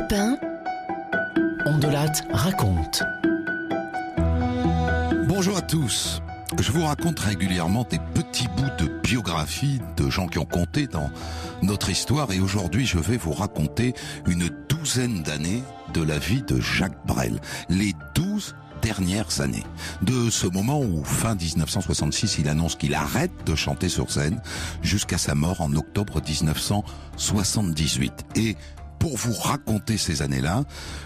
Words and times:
Europe 0.00 0.12
1. 0.12 0.38
Ondelat 1.66 2.12
raconte. 2.32 3.02
Bonjour 5.28 5.58
à 5.58 5.60
tous. 5.60 6.22
Je 6.58 6.72
vous 6.72 6.86
raconte 6.86 7.20
régulièrement 7.20 7.84
des 7.84 7.98
petits 8.14 8.48
bouts 8.56 8.70
de 8.78 8.88
biographie 9.02 9.80
de 9.98 10.08
gens 10.08 10.26
qui 10.26 10.38
ont 10.38 10.46
compté 10.46 10.86
dans 10.86 11.10
notre 11.62 11.90
histoire 11.90 12.32
et 12.32 12.40
aujourd'hui 12.40 12.86
je 12.86 12.98
vais 12.98 13.18
vous 13.18 13.32
raconter 13.32 13.92
une 14.26 14.48
douzaine 14.70 15.22
d'années 15.22 15.62
de 15.92 16.02
la 16.02 16.18
vie 16.18 16.42
de 16.42 16.58
Jacques 16.60 17.06
Brel. 17.06 17.38
Les 17.68 17.94
douze 18.14 18.54
dernières 18.80 19.42
années. 19.42 19.64
De 20.00 20.30
ce 20.30 20.46
moment 20.46 20.80
où, 20.80 21.04
fin 21.04 21.34
1966, 21.34 22.38
il 22.38 22.48
annonce 22.48 22.76
qu'il 22.76 22.94
arrête 22.94 23.32
de 23.44 23.54
chanter 23.54 23.90
sur 23.90 24.10
scène 24.10 24.40
jusqu'à 24.82 25.18
sa 25.18 25.34
mort 25.34 25.60
en 25.60 25.74
octobre 25.74 26.22
1978. 26.26 28.24
Et 28.36 28.56
pour 29.00 29.16
vous 29.16 29.32
raconter 29.32 29.96
ces 29.96 30.22
années-là, 30.22 30.64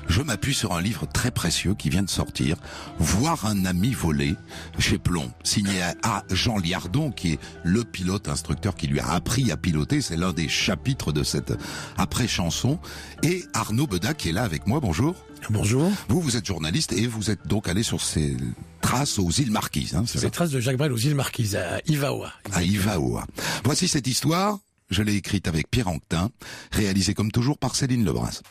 je 0.08 0.20
m'appuie 0.20 0.52
sur 0.52 0.74
un 0.74 0.82
livre 0.82 1.06
très 1.06 1.30
précieux 1.30 1.74
qui 1.74 1.88
vient 1.88 2.02
de 2.02 2.10
sortir, 2.10 2.56
Voir 2.98 3.46
un 3.46 3.64
ami 3.64 3.92
voler 3.92 4.34
chez 4.78 4.98
Plomb, 4.98 5.30
signé 5.44 5.80
à 6.02 6.24
Jean 6.30 6.58
Liardon, 6.58 7.12
qui 7.12 7.32
est 7.32 7.38
le 7.62 7.84
pilote 7.84 8.28
instructeur 8.28 8.74
qui 8.74 8.88
lui 8.88 8.98
a 8.98 9.10
appris 9.10 9.52
à 9.52 9.56
piloter. 9.56 10.02
C'est 10.02 10.16
l'un 10.16 10.32
des 10.32 10.48
chapitres 10.48 11.12
de 11.12 11.22
cette 11.22 11.54
après-chanson. 11.96 12.78
Et 13.22 13.44
Arnaud 13.54 13.86
Beda 13.86 14.12
qui 14.12 14.30
est 14.30 14.32
là 14.32 14.42
avec 14.42 14.66
moi. 14.66 14.80
Bonjour. 14.80 15.14
Bonjour. 15.50 15.90
Vous, 16.08 16.20
vous 16.20 16.36
êtes 16.36 16.46
journaliste 16.46 16.92
et 16.92 17.06
vous 17.06 17.30
êtes 17.30 17.46
donc 17.46 17.68
allé 17.68 17.82
sur 17.82 18.00
ces 18.00 18.36
traces 18.80 19.18
aux 19.18 19.30
îles 19.30 19.52
Marquises. 19.52 19.94
Hein, 19.94 20.04
ces 20.06 20.30
traces 20.30 20.50
de 20.50 20.60
Jacques 20.60 20.76
Brel 20.78 20.92
aux 20.92 20.98
îles 20.98 21.14
Marquises, 21.14 21.54
à 21.56 21.80
Ivaoa. 21.86 22.32
À 22.52 22.62
Ivaoa. 22.62 23.26
Voici 23.64 23.86
cette 23.86 24.06
histoire 24.06 24.58
je 24.90 25.02
l'ai 25.02 25.16
écrite 25.16 25.48
avec 25.48 25.70
Pierre 25.70 25.88
Anquetin, 25.88 26.30
réalisée 26.72 27.14
comme 27.14 27.32
toujours 27.32 27.58
par 27.58 27.76
Céline 27.76 28.04
Lebras. 28.04 28.42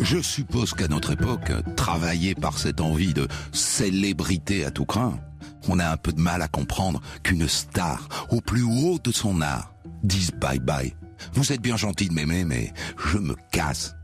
Je 0.00 0.22
suppose 0.22 0.72
qu'à 0.72 0.88
notre 0.88 1.12
époque, 1.12 1.52
travaillé 1.76 2.34
par 2.34 2.56
cette 2.56 2.80
envie 2.80 3.12
de 3.12 3.28
célébrité 3.52 4.64
à 4.64 4.70
tout 4.70 4.86
craint, 4.86 5.20
on 5.68 5.78
a 5.78 5.86
un 5.86 5.98
peu 5.98 6.12
de 6.12 6.20
mal 6.20 6.40
à 6.40 6.48
comprendre 6.48 7.02
qu'une 7.22 7.46
star, 7.46 8.08
au 8.30 8.40
plus 8.40 8.62
haut 8.62 8.98
de 9.04 9.12
son 9.12 9.42
art, 9.42 9.74
dise 10.02 10.30
bye 10.30 10.60
bye. 10.60 10.94
Vous 11.34 11.52
êtes 11.52 11.60
bien 11.60 11.76
gentil 11.76 12.08
de 12.08 12.14
m'aimer, 12.14 12.44
mais 12.44 12.72
je 12.96 13.18
me 13.18 13.34
casse. 13.52 13.94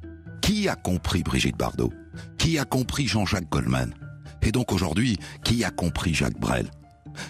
Qui 0.43 0.69
a 0.69 0.77
compris 0.77 1.23
Brigitte 1.23 1.57
Bardot? 1.57 1.93
Qui 2.37 2.59
a 2.59 2.67
compris 2.67 3.07
Jean-Jacques 3.07 3.49
Goldman? 3.49 3.95
Et 4.45 4.53
donc 4.53 4.73
aujourd'hui, 4.73 5.19
qui 5.43 5.65
a 5.65 5.71
compris 5.71 6.15
Jacques 6.15 6.39
Brel? 6.39 6.71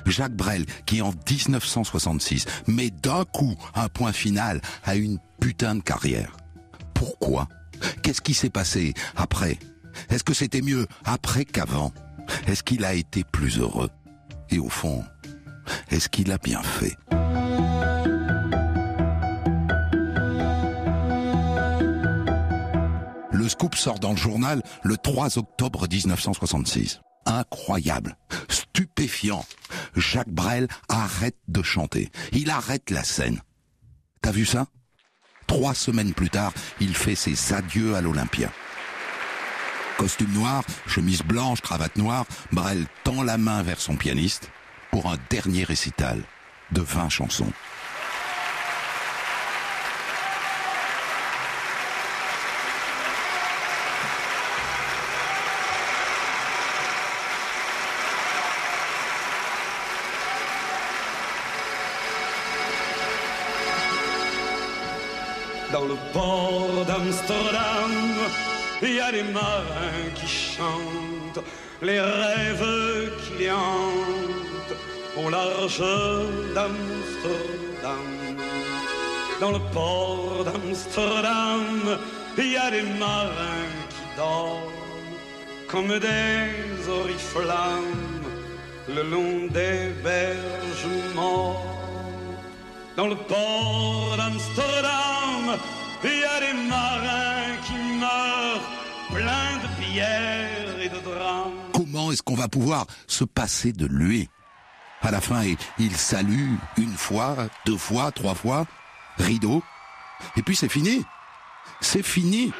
Jacques 0.06 0.34
Brel, 0.34 0.64
qui 0.86 1.02
en 1.02 1.12
1966 1.30 2.46
met 2.66 2.90
d'un 2.90 3.24
coup 3.24 3.54
un 3.74 3.88
point 3.88 4.12
final 4.12 4.60
à 4.84 4.96
une 4.96 5.18
putain 5.40 5.76
de 5.76 5.82
carrière. 5.82 6.36
Pourquoi? 6.94 7.48
Qu'est-ce 8.02 8.20
qui 8.20 8.34
s'est 8.34 8.50
passé 8.50 8.94
après? 9.16 9.58
Est-ce 10.10 10.24
que 10.24 10.34
c'était 10.34 10.62
mieux 10.62 10.86
après 11.04 11.44
qu'avant? 11.44 11.92
Est-ce 12.46 12.62
qu'il 12.62 12.84
a 12.84 12.94
été 12.94 13.24
plus 13.24 13.58
heureux? 13.58 13.90
Et 14.50 14.58
au 14.58 14.68
fond, 14.68 15.04
est-ce 15.90 16.08
qu'il 16.08 16.32
a 16.32 16.38
bien 16.38 16.62
fait? 16.62 16.96
Le 23.44 23.50
scoop 23.50 23.74
sort 23.74 23.98
dans 23.98 24.12
le 24.12 24.16
journal 24.16 24.62
le 24.84 24.96
3 24.96 25.36
octobre 25.36 25.86
1966. 25.86 27.02
Incroyable, 27.26 28.16
stupéfiant. 28.48 29.44
Jacques 29.94 30.30
Brel 30.30 30.66
arrête 30.88 31.36
de 31.48 31.62
chanter. 31.62 32.10
Il 32.32 32.48
arrête 32.48 32.88
la 32.88 33.04
scène. 33.04 33.42
T'as 34.22 34.30
vu 34.30 34.46
ça? 34.46 34.68
Trois 35.46 35.74
semaines 35.74 36.14
plus 36.14 36.30
tard, 36.30 36.54
il 36.80 36.96
fait 36.96 37.14
ses 37.14 37.52
adieux 37.52 37.94
à 37.94 38.00
l'Olympia. 38.00 38.50
Costume 39.98 40.32
noir, 40.32 40.64
chemise 40.86 41.20
blanche, 41.20 41.60
cravate 41.60 41.96
noire, 41.96 42.24
Brel 42.50 42.86
tend 43.04 43.22
la 43.22 43.36
main 43.36 43.62
vers 43.62 43.78
son 43.78 43.96
pianiste 43.96 44.48
pour 44.90 45.12
un 45.12 45.18
dernier 45.28 45.64
récital 45.64 46.24
de 46.72 46.80
20 46.80 47.10
chansons. 47.10 47.52
Port 67.04 67.12
d'Amsterdam, 67.12 67.92
il 68.82 68.94
y 68.94 69.00
a 69.00 69.12
des 69.12 69.22
marins 69.22 70.10
qui 70.14 70.26
chantent 70.26 71.44
les 71.82 72.00
rêves 72.00 73.10
qui 73.22 73.44
les 73.44 73.50
hantent 73.50 74.76
au 75.16 75.28
large 75.28 75.82
d'Amsterdam. 76.54 77.98
Dans 79.40 79.52
le 79.52 79.58
port 79.72 80.44
d'Amsterdam, 80.44 81.98
il 82.38 82.52
y 82.52 82.56
a 82.56 82.70
des 82.70 82.82
marins 82.98 83.74
qui 83.90 84.16
dorment 84.16 84.72
comme 85.68 85.98
des 85.98 86.88
oriflammes 86.88 88.22
le 88.88 89.02
long 89.02 89.46
des 89.50 89.92
berges 90.02 90.94
morts. 91.14 91.64
Dans 92.96 93.08
le 93.08 93.16
port 93.16 94.14
d'Amsterdam, 94.16 95.58
il 96.04 96.10
y 96.10 96.40
des 96.40 96.68
marins 96.68 97.56
qui 97.64 97.74
meurent, 97.98 98.60
de 99.62 100.82
et 100.82 100.88
de 100.88 100.98
drames. 101.00 101.52
Comment 101.72 102.12
est-ce 102.12 102.22
qu'on 102.22 102.34
va 102.34 102.48
pouvoir 102.48 102.86
se 103.06 103.24
passer 103.24 103.72
de 103.72 103.86
lui? 103.86 104.28
À 105.02 105.10
la 105.10 105.20
fin, 105.20 105.42
il 105.78 105.96
salue 105.96 106.54
une 106.78 106.96
fois, 106.96 107.36
deux 107.66 107.76
fois, 107.76 108.10
trois 108.10 108.34
fois, 108.34 108.64
rideau, 109.18 109.62
et 110.36 110.42
puis 110.42 110.56
c'est 110.56 110.68
fini. 110.68 111.04
C'est 111.80 112.02
fini. 112.02 112.52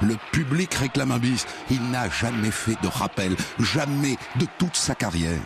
Le 0.00 0.16
public 0.32 0.74
réclame 0.74 1.12
un 1.12 1.18
bis. 1.18 1.46
Il 1.70 1.90
n'a 1.90 2.08
jamais 2.08 2.50
fait 2.50 2.76
de 2.82 2.88
rappel, 2.88 3.36
jamais 3.58 4.16
de 4.36 4.46
toute 4.58 4.76
sa 4.76 4.94
carrière. 4.94 5.40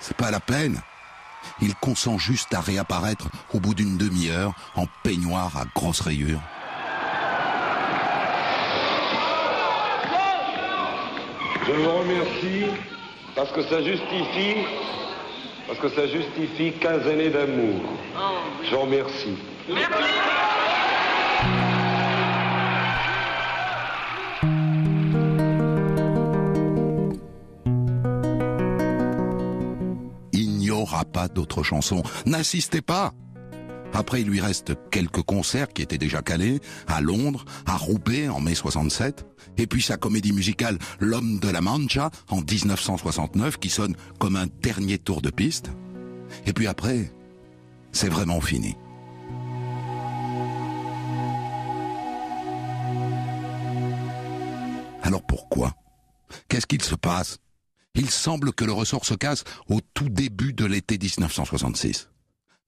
C'est 0.00 0.16
pas 0.16 0.30
la 0.30 0.40
peine. 0.40 0.80
Il 1.60 1.74
consent 1.76 2.18
juste 2.18 2.52
à 2.54 2.60
réapparaître 2.60 3.28
au 3.52 3.60
bout 3.60 3.74
d'une 3.74 3.96
demi-heure 3.96 4.54
en 4.74 4.86
peignoir 5.02 5.56
à 5.56 5.64
grosses 5.74 6.00
rayures. 6.00 6.42
Je 11.66 11.72
vous 11.72 11.98
remercie 11.98 12.66
parce 13.34 13.50
que 13.52 13.62
ça 13.62 13.82
justifie, 13.82 14.64
parce 15.66 15.78
que 15.78 15.88
ça 15.88 16.06
justifie 16.06 16.72
15 16.80 17.06
années 17.08 17.30
d'amour. 17.30 17.80
Je 18.62 18.74
vous 18.74 18.82
remercie. 18.82 19.36
aura 30.86 31.04
pas 31.04 31.28
d'autres 31.28 31.62
chansons. 31.62 32.02
N'insistez 32.26 32.80
pas. 32.80 33.12
Après, 33.92 34.20
il 34.20 34.28
lui 34.28 34.40
reste 34.40 34.74
quelques 34.90 35.22
concerts 35.22 35.68
qui 35.68 35.82
étaient 35.82 35.98
déjà 35.98 36.22
calés, 36.22 36.60
à 36.86 37.00
Londres, 37.00 37.44
à 37.64 37.76
Roubaix 37.76 38.28
en 38.28 38.40
mai 38.40 38.54
67, 38.54 39.26
et 39.58 39.66
puis 39.66 39.82
sa 39.82 39.96
comédie 39.96 40.32
musicale 40.32 40.78
L'homme 41.00 41.38
de 41.38 41.48
la 41.48 41.60
Mancha 41.60 42.10
en 42.28 42.40
1969 42.40 43.58
qui 43.58 43.70
sonne 43.70 43.96
comme 44.18 44.36
un 44.36 44.46
dernier 44.62 44.98
tour 44.98 45.22
de 45.22 45.30
piste. 45.30 45.70
Et 46.44 46.52
puis 46.52 46.66
après, 46.66 47.12
c'est 47.92 48.08
vraiment 48.08 48.40
fini. 48.40 48.76
Alors 55.02 55.22
pourquoi? 55.22 55.72
Qu'est-ce 56.48 56.66
qu'il 56.66 56.82
se 56.82 56.96
passe? 56.96 57.38
Il 57.94 58.10
semble 58.10 58.52
que 58.52 58.64
le 58.64 58.72
ressort 58.72 59.06
se 59.06 59.14
casse 59.14 59.44
au 59.68 59.80
tout 59.94 60.08
début 60.08 60.52
de 60.52 60.66
l'été 60.66 60.98
1966. 60.98 62.08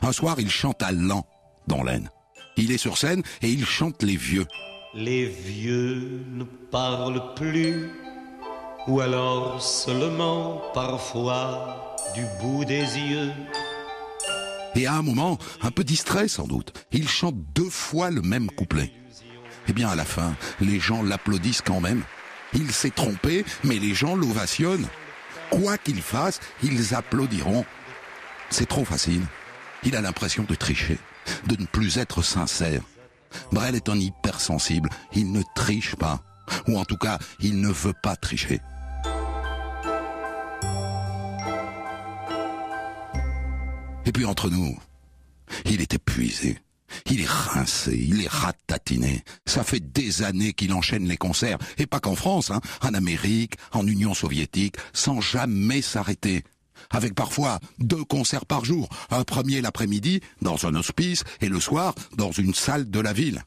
Un 0.00 0.12
soir, 0.12 0.36
il 0.38 0.48
chante 0.48 0.82
à 0.82 0.92
Lan, 0.92 1.26
dans 1.66 1.82
l'Aisne. 1.82 2.08
Il 2.56 2.70
est 2.70 2.78
sur 2.78 2.96
scène 2.96 3.22
et 3.42 3.50
il 3.50 3.66
chante 3.66 4.02
les 4.04 4.16
vieux. 4.16 4.46
Les 4.94 5.26
vieux 5.26 6.24
ne 6.30 6.44
parlent 6.44 7.34
plus, 7.34 7.90
ou 8.86 9.00
alors 9.00 9.60
seulement 9.60 10.62
parfois 10.72 11.96
du 12.14 12.24
bout 12.40 12.64
des 12.64 12.82
yeux. 12.82 13.32
Et 14.76 14.86
à 14.86 14.94
un 14.94 15.02
moment, 15.02 15.36
un 15.62 15.72
peu 15.72 15.82
distrait 15.82 16.28
sans 16.28 16.46
doute, 16.46 16.72
il 16.92 17.08
chante 17.08 17.36
deux 17.52 17.68
fois 17.68 18.10
le 18.10 18.22
même 18.22 18.50
couplet. 18.50 18.92
Eh 19.66 19.72
bien, 19.72 19.88
à 19.88 19.96
la 19.96 20.04
fin, 20.04 20.34
les 20.60 20.78
gens 20.78 21.02
l'applaudissent 21.02 21.62
quand 21.62 21.80
même. 21.80 22.04
Il 22.54 22.70
s'est 22.70 22.90
trompé, 22.90 23.44
mais 23.64 23.78
les 23.78 23.94
gens 23.94 24.14
l'ovationnent. 24.14 24.86
Quoi 25.50 25.76
qu'ils 25.76 26.02
fassent, 26.02 26.40
ils 26.62 26.94
applaudiront. 26.94 27.64
C'est 28.48 28.68
trop 28.68 28.84
facile. 28.84 29.22
Il 29.84 29.96
a 29.96 30.00
l'impression 30.00 30.44
de 30.44 30.54
tricher, 30.54 30.98
de 31.46 31.56
ne 31.56 31.66
plus 31.66 31.98
être 31.98 32.22
sincère. 32.22 32.82
Brel 33.52 33.74
est 33.74 33.88
un 33.88 33.98
hypersensible, 33.98 34.90
il 35.12 35.32
ne 35.32 35.42
triche 35.54 35.96
pas. 35.96 36.22
Ou 36.66 36.78
en 36.78 36.84
tout 36.84 36.96
cas, 36.96 37.18
il 37.40 37.60
ne 37.60 37.68
veut 37.68 37.94
pas 38.02 38.16
tricher. 38.16 38.60
Et 44.06 44.12
puis 44.12 44.24
entre 44.24 44.48
nous, 44.48 44.78
il 45.66 45.80
est 45.80 45.94
épuisé. 45.94 46.58
Il 47.10 47.20
est 47.20 47.28
rincé, 47.28 47.94
il 47.94 48.22
est 48.22 48.30
ratatiné. 48.30 49.22
Ça 49.44 49.62
fait 49.62 49.80
des 49.80 50.22
années 50.22 50.54
qu'il 50.54 50.72
enchaîne 50.72 51.06
les 51.06 51.18
concerts, 51.18 51.58
et 51.76 51.86
pas 51.86 52.00
qu'en 52.00 52.14
France, 52.14 52.50
hein, 52.50 52.62
en 52.80 52.94
Amérique, 52.94 53.54
en 53.72 53.86
Union 53.86 54.14
soviétique, 54.14 54.76
sans 54.94 55.20
jamais 55.20 55.82
s'arrêter. 55.82 56.44
Avec 56.90 57.14
parfois 57.14 57.58
deux 57.78 58.04
concerts 58.04 58.46
par 58.46 58.64
jour, 58.64 58.88
un 59.10 59.24
premier 59.24 59.60
l'après-midi 59.60 60.20
dans 60.42 60.66
un 60.66 60.74
hospice 60.74 61.24
et 61.40 61.48
le 61.48 61.60
soir 61.60 61.94
dans 62.16 62.32
une 62.32 62.54
salle 62.54 62.90
de 62.90 63.00
la 63.00 63.12
ville. 63.12 63.42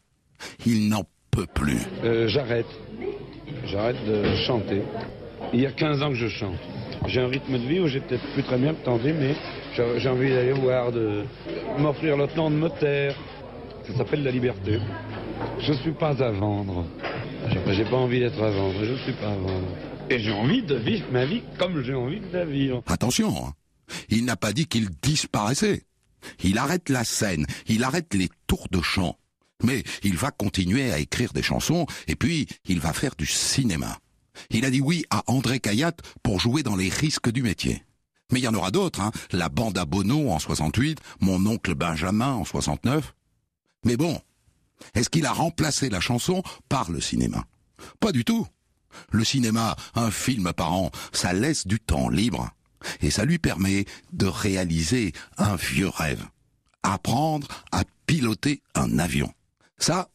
Il 0.65 0.89
n'en 0.89 1.03
peut 1.31 1.47
plus. 1.53 1.79
Euh, 2.03 2.27
J'arrête. 2.27 2.65
J'arrête 3.65 4.03
de 4.05 4.35
chanter. 4.47 4.81
Il 5.53 5.61
y 5.61 5.65
a 5.65 5.71
15 5.71 6.01
ans 6.01 6.09
que 6.09 6.15
je 6.15 6.27
chante. 6.27 6.57
J'ai 7.07 7.21
un 7.21 7.27
rythme 7.27 7.53
de 7.53 7.67
vie 7.67 7.79
où 7.79 7.87
j'ai 7.87 7.99
peut-être 7.99 8.25
plus 8.33 8.43
très 8.43 8.57
bien 8.57 8.73
temps 8.73 8.97
d'aimer. 8.97 9.35
J'ai 9.75 10.09
envie 10.09 10.29
d'aller 10.29 10.53
voir, 10.53 10.91
de 10.91 11.23
m'offrir 11.77 12.17
le 12.17 12.27
temps 12.27 12.49
de 12.49 12.55
me 12.55 12.69
taire. 12.69 13.15
Ça 13.87 13.97
s'appelle 13.97 14.23
la 14.23 14.31
liberté. 14.31 14.79
Je 15.59 15.73
suis 15.73 15.91
pas 15.91 16.21
à 16.21 16.31
vendre. 16.31 16.85
J'ai 17.67 17.85
pas 17.85 17.95
envie 17.95 18.19
d'être 18.19 18.41
à 18.41 18.51
vendre. 18.51 18.75
Je 18.83 18.95
suis 19.03 19.13
pas 19.13 19.27
à 19.27 19.35
vendre. 19.35 19.67
Et 20.11 20.19
j'ai 20.19 20.33
envie 20.33 20.61
de 20.61 20.75
vivre 20.75 21.09
ma 21.09 21.25
vie 21.25 21.41
comme 21.57 21.81
j'ai 21.81 21.93
envie 21.93 22.19
de 22.19 22.33
la 22.33 22.43
vivre. 22.43 22.83
Attention, 22.87 23.47
hein. 23.47 23.53
il 24.09 24.25
n'a 24.25 24.35
pas 24.35 24.51
dit 24.51 24.67
qu'il 24.67 24.89
disparaissait. 24.89 25.85
Il 26.43 26.57
arrête 26.57 26.89
la 26.89 27.05
scène, 27.05 27.45
il 27.67 27.81
arrête 27.85 28.13
les 28.13 28.29
tours 28.45 28.67
de 28.71 28.81
chant. 28.81 29.17
Mais 29.63 29.83
il 30.03 30.17
va 30.17 30.31
continuer 30.31 30.91
à 30.91 30.99
écrire 30.99 31.31
des 31.31 31.41
chansons 31.41 31.85
et 32.07 32.17
puis 32.17 32.47
il 32.65 32.81
va 32.81 32.91
faire 32.91 33.15
du 33.17 33.25
cinéma. 33.25 33.99
Il 34.49 34.65
a 34.65 34.69
dit 34.69 34.81
oui 34.81 35.05
à 35.11 35.23
André 35.27 35.61
Cayatte 35.61 36.01
pour 36.23 36.41
jouer 36.41 36.61
dans 36.61 36.75
les 36.75 36.89
risques 36.89 37.31
du 37.31 37.41
métier. 37.41 37.85
Mais 38.33 38.39
il 38.39 38.43
y 38.43 38.49
en 38.49 38.53
aura 38.53 38.71
d'autres, 38.71 38.99
hein. 38.99 39.11
La 39.31 39.47
bande 39.47 39.77
à 39.77 39.85
Bono 39.85 40.29
en 40.29 40.39
68, 40.39 40.99
mon 41.21 41.45
oncle 41.45 41.73
Benjamin 41.73 42.33
en 42.33 42.43
69. 42.43 43.15
Mais 43.85 43.95
bon, 43.95 44.19
est-ce 44.93 45.09
qu'il 45.09 45.25
a 45.25 45.31
remplacé 45.31 45.89
la 45.89 46.01
chanson 46.01 46.43
par 46.67 46.91
le 46.91 46.99
cinéma? 46.99 47.45
Pas 48.01 48.11
du 48.11 48.25
tout. 48.25 48.45
Le 49.11 49.23
cinéma, 49.23 49.75
un 49.95 50.11
film 50.11 50.53
par 50.53 50.73
an, 50.73 50.91
ça 51.11 51.33
laisse 51.33 51.67
du 51.67 51.79
temps 51.79 52.09
libre. 52.09 52.49
Et 53.01 53.11
ça 53.11 53.25
lui 53.25 53.37
permet 53.37 53.85
de 54.13 54.25
réaliser 54.25 55.13
un 55.37 55.55
vieux 55.55 55.89
rêve. 55.89 56.23
Apprendre 56.83 57.47
à 57.71 57.83
piloter 58.07 58.61
un 58.75 58.97
avion. 58.99 59.31
Ça, 59.77 60.09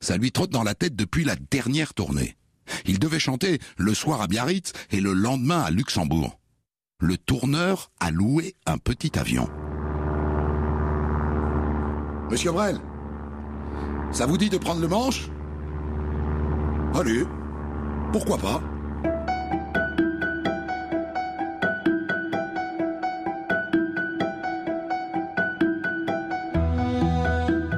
ça 0.00 0.16
lui 0.16 0.32
trotte 0.32 0.50
dans 0.50 0.64
la 0.64 0.74
tête 0.74 0.96
depuis 0.96 1.24
la 1.24 1.36
dernière 1.50 1.94
tournée. 1.94 2.36
Il 2.86 2.98
devait 2.98 3.18
chanter 3.18 3.60
le 3.76 3.94
soir 3.94 4.20
à 4.20 4.26
Biarritz 4.26 4.72
et 4.90 5.00
le 5.00 5.12
lendemain 5.12 5.62
à 5.62 5.70
Luxembourg. 5.70 6.38
Le 7.00 7.16
tourneur 7.16 7.90
a 8.00 8.10
loué 8.10 8.56
un 8.66 8.78
petit 8.78 9.18
avion. 9.18 9.48
Monsieur 12.30 12.52
Brel, 12.52 12.80
ça 14.12 14.26
vous 14.26 14.36
dit 14.36 14.50
de 14.50 14.58
prendre 14.58 14.80
le 14.80 14.88
manche? 14.88 15.30
Allez, 16.94 17.24
pourquoi 18.12 18.38
pas 18.38 18.62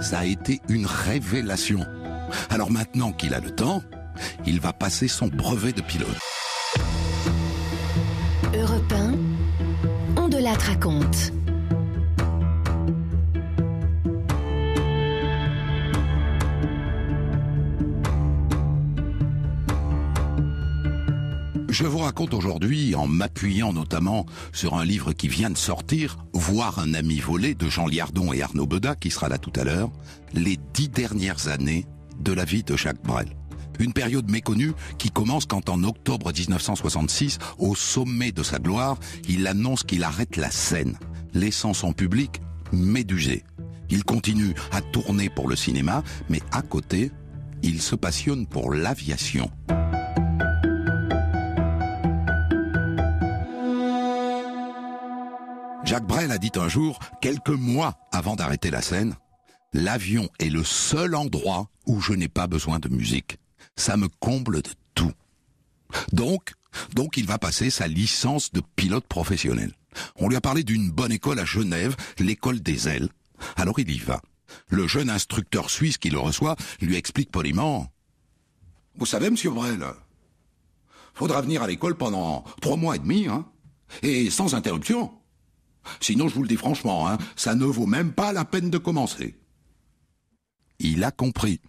Ça 0.01 0.21
a 0.21 0.25
été 0.25 0.61
une 0.69 0.87
révélation. 0.87 1.87
Alors 2.49 2.71
maintenant 2.71 3.13
qu'il 3.13 3.35
a 3.35 3.41
le 3.41 3.51
temps, 3.51 3.83
il 4.47 4.61
va 4.61 4.73
passer 4.73 5.09
son 5.09 5.29
brevet 5.29 5.73
de 5.73 5.83
pilote. 5.83 6.09
Europe 8.55 8.93
1, 8.93 10.21
on 10.21 10.29
de 10.29 10.39
la 10.39 10.55
raconte. 10.55 11.33
Je 21.81 21.87
vous 21.87 22.01
raconte 22.01 22.35
aujourd'hui, 22.35 22.95
en 22.95 23.07
m'appuyant 23.07 23.73
notamment 23.73 24.27
sur 24.53 24.75
un 24.75 24.85
livre 24.85 25.15
qui 25.15 25.29
vient 25.29 25.49
de 25.49 25.57
sortir, 25.57 26.19
Voir 26.35 26.79
un 26.79 26.93
ami 26.93 27.21
volé 27.21 27.55
de 27.55 27.71
Jean 27.71 27.87
Liardon 27.87 28.35
et 28.35 28.43
Arnaud 28.43 28.67
Beda, 28.67 28.95
qui 28.97 29.11
sera 29.11 29.31
là 29.31 29.39
tout 29.39 29.53
à 29.57 29.65
l'heure, 29.65 29.91
les 30.35 30.59
dix 30.75 30.91
dernières 30.91 31.49
années 31.49 31.87
de 32.19 32.35
la 32.35 32.45
vie 32.45 32.65
de 32.65 32.77
Jacques 32.77 33.03
Brel. 33.03 33.35
Une 33.79 33.95
période 33.95 34.31
méconnue 34.31 34.75
qui 34.99 35.09
commence 35.11 35.47
quand 35.47 35.71
en 35.71 35.83
octobre 35.83 36.31
1966, 36.31 37.39
au 37.57 37.75
sommet 37.75 38.31
de 38.31 38.43
sa 38.43 38.59
gloire, 38.59 38.99
il 39.27 39.47
annonce 39.47 39.83
qu'il 39.83 40.05
arrête 40.05 40.37
la 40.37 40.51
scène, 40.51 40.99
laissant 41.33 41.73
son 41.73 41.95
public 41.95 42.43
médusé. 42.73 43.43
Il 43.89 44.05
continue 44.05 44.53
à 44.71 44.83
tourner 44.83 45.31
pour 45.31 45.49
le 45.49 45.57
cinéma, 45.57 46.03
mais 46.29 46.43
à 46.53 46.61
côté, 46.61 47.11
il 47.63 47.81
se 47.81 47.95
passionne 47.95 48.47
pour 48.47 48.71
l'aviation. 48.75 49.51
Jacques 55.91 56.07
Brel 56.07 56.31
a 56.31 56.39
dit 56.39 56.53
un 56.55 56.69
jour, 56.69 57.01
quelques 57.21 57.49
mois 57.49 57.99
avant 58.13 58.37
d'arrêter 58.37 58.71
la 58.71 58.81
scène, 58.81 59.17
L'avion 59.73 60.29
est 60.39 60.49
le 60.49 60.63
seul 60.63 61.17
endroit 61.17 61.69
où 61.85 62.01
je 62.01 62.13
n'ai 62.13 62.29
pas 62.29 62.47
besoin 62.47 62.79
de 62.79 62.89
musique. 62.89 63.41
Ça 63.75 63.97
me 63.97 64.07
comble 64.07 64.63
de 64.63 64.71
tout. 64.95 65.11
Donc, 66.13 66.53
donc 66.95 67.17
il 67.17 67.27
va 67.27 67.39
passer 67.39 67.71
sa 67.71 67.89
licence 67.89 68.53
de 68.53 68.63
pilote 68.77 69.05
professionnel. 69.09 69.73
On 70.15 70.29
lui 70.29 70.37
a 70.37 70.41
parlé 70.41 70.63
d'une 70.63 70.93
bonne 70.93 71.11
école 71.11 71.41
à 71.41 71.45
Genève, 71.45 71.97
l'école 72.21 72.61
des 72.61 72.87
ailes. 72.87 73.09
Alors 73.57 73.81
il 73.81 73.91
y 73.91 73.99
va. 73.99 74.23
Le 74.69 74.87
jeune 74.87 75.11
instructeur 75.11 75.71
suisse 75.71 75.99
qui 75.99 76.11
le 76.11 76.21
reçoit 76.21 76.55
lui 76.81 76.95
explique 76.95 77.33
poliment 77.33 77.93
Vous 78.95 79.07
savez, 79.07 79.29
monsieur 79.29 79.51
Brel, 79.51 79.85
faudra 81.15 81.43
venir 81.43 81.65
à 81.65 81.67
l'école 81.67 81.97
pendant 81.97 82.45
trois 82.61 82.77
mois 82.77 82.95
et 82.95 83.01
demi, 83.01 83.27
hein, 83.27 83.45
et 84.05 84.31
sans 84.31 84.55
interruption. 84.55 85.11
Sinon, 86.01 86.29
je 86.29 86.35
vous 86.35 86.43
le 86.43 86.49
dis 86.49 86.57
franchement, 86.57 87.09
hein, 87.09 87.19
ça 87.37 87.55
ne 87.55 87.65
vaut 87.65 87.87
même 87.87 88.13
pas 88.13 88.33
la 88.33 88.45
peine 88.45 88.71
de 88.71 88.79
commencer. 88.79 89.37
Il 90.79 91.05
a 91.05 91.11
compris. 91.11 91.61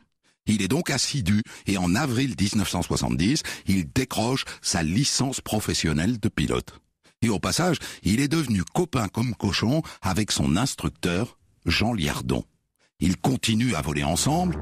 Il 0.48 0.62
est 0.62 0.68
donc 0.68 0.90
assidu 0.90 1.44
et 1.68 1.78
en 1.78 1.96
avril 1.96 2.36
1970, 2.40 3.44
il 3.68 3.92
décroche 3.92 4.46
sa 4.62 4.84
licence 4.84 5.40
professionnelle 5.40 6.20
de 6.20 6.30
pilote. 6.30 6.80
Et 7.22 7.30
au 7.30 7.40
passage, 7.40 7.78
il 8.04 8.20
est 8.20 8.28
devenu 8.28 8.64
copain 8.64 9.08
comme 9.08 9.36
cochon 9.36 9.84
avec 10.02 10.32
son 10.32 10.58
instructeur, 10.58 11.38
Jean 11.66 11.94
Liardon. 11.94 12.44
Ils 13.00 13.18
continuent 13.18 13.76
à 13.76 13.82
voler 13.82 14.04
ensemble. 14.04 14.58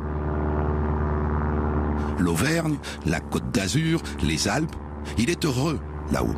L'Auvergne, 2.17 2.77
la 3.05 3.21
Côte 3.21 3.51
d'Azur, 3.51 4.01
les 4.21 4.49
Alpes. 4.49 4.75
Il 5.17 5.29
est 5.29 5.45
heureux 5.45 5.79
là-haut. 6.11 6.35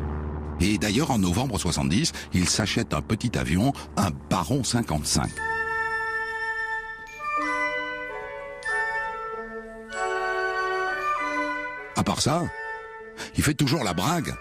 Et 0.62 0.78
d'ailleurs, 0.78 1.10
en 1.10 1.18
novembre 1.18 1.58
70, 1.58 2.12
il 2.34 2.48
s'achète 2.48 2.94
un 2.94 3.02
petit 3.02 3.36
avion, 3.36 3.72
un 3.96 4.10
Baron 4.30 4.62
55. 4.62 5.28
À 11.96 12.04
part 12.04 12.20
ça, 12.20 12.44
il 13.36 13.42
fait 13.42 13.54
toujours 13.54 13.82
la 13.82 13.92
brague. 13.92 14.32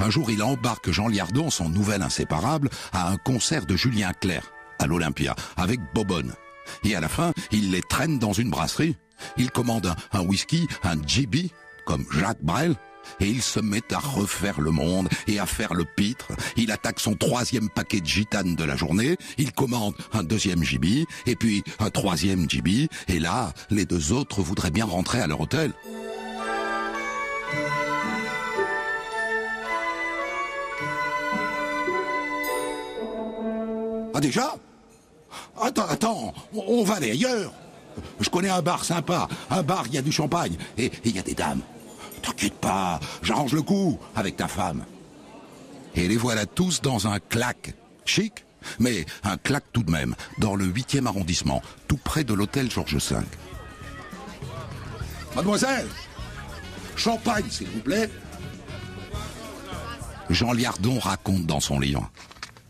Un 0.00 0.10
jour, 0.10 0.32
il 0.32 0.42
embarque 0.42 0.90
Jean 0.90 1.06
Liardon, 1.06 1.48
son 1.48 1.68
nouvel 1.68 2.02
inséparable, 2.02 2.68
à 2.92 3.08
un 3.08 3.16
concert 3.16 3.64
de 3.64 3.76
Julien 3.76 4.12
Clerc, 4.20 4.52
à 4.80 4.88
l'Olympia, 4.88 5.36
avec 5.56 5.78
Bobonne. 5.94 6.34
Et 6.82 6.96
à 6.96 7.00
la 7.00 7.08
fin, 7.08 7.32
il 7.52 7.70
les 7.70 7.82
traîne 7.82 8.18
dans 8.18 8.32
une 8.32 8.50
brasserie. 8.50 8.96
Il 9.36 9.52
commande 9.52 9.94
un, 10.12 10.20
whisky, 10.22 10.66
un 10.82 11.00
GB, 11.06 11.50
comme 11.86 12.04
Jacques 12.10 12.42
Brel, 12.42 12.74
et 13.20 13.28
il 13.28 13.42
se 13.42 13.60
met 13.60 13.92
à 13.92 13.98
refaire 13.98 14.60
le 14.60 14.70
monde 14.70 15.08
et 15.26 15.38
à 15.38 15.46
faire 15.46 15.74
le 15.74 15.84
pitre. 15.84 16.28
Il 16.56 16.70
attaque 16.70 17.00
son 17.00 17.14
troisième 17.14 17.68
paquet 17.68 18.00
de 18.00 18.06
gitanes 18.06 18.54
de 18.54 18.64
la 18.64 18.76
journée, 18.76 19.16
il 19.38 19.52
commande 19.52 19.94
un 20.12 20.22
deuxième 20.22 20.62
GB, 20.62 21.06
et 21.26 21.36
puis 21.36 21.62
un 21.78 21.90
troisième 21.90 22.48
GB, 22.48 22.88
et 23.08 23.18
là, 23.18 23.52
les 23.70 23.84
deux 23.84 24.12
autres 24.12 24.42
voudraient 24.42 24.70
bien 24.70 24.84
rentrer 24.84 25.20
à 25.20 25.26
leur 25.26 25.40
hôtel. 25.40 25.72
Ah 34.14 34.20
déjà? 34.20 34.54
Attends, 35.60 35.86
attends, 35.88 36.34
on 36.54 36.84
va 36.84 36.94
aller 36.94 37.12
ailleurs. 37.12 37.52
Je 38.20 38.28
connais 38.28 38.48
un 38.50 38.62
bar 38.62 38.84
sympa, 38.84 39.28
un 39.50 39.62
bar, 39.62 39.84
il 39.86 39.94
y 39.94 39.98
a 39.98 40.02
du 40.02 40.12
champagne, 40.12 40.56
et 40.78 40.90
il 41.04 41.14
y 41.14 41.18
a 41.18 41.22
des 41.22 41.34
dames. 41.34 41.60
T'inquiète 42.22 42.54
pas, 42.54 43.00
j'arrange 43.22 43.52
le 43.52 43.62
coup 43.62 43.98
avec 44.14 44.36
ta 44.36 44.48
femme. 44.48 44.84
Et 45.94 46.08
les 46.08 46.16
voilà 46.16 46.46
tous 46.46 46.80
dans 46.80 47.06
un 47.06 47.18
claque, 47.18 47.74
chic, 48.04 48.44
Mais 48.78 49.06
un 49.24 49.36
claque 49.36 49.64
tout 49.72 49.82
de 49.82 49.90
même, 49.90 50.14
dans 50.38 50.54
le 50.54 50.66
8e 50.66 51.06
arrondissement, 51.06 51.62
tout 51.88 51.96
près 51.96 52.24
de 52.24 52.34
l'hôtel 52.34 52.70
Georges 52.70 52.96
V. 52.96 53.16
Mademoiselle 55.34 55.88
Champagne, 56.96 57.44
s'il 57.50 57.68
vous 57.68 57.80
plaît 57.80 58.10
Jean 60.30 60.52
Liardon 60.52 60.98
raconte 60.98 61.46
dans 61.46 61.60
son 61.60 61.78
livre. 61.78 62.10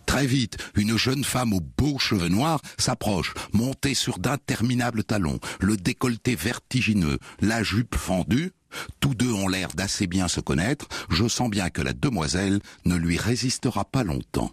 Très 0.06 0.26
vite, 0.26 0.58
une 0.74 0.96
jeune 0.96 1.24
femme 1.24 1.54
aux 1.54 1.60
beaux 1.60 1.98
cheveux 1.98 2.28
noirs 2.28 2.60
s'approche, 2.78 3.34
montée 3.52 3.94
sur 3.94 4.18
d'interminables 4.18 5.04
talons, 5.04 5.38
le 5.60 5.76
décolleté 5.76 6.34
vertigineux, 6.34 7.18
la 7.40 7.62
jupe 7.62 7.94
fendue. 7.94 8.52
Tous 9.00 9.14
deux 9.14 9.32
ont 9.32 9.48
l'air 9.48 9.68
d'assez 9.74 10.06
bien 10.06 10.28
se 10.28 10.40
connaître. 10.40 10.86
Je 11.10 11.28
sens 11.28 11.50
bien 11.50 11.70
que 11.70 11.82
la 11.82 11.92
demoiselle 11.92 12.60
ne 12.84 12.96
lui 12.96 13.18
résistera 13.18 13.84
pas 13.84 14.04
longtemps. 14.04 14.50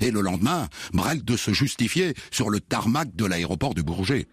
Et 0.00 0.10
le 0.10 0.20
lendemain, 0.20 0.68
Brel 0.92 1.24
de 1.24 1.36
se 1.36 1.52
justifier 1.52 2.14
sur 2.30 2.50
le 2.50 2.60
tarmac 2.60 3.14
de 3.14 3.24
l'aéroport 3.24 3.74
du 3.74 3.82
Bourget. 3.82 4.26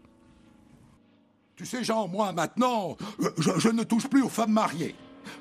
Tu 1.55 1.65
sais, 1.65 1.83
Jean, 1.83 2.07
moi 2.07 2.33
maintenant, 2.33 2.97
euh, 3.21 3.29
je, 3.37 3.69
ne 3.69 3.83
touche 3.83 4.07
plus 4.07 4.23
aux 4.23 4.29
femmes 4.29 4.53
mariées. 4.53 4.95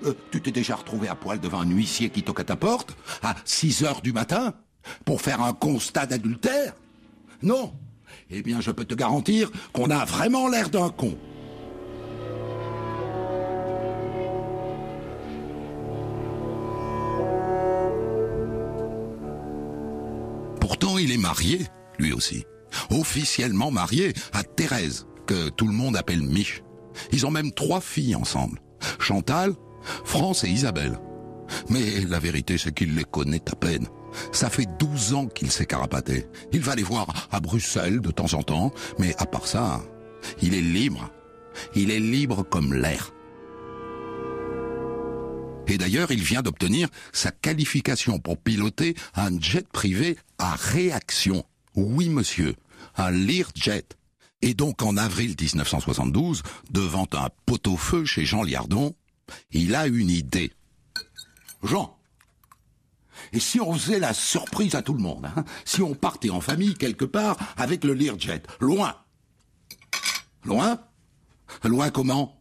Euh, 0.04 0.12
tu 0.30 0.42
t'es 0.42 0.50
déjà 0.50 0.76
retrouvé 0.76 1.08
à 1.08 1.14
poil 1.14 1.40
devant 1.40 1.60
un 1.60 1.70
huissier 1.70 2.10
qui 2.10 2.22
toque 2.22 2.40
à 2.40 2.44
ta 2.44 2.56
porte 2.56 2.94
à 3.22 3.34
6 3.46 3.84
heures 3.84 4.02
du 4.02 4.12
matin 4.12 4.52
pour 5.06 5.22
faire 5.22 5.40
un 5.40 5.54
constat 5.54 6.06
d'adultère? 6.06 6.74
Non. 7.42 7.72
Eh 8.28 8.42
bien, 8.42 8.60
je 8.60 8.70
peux 8.70 8.84
te 8.84 8.94
garantir 8.94 9.50
qu'on 9.72 9.90
a 9.90 10.04
vraiment 10.04 10.48
l'air 10.48 10.68
d'un 10.68 10.90
con. 10.90 11.16
Il 21.00 21.12
est 21.12 21.18
marié, 21.18 21.66
lui 21.98 22.12
aussi. 22.12 22.44
Officiellement 22.90 23.70
marié 23.70 24.12
à 24.32 24.42
Thérèse, 24.42 25.06
que 25.26 25.48
tout 25.48 25.66
le 25.66 25.72
monde 25.72 25.96
appelle 25.96 26.22
Mich. 26.22 26.62
Ils 27.12 27.26
ont 27.26 27.30
même 27.30 27.52
trois 27.52 27.80
filles 27.80 28.14
ensemble. 28.14 28.60
Chantal, 28.98 29.54
France 30.04 30.44
et 30.44 30.48
Isabelle. 30.48 30.98
Mais 31.68 32.00
la 32.08 32.18
vérité, 32.18 32.58
c'est 32.58 32.74
qu'il 32.74 32.94
les 32.94 33.04
connaît 33.04 33.42
à 33.50 33.56
peine. 33.56 33.88
Ça 34.32 34.50
fait 34.50 34.66
12 34.78 35.14
ans 35.14 35.26
qu'il 35.26 35.50
s'est 35.50 35.66
carapaté. 35.66 36.26
Il 36.52 36.60
va 36.60 36.74
les 36.74 36.82
voir 36.82 37.28
à 37.30 37.40
Bruxelles 37.40 38.00
de 38.00 38.10
temps 38.10 38.34
en 38.34 38.42
temps, 38.42 38.72
mais 38.98 39.14
à 39.18 39.26
part 39.26 39.46
ça, 39.46 39.82
il 40.42 40.54
est 40.54 40.60
libre. 40.60 41.10
Il 41.74 41.90
est 41.90 42.00
libre 42.00 42.44
comme 42.48 42.74
l'air. 42.74 43.12
Et 45.66 45.78
d'ailleurs, 45.78 46.10
il 46.10 46.22
vient 46.22 46.42
d'obtenir 46.42 46.88
sa 47.12 47.30
qualification 47.30 48.18
pour 48.18 48.38
piloter 48.38 48.96
un 49.14 49.38
jet 49.40 49.68
privé 49.68 50.18
à 50.38 50.54
réaction. 50.56 51.44
Oui, 51.76 52.08
monsieur, 52.08 52.56
un 52.96 53.10
Learjet. 53.10 53.84
Et 54.42 54.54
donc, 54.54 54.82
en 54.82 54.96
avril 54.96 55.36
1972, 55.40 56.42
devant 56.70 57.06
un 57.12 57.28
pot-au-feu 57.46 58.04
chez 58.04 58.24
Jean 58.24 58.42
Liardon, 58.42 58.94
il 59.52 59.74
a 59.74 59.86
une 59.86 60.10
idée. 60.10 60.52
Jean, 61.62 61.96
et 63.32 63.40
si 63.40 63.60
on 63.60 63.74
faisait 63.74 63.98
la 63.98 64.14
surprise 64.14 64.74
à 64.74 64.82
tout 64.82 64.94
le 64.94 65.00
monde 65.00 65.26
hein 65.26 65.44
Si 65.64 65.82
on 65.82 65.94
partait 65.94 66.30
en 66.30 66.40
famille 66.40 66.74
quelque 66.74 67.04
part 67.04 67.36
avec 67.56 67.84
le 67.84 67.92
Learjet, 67.92 68.42
loin 68.60 68.96
Loin? 70.44 70.80
Loin 71.64 71.90
comment? 71.90 72.39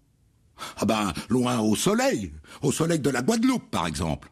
Ah 0.78 0.86
ben, 0.86 1.14
loin 1.30 1.60
au 1.60 1.76
soleil, 1.76 2.34
au 2.62 2.72
soleil 2.72 3.00
de 3.00 3.10
la 3.10 3.22
Guadeloupe 3.22 3.70
par 3.70 3.88
exemple. 3.88 4.30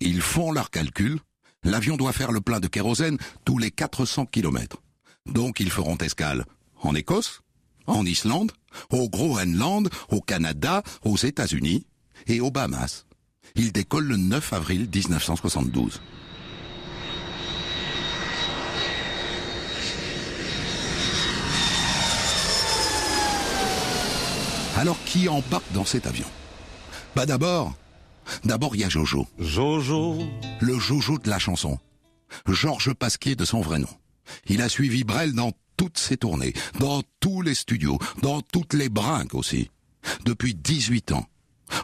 Ils 0.00 0.20
font 0.20 0.52
leurs 0.52 0.70
calculs. 0.70 1.18
L'avion 1.64 1.96
doit 1.96 2.12
faire 2.12 2.32
le 2.32 2.40
plein 2.40 2.60
de 2.60 2.68
kérosène 2.68 3.18
tous 3.44 3.58
les 3.58 3.70
400 3.70 4.26
kilomètres. 4.26 4.82
Donc 5.26 5.60
ils 5.60 5.70
feront 5.70 5.96
escale 5.98 6.44
en 6.82 6.94
Écosse, 6.94 7.40
en 7.86 8.04
Islande, 8.04 8.52
au 8.90 9.08
Groenland, 9.08 9.88
au 10.10 10.20
Canada, 10.20 10.82
aux 11.04 11.16
États-Unis 11.16 11.86
et 12.26 12.40
aux 12.40 12.50
Bahamas. 12.50 13.06
Ils 13.54 13.72
décollent 13.72 14.06
le 14.06 14.16
9 14.16 14.52
avril 14.52 14.88
1972. 14.92 16.00
Alors 24.76 25.02
qui 25.04 25.26
embarque 25.28 25.72
dans 25.72 25.86
cet 25.86 26.06
avion? 26.06 26.26
Bah 27.14 27.24
d'abord, 27.24 27.74
d'abord 28.44 28.76
il 28.76 28.82
y 28.82 28.84
a 28.84 28.90
Jojo. 28.90 29.26
Jojo, 29.38 30.18
Le 30.60 30.78
Jojo 30.78 31.18
de 31.18 31.30
la 31.30 31.38
chanson. 31.38 31.78
Georges 32.46 32.92
Pasquier 32.92 33.36
de 33.36 33.46
son 33.46 33.62
vrai 33.62 33.78
nom. 33.78 33.88
Il 34.46 34.60
a 34.60 34.68
suivi 34.68 35.02
Brel 35.02 35.32
dans 35.32 35.52
toutes 35.78 35.98
ses 35.98 36.18
tournées, 36.18 36.52
dans 36.78 37.02
tous 37.20 37.40
les 37.40 37.54
studios, 37.54 37.98
dans 38.20 38.42
toutes 38.42 38.74
les 38.74 38.90
brinques 38.90 39.34
aussi. 39.34 39.70
Depuis 40.26 40.54
18 40.54 41.12
ans. 41.12 41.26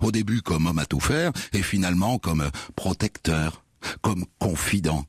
Au 0.03 0.13
début 0.13 0.43
comme 0.43 0.67
homme 0.67 0.79
à 0.79 0.87
tout 0.87 1.01
faire, 1.01 1.33
et 1.55 1.63
finalement 1.63 2.19
comme 2.19 2.51
protecteur, 2.77 3.65
comme 4.03 4.27
confident. 4.39 5.07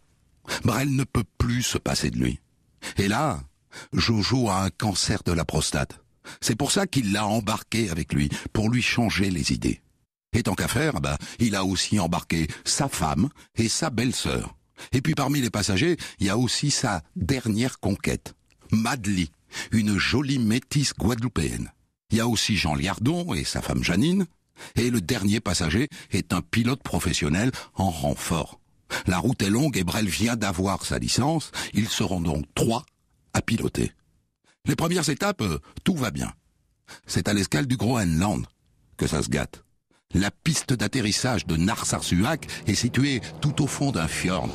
Brel 0.63 0.95
ne 0.95 1.03
peut 1.03 1.25
plus 1.37 1.63
se 1.63 1.77
passer 1.77 2.11
de 2.11 2.17
lui. 2.17 2.39
Et 2.97 3.09
là, 3.09 3.41
Jojo 3.91 4.49
a 4.49 4.63
un 4.63 4.69
cancer 4.69 5.21
de 5.23 5.33
la 5.33 5.43
prostate. 5.43 6.02
C'est 6.41 6.55
pour 6.55 6.71
ça 6.71 6.87
qu'il 6.87 7.11
l'a 7.11 7.25
embarqué 7.25 7.89
avec 7.89 8.13
lui, 8.13 8.29
pour 8.51 8.69
lui 8.69 8.81
changer 8.81 9.29
les 9.29 9.53
idées. 9.53 9.81
Et 10.33 10.43
tant 10.43 10.55
qu'à 10.55 10.67
faire, 10.67 10.99
bah, 10.99 11.17
il 11.39 11.55
a 11.55 11.63
aussi 11.63 11.99
embarqué 11.99 12.47
sa 12.65 12.89
femme 12.89 13.29
et 13.55 13.69
sa 13.69 13.89
belle-sœur. 13.89 14.55
Et 14.91 15.01
puis 15.01 15.15
parmi 15.15 15.41
les 15.41 15.51
passagers, 15.51 15.97
il 16.19 16.27
y 16.27 16.29
a 16.29 16.37
aussi 16.37 16.71
sa 16.71 17.03
dernière 17.15 17.79
conquête, 17.79 18.33
Madly, 18.71 19.29
une 19.71 19.97
jolie 19.97 20.39
métisse 20.39 20.93
guadeloupéenne. 20.93 21.71
Il 22.09 22.17
y 22.17 22.21
a 22.21 22.27
aussi 22.27 22.55
Jean 22.55 22.75
Liardon 22.75 23.33
et 23.33 23.43
sa 23.43 23.61
femme 23.61 23.83
Janine. 23.83 24.25
Et 24.75 24.89
le 24.89 25.01
dernier 25.01 25.39
passager 25.39 25.89
est 26.11 26.31
un 26.31 26.41
pilote 26.41 26.83
professionnel 26.83 27.51
en 27.73 27.89
renfort. 27.89 28.59
La 29.07 29.17
route 29.17 29.41
est 29.41 29.49
longue 29.49 29.77
et 29.77 29.83
Brel 29.83 30.07
vient 30.07 30.35
d'avoir 30.35 30.85
sa 30.85 30.99
licence. 30.99 31.51
Ils 31.73 31.89
seront 31.89 32.21
donc 32.21 32.45
trois 32.53 32.85
à 33.33 33.41
piloter. 33.41 33.91
Les 34.65 34.77
premières 34.77 35.09
étapes, 35.09 35.41
euh, 35.41 35.59
tout 35.83 35.95
va 35.95 36.09
bien. 36.09 36.31
C'est 37.05 37.27
à 37.27 37.33
l'escale 37.33 37.67
du 37.67 37.75
Groenland 37.75 38.45
que 38.95 39.07
ça 39.07 39.21
se 39.21 39.27
gâte. 39.27 39.65
La 40.13 40.31
piste 40.31 40.71
d'atterrissage 40.71 41.45
de 41.45 41.57
Narsarsuaq 41.57 42.47
est 42.65 42.73
située 42.73 43.19
tout 43.41 43.61
au 43.61 43.67
fond 43.67 43.91
d'un 43.91 44.07
fjord. 44.07 44.47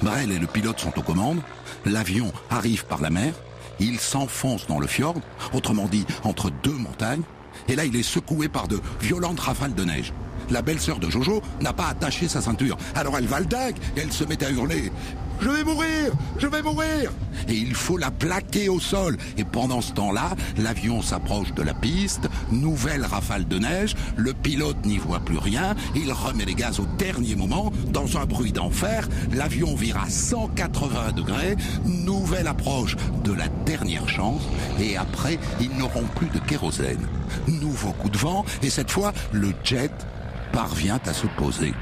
Brel 0.00 0.32
et 0.32 0.38
le 0.38 0.46
pilote 0.46 0.80
sont 0.80 0.98
aux 0.98 1.02
commandes. 1.02 1.42
L'avion 1.84 2.32
arrive 2.48 2.86
par 2.86 3.02
la 3.02 3.10
mer. 3.10 3.34
Il 3.78 4.00
s'enfonce 4.00 4.66
dans 4.68 4.78
le 4.78 4.86
fjord, 4.86 5.20
autrement 5.52 5.86
dit 5.86 6.06
entre 6.24 6.50
deux 6.62 6.72
montagnes. 6.72 7.22
Et 7.68 7.76
là, 7.76 7.84
il 7.84 7.94
est 7.94 8.02
secoué 8.02 8.48
par 8.48 8.68
de 8.68 8.80
violentes 9.02 9.40
rafales 9.40 9.74
de 9.74 9.84
neige. 9.84 10.14
La 10.48 10.62
belle-sœur 10.62 10.98
de 10.98 11.10
Jojo 11.10 11.42
n'a 11.60 11.74
pas 11.74 11.88
attaché 11.88 12.26
sa 12.26 12.40
ceinture. 12.40 12.78
Alors 12.94 13.18
elle 13.18 13.26
va 13.26 13.40
le 13.40 13.46
dingue 13.46 13.76
et 13.96 14.00
elle 14.00 14.12
se 14.12 14.24
met 14.24 14.42
à 14.42 14.50
hurler. 14.50 14.90
Je 15.42 15.48
vais 15.48 15.64
mourir 15.64 16.12
Je 16.38 16.46
vais 16.46 16.62
mourir. 16.62 17.10
Et 17.48 17.54
il 17.54 17.74
faut 17.74 17.96
la 17.96 18.12
plaquer 18.12 18.68
au 18.68 18.78
sol. 18.78 19.16
Et 19.36 19.44
pendant 19.44 19.80
ce 19.80 19.92
temps-là, 19.92 20.30
l'avion 20.56 21.02
s'approche 21.02 21.52
de 21.54 21.62
la 21.62 21.74
piste, 21.74 22.28
nouvelle 22.52 23.04
rafale 23.04 23.48
de 23.48 23.58
neige, 23.58 23.96
le 24.16 24.32
pilote 24.32 24.84
n'y 24.84 24.98
voit 24.98 25.18
plus 25.18 25.38
rien, 25.38 25.74
il 25.96 26.12
remet 26.12 26.44
les 26.44 26.54
gaz 26.54 26.78
au 26.78 26.86
dernier 26.96 27.34
moment, 27.34 27.72
dans 27.88 28.18
un 28.18 28.24
bruit 28.24 28.52
d'enfer, 28.52 29.08
l'avion 29.32 29.74
vire 29.74 29.98
à 29.98 30.08
180 30.08 31.12
degrés, 31.12 31.56
nouvelle 31.84 32.46
approche 32.46 32.96
de 33.24 33.32
la 33.32 33.48
dernière 33.66 34.08
chance, 34.08 34.42
et 34.80 34.96
après, 34.96 35.38
ils 35.60 35.76
n'auront 35.76 36.06
plus 36.14 36.28
de 36.28 36.38
kérosène. 36.38 37.08
Nouveau 37.48 37.92
coup 37.92 38.10
de 38.10 38.18
vent, 38.18 38.44
et 38.62 38.70
cette 38.70 38.90
fois, 38.90 39.12
le 39.32 39.52
jet 39.64 39.92
parvient 40.52 41.00
à 41.06 41.12
se 41.12 41.26
poser. 41.26 41.74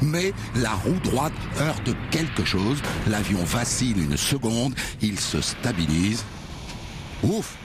Mais 0.00 0.32
la 0.56 0.72
roue 0.72 0.98
droite 1.04 1.32
heurte 1.60 1.90
quelque 2.10 2.44
chose, 2.44 2.78
l'avion 3.08 3.44
vacille 3.44 3.92
une 3.96 4.16
seconde, 4.16 4.74
il 5.00 5.18
se 5.18 5.40
stabilise. 5.40 6.24
Ouf 7.22 7.56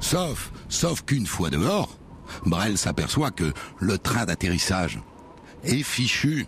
Sauf, 0.00 0.50
sauf 0.68 1.02
qu'une 1.02 1.26
fois 1.26 1.50
dehors, 1.50 1.98
Brel 2.46 2.78
s'aperçoit 2.78 3.30
que 3.30 3.52
le 3.78 3.98
train 3.98 4.24
d'atterrissage 4.24 5.00
est 5.62 5.82
fichu. 5.82 6.46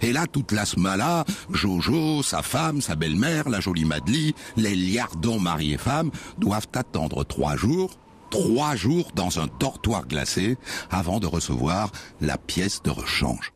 Et 0.00 0.12
là, 0.12 0.26
toute 0.26 0.52
la 0.52 0.64
smala, 0.64 1.24
Jojo, 1.50 2.22
sa 2.22 2.42
femme, 2.42 2.80
sa 2.80 2.94
belle-mère, 2.94 3.48
la 3.48 3.60
jolie 3.60 3.84
Madly, 3.84 4.34
les 4.56 4.76
liardons 4.76 5.40
mari 5.40 5.72
et 5.72 5.78
femme, 5.78 6.10
doivent 6.38 6.68
attendre 6.74 7.24
trois 7.24 7.56
jours, 7.56 7.90
trois 8.30 8.76
jours 8.76 9.10
dans 9.14 9.40
un 9.40 9.48
dortoir 9.58 10.06
glacé, 10.06 10.56
avant 10.90 11.18
de 11.18 11.26
recevoir 11.26 11.90
la 12.20 12.38
pièce 12.38 12.82
de 12.82 12.90
rechange. 12.90 13.52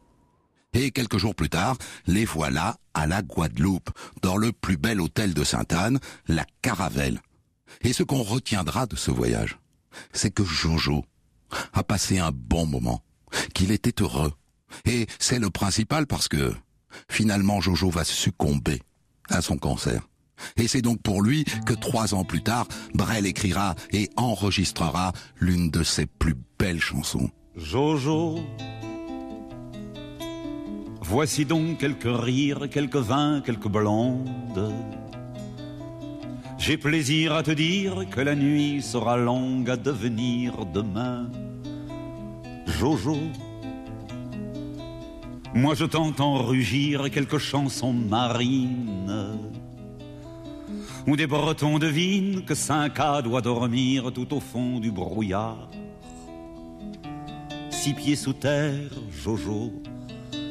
Et 0.78 0.90
quelques 0.90 1.16
jours 1.16 1.34
plus 1.34 1.48
tard, 1.48 1.78
les 2.06 2.26
voilà 2.26 2.76
à 2.92 3.06
la 3.06 3.22
Guadeloupe, 3.22 3.88
dans 4.20 4.36
le 4.36 4.52
plus 4.52 4.76
bel 4.76 5.00
hôtel 5.00 5.32
de 5.32 5.42
Sainte-Anne, 5.42 5.98
la 6.28 6.44
Caravelle. 6.60 7.22
Et 7.80 7.94
ce 7.94 8.02
qu'on 8.02 8.22
retiendra 8.22 8.84
de 8.84 8.94
ce 8.94 9.10
voyage, 9.10 9.58
c'est 10.12 10.30
que 10.30 10.44
Jojo 10.44 11.02
a 11.72 11.82
passé 11.82 12.18
un 12.18 12.30
bon 12.30 12.66
moment, 12.66 13.02
qu'il 13.54 13.70
était 13.70 14.02
heureux. 14.02 14.34
Et 14.84 15.06
c'est 15.18 15.38
le 15.38 15.48
principal 15.48 16.06
parce 16.06 16.28
que, 16.28 16.54
finalement, 17.08 17.62
Jojo 17.62 17.88
va 17.88 18.04
succomber 18.04 18.82
à 19.30 19.40
son 19.40 19.56
cancer. 19.56 20.06
Et 20.58 20.68
c'est 20.68 20.82
donc 20.82 21.00
pour 21.00 21.22
lui 21.22 21.46
que 21.64 21.72
trois 21.72 22.12
ans 22.12 22.24
plus 22.24 22.42
tard, 22.42 22.68
Brel 22.92 23.24
écrira 23.24 23.76
et 23.92 24.10
enregistrera 24.16 25.14
l'une 25.40 25.70
de 25.70 25.82
ses 25.82 26.04
plus 26.04 26.36
belles 26.58 26.82
chansons. 26.82 27.30
Jojo, 27.56 28.40
voici 31.08 31.44
donc 31.44 31.78
quelques 31.78 32.04
rires, 32.04 32.68
quelques 32.70 32.96
vins, 32.96 33.40
quelques 33.40 33.68
blondes. 33.68 34.74
J'ai 36.58 36.76
plaisir 36.76 37.32
à 37.34 37.42
te 37.42 37.52
dire 37.52 38.08
que 38.10 38.20
la 38.20 38.34
nuit 38.34 38.82
sera 38.82 39.16
longue 39.16 39.70
à 39.70 39.76
devenir 39.76 40.66
demain. 40.66 41.30
Jojo, 42.66 43.16
moi 45.54 45.74
je 45.74 45.84
t'entends 45.84 46.42
rugir 46.42 47.10
quelques 47.10 47.38
chansons 47.38 47.92
marines 47.92 49.38
où 51.06 51.14
des 51.14 51.28
Bretons 51.28 51.78
devinent 51.78 52.44
que 52.44 52.56
Cinq-A 52.56 53.22
doit 53.22 53.42
dormir 53.42 54.12
tout 54.12 54.34
au 54.34 54.40
fond 54.40 54.80
du 54.80 54.90
brouillard. 54.90 55.70
Six 57.70 57.94
pieds 57.94 58.16
sous 58.16 58.32
terre, 58.32 58.90
Jojo, 59.12 59.72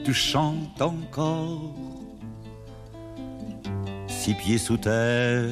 tu 0.05 0.13
chantes 0.13 0.81
encore. 0.81 1.73
Six 4.07 4.35
pieds 4.35 4.59
sous 4.59 4.77
terre, 4.77 5.49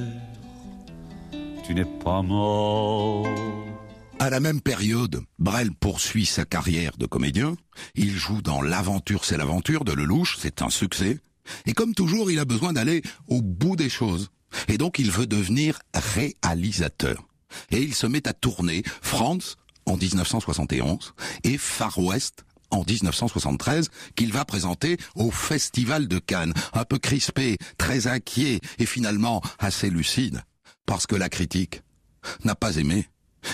tu 1.65 1.73
n'es 1.73 1.85
pas 1.85 2.21
mort. 2.21 3.27
À 4.19 4.29
la 4.29 4.39
même 4.39 4.61
période, 4.61 5.23
Brel 5.39 5.71
poursuit 5.73 6.27
sa 6.27 6.45
carrière 6.45 6.97
de 6.97 7.07
comédien. 7.07 7.55
Il 7.95 8.11
joue 8.11 8.41
dans 8.41 8.61
L'aventure, 8.61 9.25
c'est 9.25 9.37
l'aventure 9.37 9.83
de 9.83 9.91
Lelouch, 9.91 10.37
c'est 10.39 10.61
un 10.61 10.69
succès. 10.69 11.19
Et 11.65 11.73
comme 11.73 11.95
toujours, 11.95 12.31
il 12.31 12.39
a 12.39 12.45
besoin 12.45 12.73
d'aller 12.73 13.01
au 13.27 13.41
bout 13.41 13.75
des 13.75 13.89
choses. 13.89 14.29
Et 14.67 14.77
donc 14.77 14.99
il 14.99 15.09
veut 15.09 15.27
devenir 15.27 15.79
réalisateur. 15.95 17.27
Et 17.71 17.81
il 17.81 17.95
se 17.95 18.05
met 18.05 18.27
à 18.27 18.33
tourner 18.33 18.83
France 19.01 19.57
en 19.85 19.97
1971 19.97 21.13
et 21.43 21.57
Far 21.57 21.97
West 21.97 22.45
en 22.73 22.83
1973 22.83 23.89
qu'il 24.15 24.33
va 24.33 24.45
présenter 24.45 24.97
au 25.15 25.31
Festival 25.31 26.07
de 26.07 26.19
Cannes, 26.19 26.53
un 26.73 26.83
peu 26.83 26.97
crispé, 26.97 27.57
très 27.77 28.07
inquiet 28.07 28.59
et 28.79 28.85
finalement 28.85 29.41
assez 29.59 29.89
lucide, 29.89 30.41
parce 30.85 31.07
que 31.07 31.15
la 31.15 31.29
critique 31.29 31.81
n'a 32.43 32.55
pas 32.55 32.77
aimé 32.77 33.07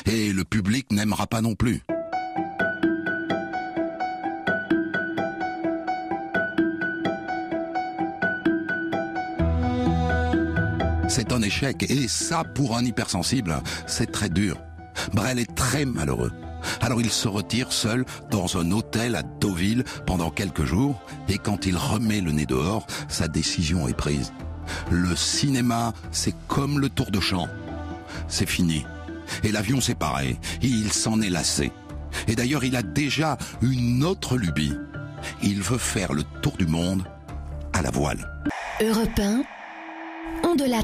et 0.05 0.31
le 0.31 0.43
public 0.43 0.91
n'aimera 0.91 1.27
pas 1.27 1.41
non 1.41 1.55
plus. 1.55 1.81
C'est 11.09 11.31
un 11.31 11.41
échec, 11.41 11.89
et 11.89 12.07
ça, 12.07 12.43
pour 12.43 12.77
un 12.77 12.85
hypersensible, 12.85 13.59
c'est 13.87 14.11
très 14.11 14.29
dur. 14.29 14.61
Brel 15.11 15.39
est 15.39 15.55
très 15.55 15.83
malheureux. 15.83 16.31
Alors 16.81 17.01
il 17.01 17.09
se 17.09 17.27
retire 17.27 17.71
seul 17.71 18.05
dans 18.31 18.57
un 18.57 18.71
hôtel 18.71 19.15
à 19.15 19.23
Deauville 19.23 19.83
pendant 20.05 20.29
quelques 20.29 20.65
jours, 20.65 21.01
et 21.27 21.37
quand 21.37 21.65
il 21.65 21.77
remet 21.77 22.21
le 22.21 22.31
nez 22.31 22.45
dehors, 22.45 22.85
sa 23.07 23.27
décision 23.27 23.87
est 23.87 23.93
prise. 23.93 24.33
Le 24.91 25.15
cinéma, 25.15 25.93
c'est 26.11 26.35
comme 26.47 26.79
le 26.79 26.89
tour 26.89 27.11
de 27.11 27.19
champ. 27.19 27.47
C'est 28.27 28.49
fini. 28.49 28.85
Et 29.43 29.51
l'avion, 29.51 29.81
c'est 29.81 29.95
pareil. 29.95 30.37
Il 30.61 30.91
s'en 30.91 31.21
est 31.21 31.29
lassé. 31.29 31.71
Et 32.27 32.35
d'ailleurs, 32.35 32.63
il 32.63 32.75
a 32.75 32.81
déjà 32.81 33.37
une 33.61 34.03
autre 34.03 34.37
lubie. 34.37 34.73
Il 35.43 35.61
veut 35.61 35.77
faire 35.77 36.13
le 36.13 36.23
tour 36.41 36.57
du 36.57 36.65
monde 36.65 37.03
à 37.73 37.81
la 37.81 37.91
voile. 37.91 38.29
Europe 38.81 39.19
1, 39.19 39.43
on 40.43 40.55
de 40.55 40.65
la. 40.65 40.83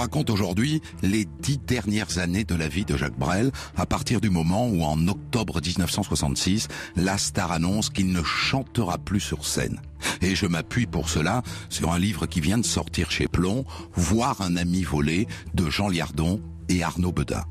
Raconte 0.00 0.30
aujourd'hui 0.30 0.80
les 1.02 1.26
dix 1.42 1.58
dernières 1.58 2.18
années 2.18 2.44
de 2.44 2.54
la 2.54 2.68
vie 2.68 2.86
de 2.86 2.96
Jacques 2.96 3.18
Brel, 3.18 3.52
à 3.76 3.84
partir 3.84 4.22
du 4.22 4.30
moment 4.30 4.66
où, 4.66 4.82
en 4.82 5.08
octobre 5.08 5.60
1966, 5.60 6.68
la 6.96 7.18
star 7.18 7.52
annonce 7.52 7.90
qu'il 7.90 8.10
ne 8.10 8.22
chantera 8.22 8.96
plus 8.96 9.20
sur 9.20 9.44
scène. 9.44 9.78
Et 10.22 10.34
je 10.34 10.46
m'appuie 10.46 10.86
pour 10.86 11.10
cela 11.10 11.42
sur 11.68 11.92
un 11.92 11.98
livre 11.98 12.24
qui 12.24 12.40
vient 12.40 12.56
de 12.56 12.64
sortir 12.64 13.10
chez 13.10 13.28
Plomb, 13.28 13.66
Voir 13.94 14.40
un 14.40 14.56
ami 14.56 14.84
volé, 14.84 15.28
de 15.52 15.68
Jean 15.68 15.88
Liardon 15.88 16.40
et 16.70 16.82
Arnaud 16.82 17.12
Bedat. 17.12 17.44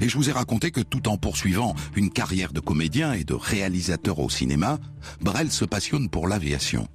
Et 0.00 0.08
je 0.10 0.18
vous 0.18 0.28
ai 0.28 0.32
raconté 0.32 0.70
que 0.70 0.82
tout 0.82 1.08
en 1.08 1.16
poursuivant 1.16 1.74
une 1.96 2.10
carrière 2.10 2.52
de 2.52 2.60
comédien 2.60 3.14
et 3.14 3.24
de 3.24 3.34
réalisateur 3.34 4.18
au 4.18 4.28
cinéma, 4.28 4.78
Brel 5.22 5.50
se 5.50 5.64
passionne 5.64 6.10
pour 6.10 6.28
l'aviation. 6.28 6.86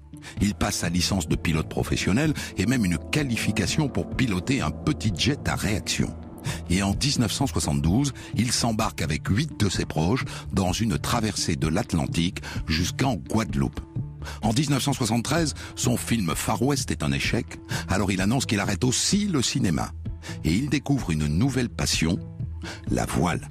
Il 0.41 0.55
passe 0.55 0.77
sa 0.77 0.89
licence 0.89 1.27
de 1.27 1.35
pilote 1.35 1.69
professionnel 1.69 2.33
et 2.57 2.65
même 2.65 2.85
une 2.85 2.97
qualification 2.97 3.87
pour 3.87 4.09
piloter 4.09 4.61
un 4.61 4.71
petit 4.71 5.13
jet 5.15 5.47
à 5.47 5.55
réaction. 5.55 6.13
Et 6.69 6.83
en 6.83 6.93
1972, 6.93 8.13
il 8.35 8.51
s'embarque 8.51 9.01
avec 9.01 9.27
huit 9.27 9.59
de 9.59 9.69
ses 9.69 9.85
proches 9.85 10.25
dans 10.53 10.71
une 10.71 10.97
traversée 10.97 11.55
de 11.55 11.67
l'Atlantique 11.67 12.41
jusqu'en 12.67 13.15
Guadeloupe. 13.15 13.79
En 14.41 14.53
1973, 14.53 15.53
son 15.75 15.97
film 15.97 16.33
Far 16.35 16.61
West 16.61 16.91
est 16.91 17.03
un 17.03 17.11
échec, 17.11 17.59
alors 17.87 18.11
il 18.11 18.21
annonce 18.21 18.45
qu'il 18.45 18.59
arrête 18.59 18.83
aussi 18.83 19.27
le 19.27 19.41
cinéma. 19.41 19.91
Et 20.43 20.53
il 20.53 20.69
découvre 20.69 21.11
une 21.11 21.27
nouvelle 21.27 21.69
passion, 21.69 22.19
la 22.89 23.05
voile. 23.05 23.49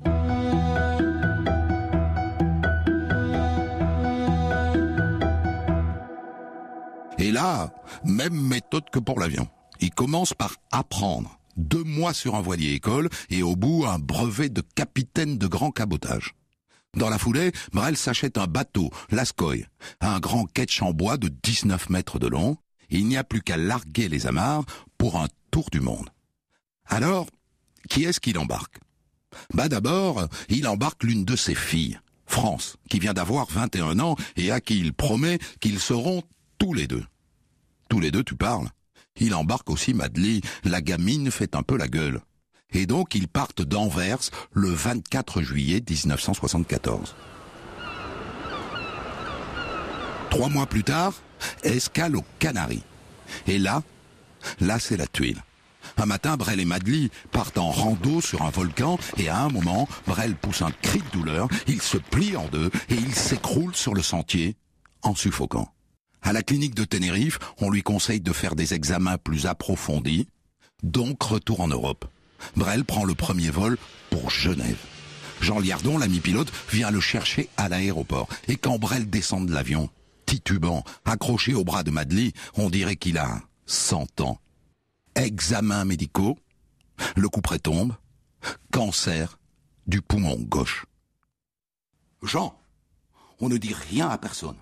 Et 7.19 7.33
là, 7.33 7.73
même 8.05 8.41
méthode 8.41 8.89
que 8.91 8.99
pour 8.99 9.19
l'avion. 9.19 9.49
Il 9.81 9.91
commence 9.91 10.35
par 10.35 10.57
apprendre. 10.73 11.39
Deux 11.57 11.83
mois 11.83 12.15
sur 12.15 12.37
un 12.37 12.41
voilier 12.41 12.73
école 12.73 13.09
et 13.31 13.43
au 13.43 13.57
bout 13.57 13.85
un 13.87 13.99
brevet 13.99 14.49
de 14.49 14.63
capitaine 14.75 15.39
de 15.39 15.47
grand 15.49 15.73
cabotage. 15.73 16.35
Dans 16.97 17.11
la 17.11 17.19
foulée, 17.19 17.53
Brel 17.73 17.97
s'achète 17.97 18.39
un 18.39 18.47
bateau, 18.47 18.91
l'Ascoy, 19.11 19.67
un 20.01 20.21
grand 20.21 20.47
ketch 20.47 20.81
en 20.83 20.93
bois 20.93 21.17
de 21.17 21.29
19 21.29 21.91
mètres 21.91 22.19
de 22.19 22.29
long. 22.29 22.57
Il 22.91 23.07
n'y 23.07 23.17
a 23.17 23.25
plus 23.25 23.43
qu'à 23.43 23.57
larguer 23.57 24.09
les 24.09 24.27
amarres 24.27 24.65
pour 24.97 25.21
un 25.21 25.29
tour 25.51 25.69
du 25.71 25.81
monde. 25.81 26.09
Alors, 26.87 27.27
qui 27.89 28.05
est-ce 28.05 28.21
qu'il 28.21 28.39
embarque? 28.39 28.79
Bah 29.53 29.69
d'abord, 29.69 30.27
il 30.49 30.67
embarque 30.67 31.05
l'une 31.05 31.25
de 31.25 31.37
ses 31.37 31.55
filles, 31.55 31.99
France, 32.27 32.77
qui 32.89 32.99
vient 32.99 33.15
d'avoir 33.15 33.47
21 33.51 34.01
ans 34.01 34.17
et 34.37 34.51
à 34.51 34.61
qui 34.61 34.79
il 34.79 34.93
promet 34.93 35.39
qu'ils 35.61 35.81
seront 35.81 36.23
tous 36.59 36.75
les 36.75 36.87
deux. 36.87 37.05
Tous 37.88 38.01
les 38.01 38.11
deux, 38.11 38.25
tu 38.25 38.37
parles 38.37 38.68
Il 39.16 39.35
embarque 39.35 39.71
aussi 39.71 39.94
Madeleine, 39.94 40.40
la 40.64 40.81
gamine 40.81 41.31
fait 41.31 41.55
un 41.55 41.62
peu 41.62 41.77
la 41.77 41.88
gueule. 41.88 42.21
Et 42.73 42.87
donc 42.87 43.14
ils 43.14 43.29
partent 43.29 43.62
d'Anvers 43.62 44.18
le 44.53 44.68
24 44.68 45.40
juillet 45.40 45.83
1974. 45.88 47.14
Trois 50.31 50.49
mois 50.51 50.66
plus 50.66 50.85
tard, 50.85 51.14
escale 51.62 52.16
aux 52.16 52.25
Canaries. 52.38 52.83
Et 53.47 53.59
là, 53.59 53.83
là 54.61 54.79
c'est 54.79 54.99
la 54.99 55.07
tuile. 55.07 55.42
Un 55.97 56.07
matin, 56.07 56.37
Brel 56.37 56.61
et 56.61 56.66
Madeleine 56.66 57.09
partent 57.33 57.57
en 57.57 57.71
rando 57.71 58.21
sur 58.21 58.42
un 58.42 58.51
volcan 58.51 58.99
et 59.16 59.29
à 59.29 59.40
un 59.40 59.49
moment, 59.49 59.88
Brel 60.07 60.35
pousse 60.35 60.61
un 60.61 60.71
cri 60.71 61.01
de 61.01 61.11
douleur, 61.11 61.49
il 61.66 61.81
se 61.81 61.97
plie 61.97 62.37
en 62.37 62.47
deux 62.49 62.71
et 62.90 62.94
il 62.94 63.14
s'écroule 63.14 63.75
sur 63.75 63.94
le 63.94 64.03
sentier 64.03 64.57
en 65.03 65.14
suffoquant. 65.14 65.73
À 66.23 66.33
la 66.33 66.43
clinique 66.43 66.75
de 66.75 66.85
Tenerife, 66.85 67.39
on 67.59 67.71
lui 67.71 67.83
conseille 67.83 68.21
de 68.21 68.33
faire 68.33 68.57
des 68.57 68.75
examens 68.75 69.19
plus 69.19 69.47
approfondis, 69.47 70.29
donc 70.83 71.23
retour 71.23 71.61
en 71.61 71.69
Europe. 71.69 72.05
Brel 72.57 72.85
prend 72.85 73.05
le 73.05 73.15
premier 73.15 73.51
vol 73.51 73.79
pour 74.11 74.31
Genève. 74.31 74.79
Jean 75.41 75.61
Liardon, 75.61 75.99
l'ami 75.99 76.21
pilote, 76.21 76.53
vient 76.71 76.91
le 76.91 77.01
chercher 77.01 77.49
à 77.57 77.69
l'aéroport. 77.69 78.29
Et 78.49 78.57
quand 78.57 78.79
Brel 78.79 79.09
descend 79.09 79.47
de 79.47 79.55
l'avion, 79.55 79.89
titubant, 80.27 80.85
accroché 81.05 81.55
au 81.55 81.65
bras 81.65 81.83
de 81.83 81.91
Madeleine, 81.91 82.33
on 82.55 82.71
dirait 82.71 82.97
qu'il 82.97 83.19
a 83.19 83.41
100 83.67 84.21
ans. 84.21 84.41
Examens 85.15 85.85
médicaux, 85.85 86.39
le 87.17 87.29
coup 87.29 87.41
près 87.41 87.59
tombe, 87.59 87.95
cancer 88.73 89.39
du 89.87 90.03
poumon 90.03 90.37
gauche. 90.39 90.87
Jean, 92.23 92.59
on 93.41 93.49
ne 93.49 93.57
dit 93.57 93.75
rien 93.91 94.09
à 94.09 94.19
personne. 94.19 94.57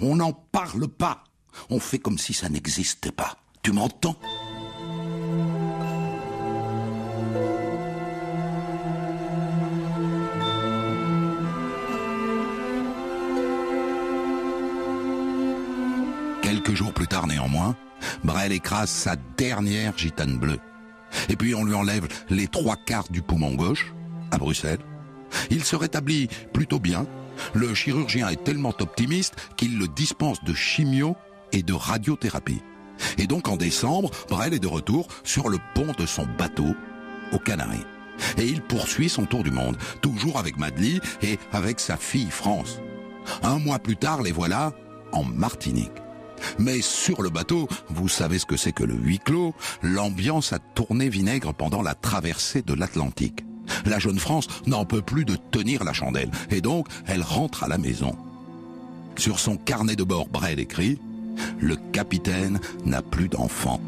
On 0.00 0.16
n'en 0.16 0.32
parle 0.32 0.88
pas. 0.88 1.24
On 1.70 1.80
fait 1.80 1.98
comme 1.98 2.18
si 2.18 2.32
ça 2.32 2.48
n'existait 2.48 3.12
pas. 3.12 3.36
Tu 3.62 3.72
m'entends? 3.72 4.16
Quelques 16.42 16.74
jours 16.74 16.94
plus 16.94 17.06
tard 17.06 17.26
néanmoins, 17.26 17.76
Brel 18.24 18.52
écrase 18.52 18.90
sa 18.90 19.16
dernière 19.36 19.96
gitane 19.98 20.38
bleue. 20.38 20.60
Et 21.28 21.36
puis 21.36 21.54
on 21.54 21.64
lui 21.64 21.74
enlève 21.74 22.08
les 22.30 22.46
trois 22.46 22.76
quarts 22.76 23.08
du 23.10 23.22
poumon 23.22 23.54
gauche, 23.54 23.92
à 24.30 24.38
Bruxelles. 24.38 24.80
Il 25.50 25.64
se 25.64 25.76
rétablit 25.76 26.28
plutôt 26.52 26.78
bien, 26.78 27.06
Le 27.54 27.74
chirurgien 27.74 28.28
est 28.28 28.44
tellement 28.44 28.74
optimiste 28.80 29.34
qu'il 29.56 29.78
le 29.78 29.88
dispense 29.88 30.42
de 30.44 30.54
chimio 30.54 31.16
et 31.52 31.62
de 31.62 31.72
radiothérapie. 31.72 32.62
Et 33.16 33.26
donc 33.26 33.48
en 33.48 33.56
décembre, 33.56 34.10
Brel 34.28 34.54
est 34.54 34.58
de 34.58 34.66
retour 34.66 35.08
sur 35.24 35.48
le 35.48 35.58
pont 35.74 35.92
de 35.98 36.06
son 36.06 36.26
bateau 36.38 36.74
aux 37.32 37.38
Canaries. 37.38 37.86
Et 38.36 38.46
il 38.46 38.62
poursuit 38.62 39.08
son 39.08 39.26
tour 39.26 39.44
du 39.44 39.50
monde, 39.50 39.76
toujours 40.00 40.38
avec 40.38 40.58
Madly 40.58 41.00
et 41.22 41.38
avec 41.52 41.78
sa 41.78 41.96
fille 41.96 42.30
France. 42.30 42.80
Un 43.42 43.58
mois 43.58 43.78
plus 43.78 43.96
tard, 43.96 44.22
les 44.22 44.32
voilà 44.32 44.72
en 45.12 45.24
Martinique. 45.24 45.92
Mais 46.58 46.80
sur 46.80 47.22
le 47.22 47.30
bateau, 47.30 47.68
vous 47.88 48.08
savez 48.08 48.38
ce 48.38 48.46
que 48.46 48.56
c'est 48.56 48.72
que 48.72 48.84
le 48.84 48.94
huis 48.94 49.18
clos, 49.18 49.54
l'ambiance 49.82 50.52
a 50.52 50.58
tourné 50.58 51.08
vinaigre 51.08 51.52
pendant 51.52 51.82
la 51.82 51.94
traversée 51.94 52.62
de 52.62 52.74
l'Atlantique. 52.74 53.44
La 53.86 53.98
jeune 53.98 54.18
France 54.18 54.48
n'en 54.66 54.84
peut 54.84 55.02
plus 55.02 55.24
de 55.24 55.36
tenir 55.50 55.84
la 55.84 55.92
chandelle, 55.92 56.30
et 56.50 56.60
donc 56.60 56.88
elle 57.06 57.22
rentre 57.22 57.64
à 57.64 57.68
la 57.68 57.78
maison. 57.78 58.16
Sur 59.16 59.38
son 59.38 59.56
carnet 59.56 59.96
de 59.96 60.04
bord, 60.04 60.28
Brel 60.28 60.60
écrit 60.60 60.98
Le 61.60 61.76
capitaine 61.92 62.60
n'a 62.84 63.02
plus 63.02 63.28
d'enfant. 63.28 63.80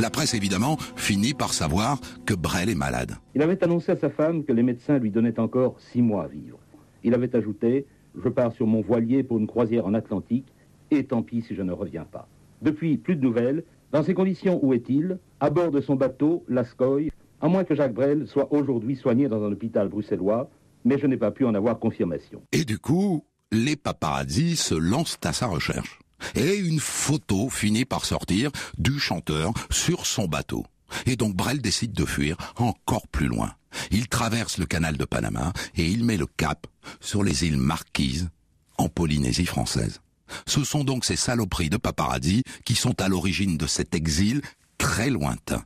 La 0.00 0.10
presse, 0.10 0.34
évidemment, 0.34 0.76
finit 0.94 1.34
par 1.34 1.52
savoir 1.52 1.98
que 2.24 2.32
Brel 2.32 2.68
est 2.68 2.76
malade. 2.76 3.16
Il 3.34 3.42
avait 3.42 3.62
annoncé 3.64 3.90
à 3.90 3.96
sa 3.96 4.10
femme 4.10 4.44
que 4.44 4.52
les 4.52 4.62
médecins 4.62 4.98
lui 4.98 5.10
donnaient 5.10 5.40
encore 5.40 5.80
six 5.80 6.02
mois 6.02 6.24
à 6.24 6.28
vivre. 6.28 6.58
Il 7.02 7.14
avait 7.14 7.34
ajouté 7.34 7.84
Je 8.22 8.28
pars 8.28 8.52
sur 8.52 8.66
mon 8.66 8.80
voilier 8.80 9.24
pour 9.24 9.38
une 9.38 9.48
croisière 9.48 9.86
en 9.86 9.94
Atlantique, 9.94 10.46
et 10.90 11.04
tant 11.04 11.22
pis 11.22 11.42
si 11.42 11.54
je 11.54 11.62
ne 11.62 11.72
reviens 11.72 12.04
pas. 12.04 12.28
Depuis, 12.62 12.96
plus 12.96 13.16
de 13.16 13.22
nouvelles. 13.22 13.64
Dans 13.92 14.02
ces 14.02 14.14
conditions, 14.14 14.58
où 14.62 14.74
est-il? 14.74 15.18
À 15.40 15.50
bord 15.50 15.70
de 15.70 15.80
son 15.80 15.94
bateau, 15.94 16.44
l'Ascoy, 16.48 17.10
à 17.40 17.48
moins 17.48 17.64
que 17.64 17.74
Jacques 17.74 17.94
Brel 17.94 18.26
soit 18.26 18.52
aujourd'hui 18.52 18.96
soigné 18.96 19.28
dans 19.28 19.42
un 19.42 19.52
hôpital 19.52 19.88
bruxellois, 19.88 20.50
mais 20.84 20.98
je 20.98 21.06
n'ai 21.06 21.16
pas 21.16 21.30
pu 21.30 21.44
en 21.44 21.54
avoir 21.54 21.78
confirmation. 21.78 22.42
Et 22.52 22.64
du 22.64 22.78
coup, 22.78 23.24
les 23.52 23.76
paparazzi 23.76 24.56
se 24.56 24.74
lancent 24.74 25.18
à 25.24 25.32
sa 25.32 25.46
recherche 25.46 26.00
et 26.34 26.56
une 26.56 26.80
photo 26.80 27.48
finit 27.48 27.84
par 27.84 28.04
sortir 28.04 28.50
du 28.76 28.98
chanteur 28.98 29.52
sur 29.70 30.06
son 30.06 30.26
bateau. 30.26 30.66
Et 31.06 31.16
donc 31.16 31.34
Brel 31.36 31.60
décide 31.60 31.92
de 31.92 32.04
fuir 32.04 32.36
encore 32.56 33.06
plus 33.08 33.26
loin. 33.26 33.52
Il 33.90 34.08
traverse 34.08 34.58
le 34.58 34.66
canal 34.66 34.96
de 34.96 35.04
Panama 35.04 35.52
et 35.76 35.86
il 35.86 36.04
met 36.04 36.16
le 36.16 36.26
cap 36.26 36.66
sur 37.00 37.22
les 37.22 37.44
îles 37.44 37.58
Marquises 37.58 38.30
en 38.78 38.88
Polynésie 38.88 39.46
française. 39.46 40.00
Ce 40.46 40.64
sont 40.64 40.84
donc 40.84 41.04
ces 41.04 41.16
saloperies 41.16 41.70
de 41.70 41.76
paparazzi 41.76 42.42
qui 42.64 42.74
sont 42.74 43.00
à 43.00 43.08
l'origine 43.08 43.56
de 43.56 43.66
cet 43.66 43.94
exil 43.94 44.42
très 44.78 45.10
lointain. 45.10 45.64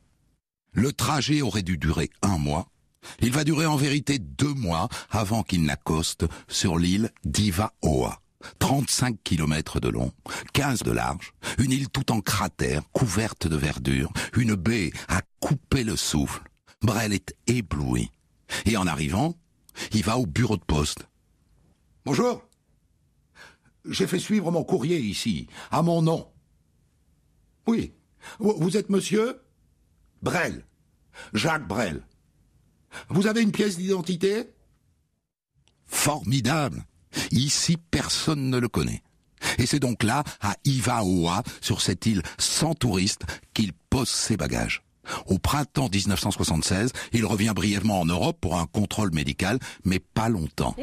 Le 0.71 0.91
trajet 0.91 1.41
aurait 1.41 1.63
dû 1.63 1.77
durer 1.77 2.09
un 2.21 2.37
mois. 2.37 2.67
Il 3.19 3.31
va 3.31 3.43
durer 3.43 3.65
en 3.65 3.75
vérité 3.75 4.17
deux 4.17 4.53
mois 4.53 4.89
avant 5.09 5.43
qu'il 5.43 5.63
n'accoste 5.63 6.25
sur 6.47 6.77
l'île 6.77 7.11
d'Ivaoa. 7.25 8.19
35 8.59 9.23
kilomètres 9.23 9.79
de 9.79 9.87
long, 9.87 10.11
15 10.53 10.83
de 10.83 10.91
large, 10.91 11.33
une 11.59 11.71
île 11.71 11.89
tout 11.89 12.11
en 12.11 12.19
cratère, 12.19 12.81
couverte 12.91 13.47
de 13.47 13.55
verdure, 13.55 14.11
une 14.35 14.55
baie 14.55 14.91
à 15.07 15.21
couper 15.39 15.83
le 15.83 15.95
souffle. 15.95 16.43
Brel 16.81 17.13
est 17.13 17.33
ébloui. 17.47 18.11
Et 18.65 18.75
en 18.75 18.85
arrivant, 18.85 19.35
il 19.93 20.03
va 20.03 20.17
au 20.17 20.25
bureau 20.25 20.57
de 20.57 20.63
poste. 20.63 21.07
Bonjour. 22.05 22.43
J'ai 23.89 24.07
fait 24.07 24.19
suivre 24.19 24.51
mon 24.51 24.63
courrier 24.63 24.99
ici, 24.99 25.47
à 25.71 25.81
mon 25.81 26.01
nom. 26.01 26.27
Oui. 27.67 27.93
Vous 28.39 28.77
êtes 28.77 28.89
monsieur? 28.89 29.41
Brel. 30.21 30.65
Jacques 31.33 31.67
Brel. 31.67 32.03
Vous 33.09 33.27
avez 33.27 33.41
une 33.41 33.51
pièce 33.51 33.77
d'identité? 33.77 34.53
Formidable. 35.85 36.85
Ici, 37.31 37.77
personne 37.77 38.49
ne 38.49 38.57
le 38.57 38.69
connaît. 38.69 39.03
Et 39.57 39.65
c'est 39.65 39.79
donc 39.79 40.03
là, 40.03 40.23
à 40.41 40.55
Ivaoa, 40.63 41.43
sur 41.61 41.81
cette 41.81 42.05
île 42.05 42.23
sans 42.37 42.73
touristes, 42.73 43.25
qu'il 43.53 43.73
pose 43.89 44.09
ses 44.09 44.37
bagages. 44.37 44.83
Au 45.27 45.37
printemps 45.37 45.89
1976, 45.93 46.93
il 47.11 47.25
revient 47.25 47.51
brièvement 47.53 47.99
en 47.99 48.05
Europe 48.05 48.37
pour 48.39 48.57
un 48.57 48.65
contrôle 48.65 49.13
médical, 49.13 49.59
mais 49.83 49.99
pas 49.99 50.29
longtemps. 50.29 50.75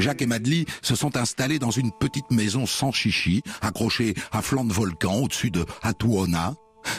Jacques 0.00 0.22
et 0.22 0.26
Madly 0.26 0.64
se 0.80 0.94
sont 0.94 1.16
installés 1.16 1.58
dans 1.58 1.70
une 1.70 1.92
petite 1.92 2.30
maison 2.30 2.64
sans 2.64 2.90
chichi, 2.90 3.42
accrochée 3.60 4.14
à 4.32 4.40
flanc 4.40 4.64
de 4.64 4.72
volcan 4.72 5.16
au-dessus 5.16 5.50
de 5.50 5.66
Atuona, 5.82 6.54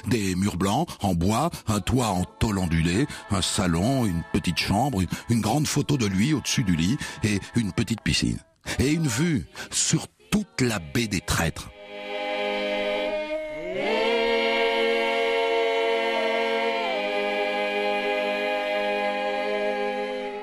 des 0.08 0.36
murs 0.36 0.58
blancs 0.58 0.88
en 1.02 1.16
bois, 1.16 1.50
un 1.68 1.80
toit 1.80 2.10
en 2.10 2.24
tôle 2.24 2.60
ondulée, 2.60 3.08
un 3.32 3.42
salon, 3.42 4.06
une 4.06 4.24
petite 4.34 4.58
chambre, 4.58 5.02
une, 5.30 5.42
grande 5.42 5.68
photo 5.68 5.98
de 5.98 6.06
lui 6.06 6.34
au-dessus 6.34 6.64
du 6.64 6.76
lit 6.76 6.98
et 7.24 7.40
une 7.56 7.72
petite 7.72 8.02
piscine. 8.02 8.38
Et 8.78 8.92
une 8.92 9.08
vue 9.08 9.48
sur 9.72 10.08
toute 10.30 10.62
la 10.62 10.78
baie 10.80 11.08
des 11.08 11.22
traîtres. 11.22 11.70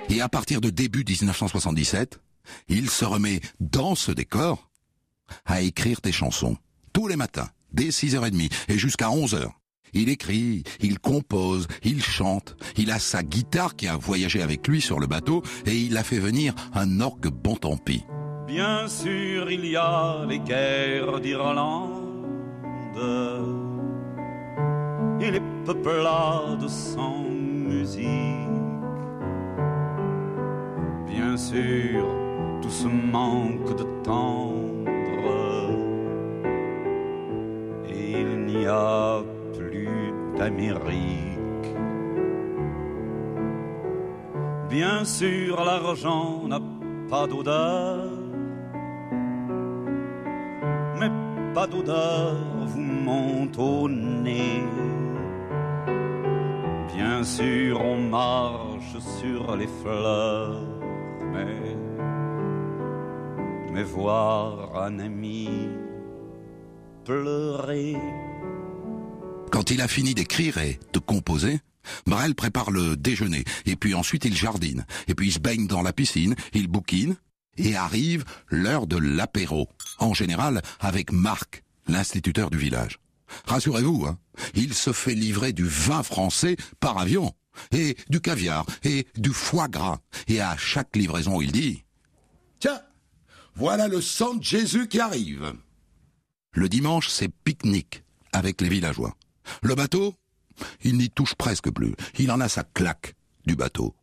Et 0.09 0.21
à 0.21 0.29
partir 0.29 0.61
de 0.61 0.71
début 0.71 1.05
1977, 1.07 2.21
il 2.69 2.89
se 2.89 3.05
remet 3.05 3.41
dans 3.61 3.95
ce 3.95 4.11
décor 4.11 4.71
à 5.45 5.61
écrire 5.61 6.01
des 6.03 6.13
chansons 6.13 6.57
tous 6.93 7.09
les 7.09 7.17
matins 7.17 7.49
dès 7.73 7.89
6h30 7.89 8.51
et 8.69 8.79
jusqu'à 8.79 9.09
11h. 9.09 9.51
Il 9.95 10.09
écrit, 10.09 10.65
il 10.81 10.99
compose, 10.99 11.67
il 11.83 12.03
chante, 12.03 12.57
il 12.77 12.91
a 12.91 12.99
sa 12.99 13.23
guitare 13.23 13.77
qui 13.77 13.87
a 13.87 13.97
voyagé 13.97 14.43
avec 14.43 14.67
lui 14.67 14.81
sur 14.81 14.99
le 14.99 15.07
bateau 15.07 15.43
et 15.67 15.77
il 15.77 15.97
a 15.97 16.05
fait 16.05 16.19
venir 16.19 16.55
un 16.75 17.01
orgue 17.01 17.29
bon 17.29 17.57
tant 17.57 17.77
pis. 17.77 18.05
Bien 18.47 18.89
sûr, 18.89 19.51
il 19.51 19.67
y 19.67 19.77
a 19.77 20.25
les 20.27 20.39
guerres 20.41 21.21
d'Irlande 21.21 22.09
et 25.21 25.31
les 25.31 25.43
peuplades 25.65 26.69
sans 26.69 27.25
musique. 27.25 28.48
Bien 31.09 31.37
sûr, 31.37 32.05
tout 32.63 32.71
ce 32.71 32.87
manque 32.87 33.77
de 33.77 33.85
tendre 34.03 34.69
n'y 38.59 38.67
a 38.67 39.23
plus 39.57 40.13
d'Amérique. 40.37 41.77
Bien 44.69 45.05
sûr, 45.05 45.65
l'argent 45.65 46.47
n'a 46.47 46.61
pas 47.09 47.27
d'odeur, 47.27 48.11
mais 50.99 51.11
pas 51.55 51.67
d'odeur 51.67 52.37
vous 52.67 52.81
monte 52.81 53.59
au 53.59 53.89
nez. 53.89 54.63
Bien 56.95 57.23
sûr, 57.23 57.81
on 57.85 57.99
marche 58.09 58.99
sur 59.21 59.57
les 59.57 59.69
fleurs, 59.81 60.61
voir 63.83 64.83
un 64.83 64.99
ami 64.99 65.49
pleurer. 67.05 67.97
Quand 69.51 69.71
il 69.71 69.81
a 69.81 69.89
fini 69.89 70.15
d'écrire 70.15 70.59
et 70.59 70.79
de 70.93 70.99
composer, 70.99 71.61
Brel 72.07 72.35
prépare 72.35 72.71
le 72.71 72.97
déjeuner, 72.97 73.45
et 73.67 73.77
puis 73.77 73.95
ensuite 73.95 74.25
il 74.25 74.37
jardine, 74.37 74.85
et 75.07 75.15
puis 75.15 75.29
il 75.29 75.33
se 75.33 75.39
baigne 75.39 75.67
dans 75.67 75.83
la 75.83 75.93
piscine, 75.93 76.35
il 76.53 76.69
bouquine, 76.69 77.17
et 77.57 77.77
arrive 77.77 78.25
l'heure 78.49 78.87
de 78.87 78.97
l'apéro, 78.97 79.69
en 79.99 80.15
général 80.15 80.63
avec 80.81 81.13
Marc, 81.13 81.65
l'instituteur 81.87 82.51
du 82.51 82.59
village. 82.59 82.99
Rassurez-vous, 83.47 84.07
hein, 84.07 84.19
il 84.55 84.75
se 84.75 84.93
fait 84.93 85.15
livrer 85.15 85.53
du 85.53 85.65
vin 85.65 86.03
français 86.03 86.57
par 86.81 86.99
avion, 86.99 87.33
et 87.73 87.97
du 88.09 88.21
caviar, 88.21 88.67
et 88.85 89.07
du 89.17 89.31
foie 89.31 89.69
gras, 89.69 89.99
et 90.29 90.41
à 90.41 90.57
chaque 90.57 90.95
livraison 90.95 91.41
il 91.41 91.53
dit 91.53 91.85
«Tiens, 91.88 91.88
voilà 93.59 93.89
le 93.89 94.01
sang 94.01 94.35
de 94.35 94.43
Jésus 94.43 94.89
qui 94.89 95.01
arrive!» 95.01 95.53
Le 96.53 96.69
dimanche, 96.69 97.09
c'est 97.09 97.29
pique-nique 97.45 98.05
avec 98.33 98.61
les 98.61 98.69
villageois. 98.69 99.17
Le 99.63 99.75
bateau, 99.75 100.15
il 100.83 100.97
n'y 100.97 101.11
touche 101.11 101.35
presque 101.35 101.71
plus. 101.71 101.95
Il 102.19 102.31
en 102.31 102.41
a 102.41 102.49
sa 102.49 102.63
claque 102.63 103.15
du 103.47 103.57
bateau. 103.57 103.95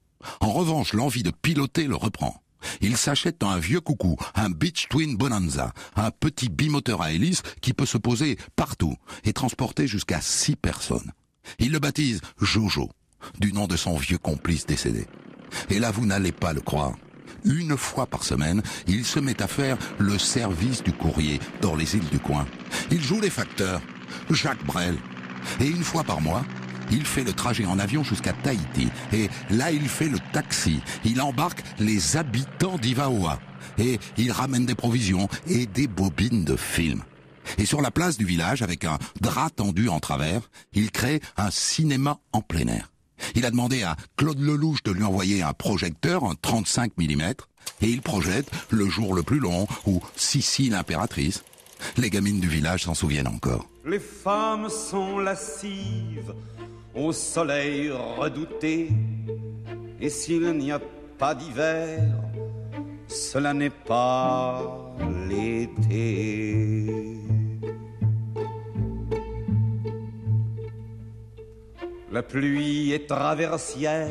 En 0.42 0.52
revanche, 0.52 0.94
l'envie 0.94 1.24
de 1.24 1.32
piloter 1.32 1.88
le 1.88 1.96
reprend. 1.96 2.42
Il 2.82 2.98
s'achète 2.98 3.44
un 3.44 3.58
vieux 3.60 3.82
coucou, 3.82 4.18
un 4.34 4.50
Beach 4.50 4.88
Twin 4.90 5.16
Bonanza, 5.16 5.74
un 5.96 6.12
petit 6.12 6.50
bimoteur 6.50 7.02
à 7.02 7.12
hélice 7.12 7.44
qui 7.62 7.74
peut 7.74 7.86
se 7.86 7.98
poser 7.98 8.38
partout 8.56 8.96
et 9.24 9.34
transporter 9.34 9.88
jusqu'à 9.88 10.20
six 10.22 10.56
personnes. 10.56 11.12
Il 11.60 11.72
le 11.72 11.80
baptise 11.80 12.22
Jojo, 12.42 12.90
du 13.40 13.54
nom 13.54 13.68
de 13.68 13.78
son 13.78 13.98
vieux 13.98 14.18
complice 14.18 14.66
décédé. 14.66 15.06
Et 15.70 15.80
là, 15.80 15.92
vous 15.92 16.06
n'allez 16.06 16.32
pas 16.32 16.54
le 16.54 16.62
croire. 16.62 16.96
Une 17.46 17.78
fois 17.78 18.06
par 18.06 18.24
semaine, 18.24 18.62
il 18.88 19.06
se 19.06 19.20
met 19.20 19.42
à 19.42 19.48
faire 19.48 19.78
le 19.98 20.18
service 20.18 20.84
du 20.84 20.92
courrier 20.92 21.40
dans 21.62 21.76
les 21.76 21.96
îles 21.96 22.10
du 22.10 22.20
coin. 22.20 22.46
Il 22.92 23.02
joue 23.02 23.22
les 23.22 23.30
facteurs, 23.30 23.82
Jacques 24.30 24.66
Brel. 24.66 24.98
Et 25.60 25.68
une 25.68 25.84
fois 25.84 26.04
par 26.04 26.22
mois, 26.22 26.44
il 26.92 27.06
fait 27.06 27.24
le 27.24 27.34
trajet 27.34 27.66
en 27.66 27.80
avion 27.80 28.04
jusqu'à 28.04 28.34
Tahiti. 28.34 28.90
Et 29.14 29.30
là, 29.50 29.72
il 29.72 29.88
fait 29.88 30.10
le 30.10 30.20
taxi. 30.34 30.82
Il 31.04 31.22
embarque 31.22 31.64
les 31.80 32.18
habitants 32.18 32.78
d'Ivaoa. 32.78 33.40
Et 33.78 34.00
il 34.18 34.32
ramène 34.32 34.66
des 34.66 34.76
provisions 34.76 35.28
et 35.48 35.66
des 35.66 35.88
bobines 35.88 36.46
de 36.46 36.56
films. 36.56 37.04
Et 37.58 37.66
sur 37.66 37.82
la 37.82 37.92
place 37.92 38.18
du 38.18 38.26
village, 38.26 38.62
avec 38.62 38.86
un 38.86 38.98
drap 39.22 39.50
tendu 39.50 39.90
en 39.90 40.00
travers, 40.00 40.50
il 40.74 40.92
crée 40.92 41.22
un 41.38 41.52
cinéma 41.52 42.20
en 42.32 42.42
plein 42.42 42.68
air. 42.68 42.92
Il 43.36 43.46
a 43.46 43.52
demandé 43.52 43.84
à 43.84 43.96
Claude 44.18 44.40
Lelouch 44.40 44.84
de 44.84 44.92
lui 44.92 45.04
envoyer 45.04 45.42
un 45.42 45.54
projecteur, 45.54 46.24
un 46.24 46.36
35 46.42 46.94
mm, 46.98 47.22
et 47.82 47.90
il 47.90 48.02
projette 48.02 48.50
Le 48.70 48.88
jour 48.88 49.14
le 49.14 49.24
plus 49.24 49.40
long 49.40 49.68
ou 49.86 50.02
Sissi 50.16 50.70
l'impératrice. 50.70 51.44
Les 51.98 52.10
gamines 52.10 52.40
du 52.40 52.48
village 52.48 52.84
s'en 52.84 52.94
souviennent 52.94 53.28
encore. 53.28 53.68
Les 53.86 54.00
femmes 54.00 54.70
sont 54.70 55.20
lascives 55.20 56.34
au 56.96 57.12
soleil 57.12 57.92
redouté, 57.92 58.90
et 60.00 60.10
s'il 60.10 60.54
n'y 60.54 60.72
a 60.72 60.80
pas 61.18 61.36
d'hiver, 61.36 62.02
cela 63.08 63.54
n'est 63.54 63.70
pas 63.70 64.96
l'été. 65.28 66.86
La 72.16 72.24
pluie 72.24 72.94
est 72.94 73.08
traversière, 73.08 74.08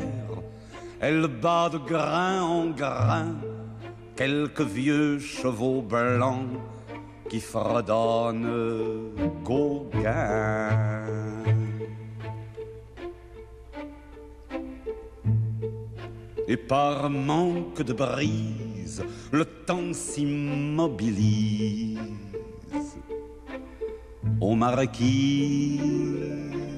elle 0.99 1.25
bat 1.25 1.69
de 1.69 1.79
grain 1.79 2.39
en 2.39 2.67
grain 2.67 3.33
quelques 4.15 4.61
vieux 4.61 5.17
chevaux 5.17 5.81
blancs 5.81 6.51
qui 7.27 7.39
fredonnent 7.39 9.09
Gauguin. 9.43 10.69
Et 16.47 16.57
par 16.57 17.09
manque 17.09 17.81
de 17.81 17.93
brise, 17.93 19.03
le 19.31 19.45
temps 19.45 19.93
s'immobilise 19.93 21.97
aux 24.39 24.53
marquises. 24.53 26.74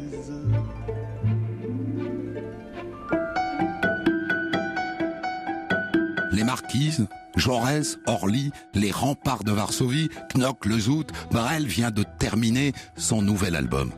Les 6.37 6.43
marquises, 6.43 7.07
Jaurès, 7.35 7.97
Orly, 8.05 8.51
les 8.75 8.91
remparts 8.91 9.43
de 9.43 9.51
Varsovie, 9.51 10.09
Knock, 10.35 10.67
Le 10.67 10.77
Zout, 10.77 11.07
Brel 11.31 11.65
vient 11.65 11.89
de 11.89 12.03
terminer 12.19 12.73
son 12.95 13.23
nouvel 13.23 13.55
album. 13.55 13.91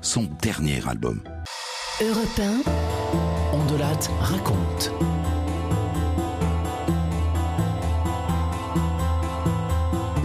Son 0.00 0.22
dernier 0.40 0.80
album. 0.88 1.20
Europe 2.00 2.40
1, 3.52 3.58
Ondelat 3.58 3.98
raconte. 4.18 4.92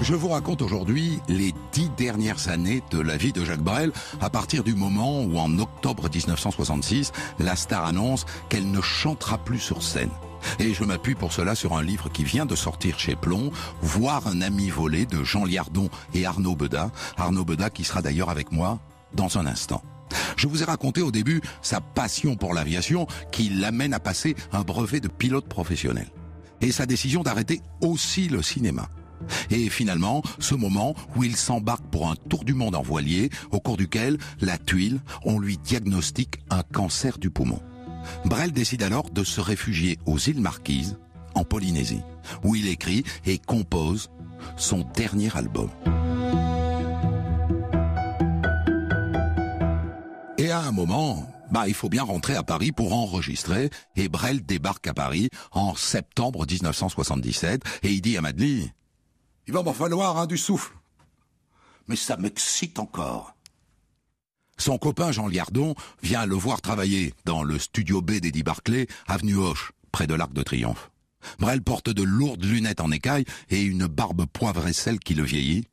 Je 0.02 0.16
vous 0.16 0.30
raconte 0.30 0.62
aujourd'hui 0.62 1.20
les 1.28 1.54
dix 1.74 1.90
dernières 1.98 2.48
années 2.48 2.82
de 2.90 3.02
la 3.02 3.18
vie 3.18 3.34
de 3.34 3.44
Jacques 3.44 3.60
Brel, 3.60 3.92
à 4.22 4.30
partir 4.30 4.64
du 4.64 4.76
moment 4.76 5.24
où, 5.24 5.38
en 5.38 5.60
octobre 5.60 6.08
1966, 6.10 7.12
la 7.38 7.58
star 7.58 7.86
annonce 7.86 8.26
qu'elle 8.48 8.72
ne 8.72 8.80
chantera 8.80 9.38
plus 9.38 9.60
sur 9.60 9.84
scène. 9.84 10.10
Et 10.60 10.74
je 10.74 10.84
m'appuie 10.84 11.16
pour 11.16 11.34
cela 11.34 11.56
sur 11.56 11.78
un 11.78 11.84
livre 11.84 12.10
qui 12.10 12.24
vient 12.24 12.46
de 12.46 12.56
sortir 12.56 13.00
chez 13.00 13.16
Plomb, 13.16 13.52
Voir 13.82 14.28
un 14.28 14.42
ami 14.42 14.70
volé 14.70 15.06
de 15.06 15.24
Jean 15.24 15.46
Liardon 15.46 15.90
et 16.14 16.26
Arnaud 16.26 16.56
Beda. 16.56 16.92
Arnaud 17.18 17.46
Beda 17.46 17.70
qui 17.70 17.84
sera 17.84 18.02
d'ailleurs 18.02 18.30
avec 18.30 18.52
moi 18.52 18.80
dans 19.14 19.38
un 19.38 19.46
instant. 19.46 19.84
Je 20.38 20.48
vous 20.48 20.62
ai 20.62 20.66
raconté 20.66 21.02
au 21.02 21.12
début 21.12 21.42
sa 21.62 21.82
passion 21.82 22.36
pour 22.36 22.54
l'aviation 22.54 23.08
qui 23.32 23.50
l'amène 23.50 23.94
à 23.94 24.00
passer 24.00 24.36
un 24.52 24.62
brevet 24.62 25.00
de 25.00 25.08
pilote 25.08 25.48
professionnel. 25.48 26.08
Et 26.62 26.72
sa 26.72 26.86
décision 26.86 27.24
d'arrêter 27.24 27.62
aussi 27.82 28.28
le 28.28 28.42
cinéma. 28.42 28.90
Et 29.50 29.70
finalement, 29.70 30.22
ce 30.40 30.56
moment 30.56 30.96
où 31.16 31.24
il 31.24 31.36
s'embarque 31.36 31.86
pour 31.92 32.10
un 32.10 32.16
tour 32.16 32.44
du 32.44 32.54
monde 32.54 32.76
en 32.76 32.82
voilier, 32.82 33.30
au 33.52 33.60
cours 33.60 33.78
duquel, 33.78 34.18
la 34.40 34.58
tuile, 34.58 35.02
on 35.24 35.40
lui 35.40 35.58
diagnostique 35.58 36.40
un 36.50 36.64
cancer 36.64 37.18
du 37.18 37.30
poumon. 37.30 37.60
Brel 38.26 38.52
décide 38.52 38.84
alors 38.84 39.10
de 39.10 39.24
se 39.24 39.42
réfugier 39.42 40.00
aux 40.06 40.18
îles 40.18 40.42
Marquises, 40.42 40.98
en 41.36 41.44
Polynésie, 41.44 42.02
où 42.44 42.56
il 42.56 42.68
écrit 42.68 43.04
et 43.26 43.38
compose 43.38 44.10
son 44.58 44.86
dernier 44.96 45.36
album. 45.36 45.70
Et 50.38 50.52
à 50.52 50.62
un 50.62 50.72
moment, 50.72 51.30
bah, 51.52 51.68
il 51.68 51.74
faut 51.74 51.90
bien 51.90 52.04
rentrer 52.04 52.36
à 52.36 52.44
Paris 52.44 52.72
pour 52.72 52.94
enregistrer, 52.94 53.70
et 53.96 54.08
Brel 54.08 54.46
débarque 54.46 54.88
à 54.88 54.94
Paris 54.94 55.30
en 55.52 55.76
septembre 55.76 56.46
1977, 56.50 57.64
et 57.84 57.92
il 57.92 58.02
dit 58.02 58.18
à 58.18 58.22
Madeleine, 58.22 58.72
il 59.50 59.54
va 59.54 59.64
m'en 59.64 59.74
falloir 59.74 60.20
un 60.20 60.28
du 60.28 60.38
souffle. 60.38 60.74
Mais 61.88 61.96
ça 61.96 62.18
m'excite 62.18 62.78
encore. 62.78 63.36
Son 64.60 64.78
copain 64.78 65.14
Jean 65.14 65.28
Liardon 65.28 65.74
vient 66.04 66.26
le 66.26 66.36
voir 66.36 66.62
travailler 66.62 67.14
dans 67.24 67.44
le 67.44 67.58
studio 67.58 68.02
B 68.02 68.20
d'Eddie 68.20 68.44
Barclay, 68.44 68.88
avenue 69.08 69.38
Hoche, 69.38 69.72
près 69.92 70.06
de 70.06 70.14
l'Arc 70.14 70.34
de 70.34 70.44
Triomphe. 70.44 70.92
Brel 71.40 71.62
porte 71.62 71.90
de 71.90 72.04
lourdes 72.04 72.44
lunettes 72.44 72.82
en 72.82 72.92
écaille 72.92 73.24
et 73.50 73.62
une 73.62 73.88
barbe 73.88 74.26
poivre 74.26 74.68
et 74.68 74.74
sel 74.74 75.00
qui 75.00 75.16
le 75.16 75.24
vieillit. 75.24 75.66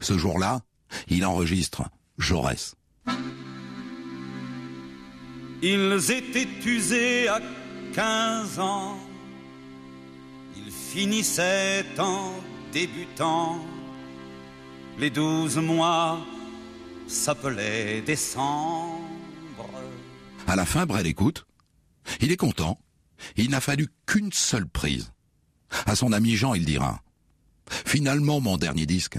Ce 0.00 0.16
jour-là, 0.16 0.62
il 1.08 1.26
enregistre 1.26 1.82
Jaurès. 2.16 2.74
Ils 5.62 6.10
étaient 6.10 6.48
usés 6.64 7.28
à 7.28 7.40
15 7.94 8.58
ans. 8.58 8.96
Ils 10.56 10.72
finissaient 10.72 11.84
en 11.98 12.32
débutant. 12.72 13.58
Les 14.98 15.10
douze 15.10 15.58
mois 15.58 16.18
s'appelaient 17.10 18.02
décembre. 18.02 19.00
À 20.46 20.56
la 20.56 20.64
fin, 20.64 20.86
Brel 20.86 21.06
écoute. 21.06 21.46
Il 22.20 22.32
est 22.32 22.36
content. 22.36 22.78
Il 23.36 23.50
n'a 23.50 23.60
fallu 23.60 23.88
qu'une 24.06 24.32
seule 24.32 24.66
prise. 24.66 25.12
À 25.86 25.94
son 25.94 26.12
ami 26.12 26.36
Jean, 26.36 26.54
il 26.54 26.64
dira 26.64 27.02
Finalement, 27.68 28.40
mon 28.40 28.56
dernier 28.56 28.86
disque, 28.86 29.18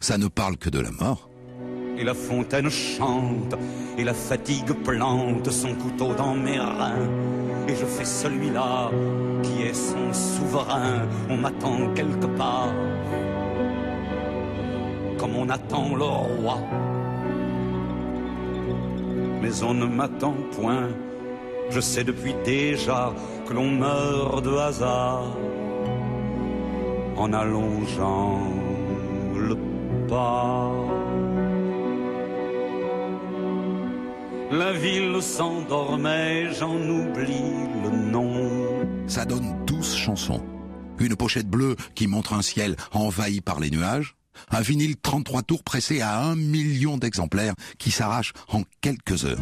ça 0.00 0.18
ne 0.18 0.28
parle 0.28 0.56
que 0.56 0.70
de 0.70 0.78
la 0.78 0.90
mort. 0.90 1.30
Et 1.98 2.04
la 2.04 2.14
fontaine 2.14 2.68
chante, 2.68 3.54
et 3.96 4.04
la 4.04 4.14
fatigue 4.14 4.72
plante 4.84 5.50
son 5.50 5.74
couteau 5.74 6.14
dans 6.14 6.34
mes 6.34 6.58
reins. 6.58 7.08
Et 7.68 7.74
je 7.74 7.86
fais 7.86 8.04
celui-là 8.04 8.90
qui 9.42 9.62
est 9.62 9.74
son 9.74 10.12
souverain. 10.12 11.08
On 11.28 11.36
m'attend 11.36 11.92
quelque 11.94 12.26
part, 12.26 12.72
comme 15.18 15.34
on 15.36 15.48
attend 15.48 15.96
le 15.96 16.04
roi. 16.04 16.60
Mais 19.46 19.62
on 19.62 19.74
ne 19.74 19.86
m'attend 19.86 20.34
point. 20.56 20.88
Je 21.70 21.78
sais 21.78 22.02
depuis 22.02 22.34
déjà 22.44 23.14
que 23.46 23.52
l'on 23.52 23.70
meurt 23.70 24.44
de 24.44 24.56
hasard 24.56 25.36
en 27.16 27.32
allongeant 27.32 28.40
le 29.36 29.56
pas. 30.08 30.72
La 34.50 34.72
ville 34.72 35.22
s'endormait, 35.22 36.52
j'en 36.52 36.74
oublie 36.74 37.54
le 37.84 37.90
nom. 38.10 38.50
Ça 39.06 39.24
donne 39.24 39.64
douze 39.64 39.94
chansons. 39.94 40.42
Une 40.98 41.14
pochette 41.14 41.48
bleue 41.48 41.76
qui 41.94 42.08
montre 42.08 42.32
un 42.32 42.42
ciel 42.42 42.74
envahi 42.90 43.40
par 43.40 43.60
les 43.60 43.70
nuages. 43.70 44.16
Un 44.50 44.60
vinyle 44.60 44.96
33 44.96 45.42
tours 45.42 45.62
pressé 45.62 46.00
à 46.00 46.20
un 46.20 46.36
million 46.36 46.98
d'exemplaires 46.98 47.54
qui 47.78 47.90
s'arrache 47.90 48.32
en 48.48 48.62
quelques 48.80 49.24
heures. 49.24 49.38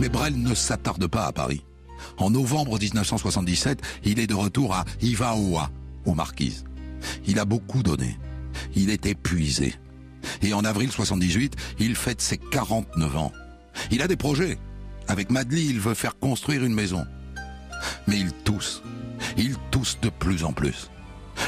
Mais 0.00 0.08
Brel 0.08 0.40
ne 0.40 0.54
s'attarde 0.54 1.06
pas 1.06 1.26
à 1.26 1.32
Paris. 1.32 1.62
En 2.16 2.30
novembre 2.30 2.78
1977, 2.78 3.80
il 4.04 4.18
est 4.18 4.26
de 4.26 4.34
retour 4.34 4.74
à 4.74 4.84
Ivaoa, 5.02 5.70
aux 6.06 6.14
Marquises. 6.14 6.64
Il 7.26 7.38
a 7.38 7.44
beaucoup 7.44 7.82
donné. 7.82 8.18
Il 8.74 8.90
est 8.90 9.06
épuisé. 9.06 9.74
Et 10.42 10.54
en 10.54 10.64
avril 10.64 10.90
78, 10.90 11.54
il 11.78 11.94
fête 11.96 12.20
ses 12.20 12.38
49 12.38 13.16
ans. 13.16 13.32
Il 13.90 14.02
a 14.02 14.08
des 14.08 14.16
projets. 14.16 14.58
Avec 15.08 15.30
Madly, 15.30 15.66
il 15.66 15.80
veut 15.80 15.94
faire 15.94 16.18
construire 16.18 16.64
une 16.64 16.74
maison. 16.74 17.04
Mais 18.06 18.18
il 18.18 18.32
tousse. 18.32 18.82
Il 19.36 19.56
tousse 19.70 19.98
de 20.00 20.08
plus 20.08 20.44
en 20.44 20.52
plus. 20.52 20.90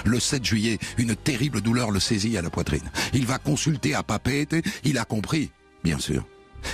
Le 0.04 0.18
7 0.18 0.44
juillet, 0.44 0.78
une 0.98 1.14
terrible 1.14 1.60
douleur 1.60 1.90
le 1.90 2.00
saisit 2.00 2.36
à 2.38 2.42
la 2.42 2.50
poitrine. 2.50 2.90
Il 3.12 3.26
va 3.26 3.38
consulter 3.38 3.94
à 3.94 4.02
Papete, 4.02 4.56
il 4.84 4.98
a 4.98 5.04
compris, 5.04 5.50
bien 5.84 5.98
sûr. 5.98 6.26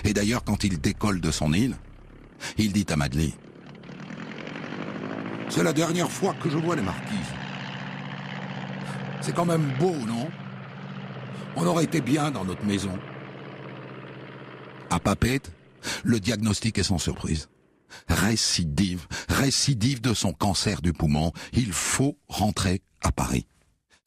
Et 0.04 0.12
d'ailleurs, 0.12 0.44
quand 0.44 0.64
il 0.64 0.80
décolle 0.80 1.20
de 1.20 1.30
son 1.30 1.52
île, 1.52 1.76
Il 2.56 2.72
dit 2.72 2.86
à 2.88 2.96
Madeleine 2.96 3.32
C'est 5.48 5.62
la 5.62 5.72
dernière 5.72 6.10
fois 6.10 6.34
que 6.34 6.48
je 6.48 6.56
vois 6.56 6.76
les 6.76 6.82
marquises. 6.82 7.32
C'est 9.20 9.34
quand 9.34 9.44
même 9.44 9.72
beau, 9.78 9.94
non? 10.06 10.28
On 11.56 11.66
aurait 11.66 11.84
été 11.84 12.00
bien 12.00 12.30
dans 12.30 12.44
notre 12.44 12.64
maison. 12.64 12.96
À 14.90 15.00
Papette, 15.00 15.50
le 16.04 16.20
diagnostic 16.20 16.78
est 16.78 16.84
sans 16.84 16.98
surprise. 16.98 17.48
Récidive, 18.08 19.06
récidive 19.28 20.00
de 20.00 20.14
son 20.14 20.32
cancer 20.32 20.82
du 20.82 20.92
poumon. 20.92 21.32
Il 21.52 21.72
faut 21.72 22.18
rentrer 22.28 22.82
à 23.02 23.12
Paris. 23.12 23.46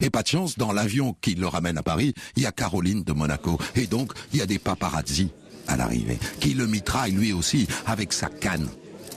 Et 0.00 0.10
pas 0.10 0.22
dans 0.56 0.72
l'avion 0.72 1.14
qui 1.20 1.36
le 1.36 1.46
ramène 1.46 1.78
à 1.78 1.82
Paris, 1.82 2.12
il 2.34 2.42
y 2.42 2.46
a 2.46 2.52
Caroline 2.52 3.04
de 3.04 3.12
Monaco. 3.12 3.58
Et 3.76 3.86
donc, 3.86 4.12
il 4.32 4.40
y 4.40 4.42
a 4.42 4.46
des 4.46 4.58
paparazzi 4.58 5.30
à 5.68 5.76
l'arrivée, 5.76 6.18
qui 6.40 6.54
le 6.54 6.66
mitraille 6.66 7.12
lui 7.12 7.32
aussi 7.32 7.68
avec 7.86 8.12
sa 8.12 8.28
canne 8.28 8.68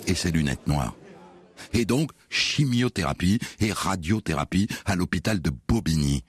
et 0.05 0.13
ses 0.13 0.31
lunettes 0.31 0.67
noires. 0.67 0.95
Et 1.73 1.85
donc, 1.85 2.11
chimiothérapie 2.29 3.39
et 3.59 3.71
radiothérapie 3.71 4.67
à 4.85 4.95
l'hôpital 4.95 5.41
de 5.41 5.51
Bobigny. 5.67 6.23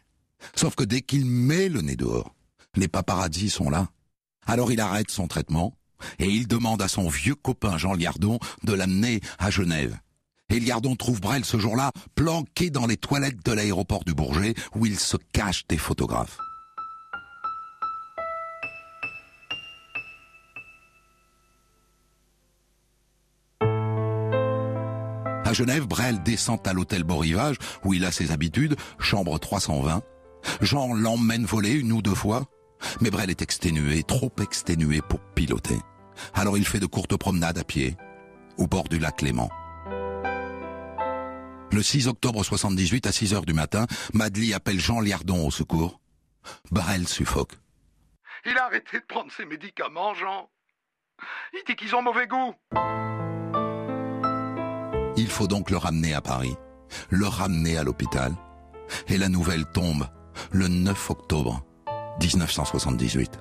Sauf 0.54 0.74
que 0.74 0.84
dès 0.84 1.02
qu'il 1.02 1.26
met 1.26 1.68
le 1.68 1.82
nez 1.82 1.96
dehors, 1.96 2.34
les 2.76 2.88
paparazzi 2.88 3.50
sont 3.50 3.68
là. 3.68 3.90
Alors 4.46 4.72
il 4.72 4.80
arrête 4.80 5.10
son 5.10 5.26
traitement 5.26 5.76
et 6.18 6.26
il 6.26 6.46
demande 6.46 6.82
à 6.82 6.88
son 6.88 7.08
vieux 7.08 7.34
copain 7.34 7.78
Jean 7.78 7.94
Liardon 7.94 8.38
de 8.64 8.72
l'amener 8.72 9.20
à 9.38 9.50
Genève. 9.50 9.98
Et 10.48 10.60
Liardon 10.60 10.94
trouve 10.94 11.20
Brel 11.20 11.44
ce 11.44 11.58
jour-là 11.58 11.90
planqué 12.14 12.70
dans 12.70 12.86
les 12.86 12.96
toilettes 12.96 13.44
de 13.44 13.52
l'aéroport 13.52 14.04
du 14.04 14.14
Bourget 14.14 14.54
où 14.74 14.86
il 14.86 14.98
se 14.98 15.16
cache 15.32 15.66
des 15.66 15.78
photographes. 15.78 16.38
À 25.46 25.52
Genève, 25.52 25.86
Brel 25.86 26.22
descend 26.24 26.58
à 26.66 26.72
l'hôtel 26.72 27.04
Beau 27.04 27.18
Rivage 27.18 27.56
où 27.84 27.94
il 27.94 28.04
a 28.04 28.10
ses 28.10 28.32
habitudes, 28.32 28.76
chambre 28.98 29.38
320. 29.38 30.02
Jean 30.60 30.92
l'emmène 30.92 31.44
voler 31.44 31.72
une 31.72 31.92
ou 31.92 32.02
deux 32.02 32.14
fois, 32.14 32.46
mais 33.00 33.10
Brel 33.10 33.30
est 33.30 33.42
exténué, 33.42 34.02
trop 34.02 34.32
exténué 34.40 35.00
pour 35.00 35.20
piloter. 35.34 35.78
Alors 36.34 36.56
il 36.56 36.66
fait 36.66 36.80
de 36.80 36.86
courtes 36.86 37.16
promenades 37.16 37.58
à 37.58 37.64
pied, 37.64 37.96
au 38.56 38.66
bord 38.66 38.88
du 38.88 38.98
lac 38.98 39.22
Léman. 39.22 39.50
Le 41.72 41.82
6 41.82 42.08
octobre 42.08 42.42
78 42.42 43.06
à 43.06 43.12
6 43.12 43.34
heures 43.34 43.44
du 43.46 43.52
matin, 43.52 43.86
Madly 44.14 44.54
appelle 44.54 44.80
Jean 44.80 45.00
Liardon 45.00 45.46
au 45.46 45.50
secours. 45.50 46.00
Brel 46.70 47.06
suffoque. 47.08 47.52
Il 48.44 48.56
a 48.56 48.66
arrêté 48.66 49.00
de 49.00 49.04
prendre 49.06 49.32
ses 49.32 49.44
médicaments, 49.44 50.14
Jean. 50.14 50.48
Il 51.52 51.62
dit 51.66 51.74
qu'ils 51.74 51.94
ont 51.96 52.02
mauvais 52.02 52.26
goût. 52.26 52.54
Il 55.16 55.28
faut 55.28 55.48
donc 55.48 55.70
le 55.70 55.76
ramener 55.76 56.14
à 56.14 56.20
Paris, 56.20 56.54
le 57.10 57.26
ramener 57.26 57.76
à 57.76 57.82
l'hôpital. 57.82 58.32
Et 59.08 59.18
la 59.18 59.28
nouvelle 59.28 59.64
tombe 59.66 60.08
le 60.52 60.68
9 60.68 61.10
octobre 61.10 61.64
1978. 62.20 63.38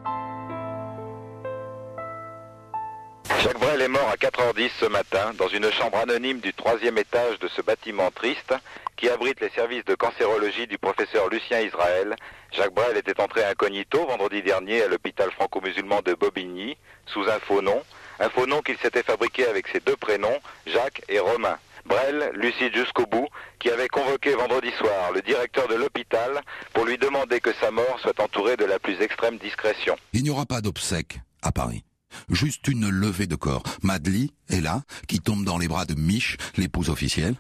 Jacques 3.42 3.60
Brel 3.60 3.82
est 3.82 3.88
mort 3.88 4.10
à 4.10 4.16
4h10 4.16 4.72
ce 4.80 4.86
matin 4.86 5.34
dans 5.38 5.48
une 5.48 5.72
chambre 5.72 5.98
anonyme 5.98 6.40
du 6.40 6.54
troisième 6.54 6.98
étage 6.98 7.40
de 7.40 7.48
ce 7.48 7.62
bâtiment 7.62 8.10
triste 8.12 8.54
qui 8.98 9.10
abrite 9.10 9.40
les 9.42 9.50
services 9.50 9.86
de 9.86 9.96
cancérologie 9.96 10.68
du 10.68 10.78
professeur 10.78 11.30
Lucien 11.30 11.60
Israël. 11.60 12.16
Jacques 12.52 12.74
Brel 12.74 12.98
était 12.98 13.20
entré 13.22 13.44
incognito 13.44 14.06
vendredi 14.06 14.42
dernier 14.42 14.84
à 14.84 14.88
l'hôpital 14.88 15.32
franco-musulman 15.32 16.02
de 16.02 16.14
Bobigny 16.14 16.78
sous 17.06 17.28
un 17.30 17.40
faux 17.40 17.62
nom, 17.62 17.84
un 18.20 18.30
faux 18.30 18.48
nom 18.48 18.62
qu'il 18.62 18.78
s'était 18.78 19.04
fabriqué 19.04 19.46
avec 19.46 19.68
ses 19.68 19.80
deux 19.80 19.98
prénoms, 19.98 20.40
Jacques 20.66 21.02
et 21.10 21.20
Romain. 21.20 21.58
Brel, 21.86 22.32
lucide 22.34 22.76
jusqu'au 22.76 23.06
bout, 23.06 23.28
qui 23.60 23.70
avait 23.70 23.88
convoqué 23.88 24.34
vendredi 24.34 24.72
soir 24.78 25.12
le 25.14 25.22
directeur 25.22 25.68
de 25.68 25.76
l'hôpital 25.76 26.42
pour 26.74 26.86
lui 26.86 26.98
demander 26.98 27.40
que 27.40 27.54
sa 27.62 27.72
mort 27.72 28.00
soit 28.02 28.20
entourée 28.20 28.58
de 28.58 28.66
la 28.66 28.80
plus 28.80 29.00
extrême 29.02 29.38
discrétion. 29.38 29.96
Il 30.14 30.24
n'y 30.24 30.30
aura 30.30 30.46
pas 30.46 30.62
d'obsèques 30.62 31.20
à 31.42 31.52
Paris. 31.52 31.84
Juste 32.30 32.68
une 32.68 32.90
levée 32.90 33.28
de 33.28 33.36
corps. 33.36 33.64
Madly 33.84 34.34
est 34.50 34.62
là, 34.62 34.82
qui 35.08 35.20
tombe 35.20 35.44
dans 35.44 35.58
les 35.58 35.68
bras 35.68 35.86
de 35.86 35.96
Mich, 35.96 36.38
l'épouse 36.58 36.90
officielle. 36.90 37.36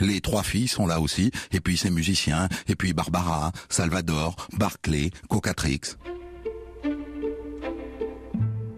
Les 0.00 0.20
trois 0.20 0.42
filles 0.42 0.68
sont 0.68 0.86
là 0.86 1.00
aussi, 1.00 1.30
et 1.52 1.60
puis 1.60 1.76
ses 1.76 1.90
musiciens, 1.90 2.48
et 2.68 2.74
puis 2.74 2.92
Barbara, 2.92 3.52
Salvador, 3.68 4.34
Barclay, 4.54 5.10
Cocatrix. 5.28 5.96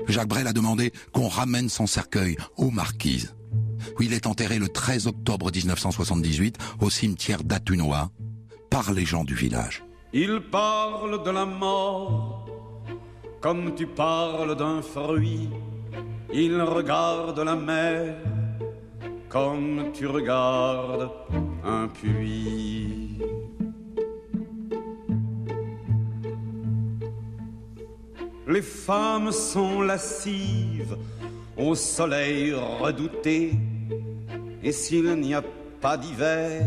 Jacques 0.08 0.28
Brel 0.28 0.46
a 0.46 0.52
demandé 0.52 0.92
qu'on 1.12 1.28
ramène 1.28 1.68
son 1.68 1.86
cercueil 1.86 2.36
aux 2.56 2.70
marquises 2.70 3.34
où 3.98 4.02
il 4.02 4.12
est 4.12 4.26
enterré 4.26 4.58
le 4.58 4.68
13 4.68 5.06
octobre 5.06 5.50
1978 5.54 6.56
au 6.80 6.90
cimetière 6.90 7.44
d'Atunois 7.44 8.10
par 8.70 8.92
les 8.92 9.04
gens 9.04 9.24
du 9.24 9.34
village. 9.34 9.84
Il 10.12 10.40
parle 10.50 11.22
de 11.22 11.30
la 11.30 11.44
mort 11.44 12.46
comme 13.40 13.74
tu 13.74 13.86
parles 13.86 14.56
d'un 14.56 14.82
fruit. 14.82 15.48
Il 16.32 16.60
regarde 16.60 17.38
la 17.40 17.56
mer 17.56 18.16
comme 19.28 19.90
tu 19.92 20.06
regardes 20.06 21.10
un 21.64 21.88
puits. 21.88 23.18
Les 28.46 28.62
femmes 28.62 29.30
sont 29.30 29.82
lascives 29.82 30.96
au 31.56 31.74
soleil 31.74 32.54
redouté. 32.54 33.52
Et 34.62 34.72
s'il 34.72 35.14
n'y 35.20 35.34
a 35.34 35.42
pas 35.80 35.96
d'hiver, 35.96 36.66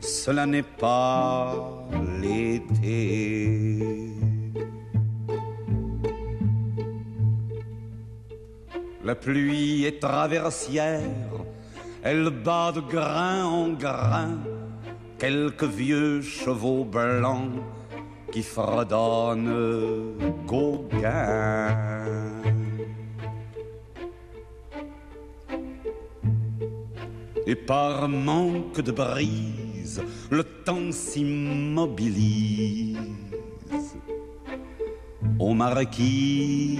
cela 0.00 0.46
n'est 0.46 0.62
pas 0.62 1.88
l'été. 2.20 3.78
La 9.04 9.14
pluie 9.14 9.84
est 9.84 10.00
traversière, 10.00 11.00
elle 12.02 12.30
bat 12.30 12.72
de 12.72 12.80
grain 12.80 13.44
en 13.44 13.68
grain 13.70 14.36
quelques 15.18 15.64
vieux 15.64 16.20
chevaux 16.22 16.84
blancs 16.84 17.52
qui 18.30 18.42
fredonnent 18.42 20.14
Gauguin. 20.46 22.17
Et 27.48 27.56
par 27.56 28.08
manque 28.10 28.82
de 28.82 28.92
brise, 28.92 30.02
le 30.30 30.44
temps 30.44 30.92
s'immobilise 30.92 32.98
aux 35.38 35.54
marquises. 35.54 36.78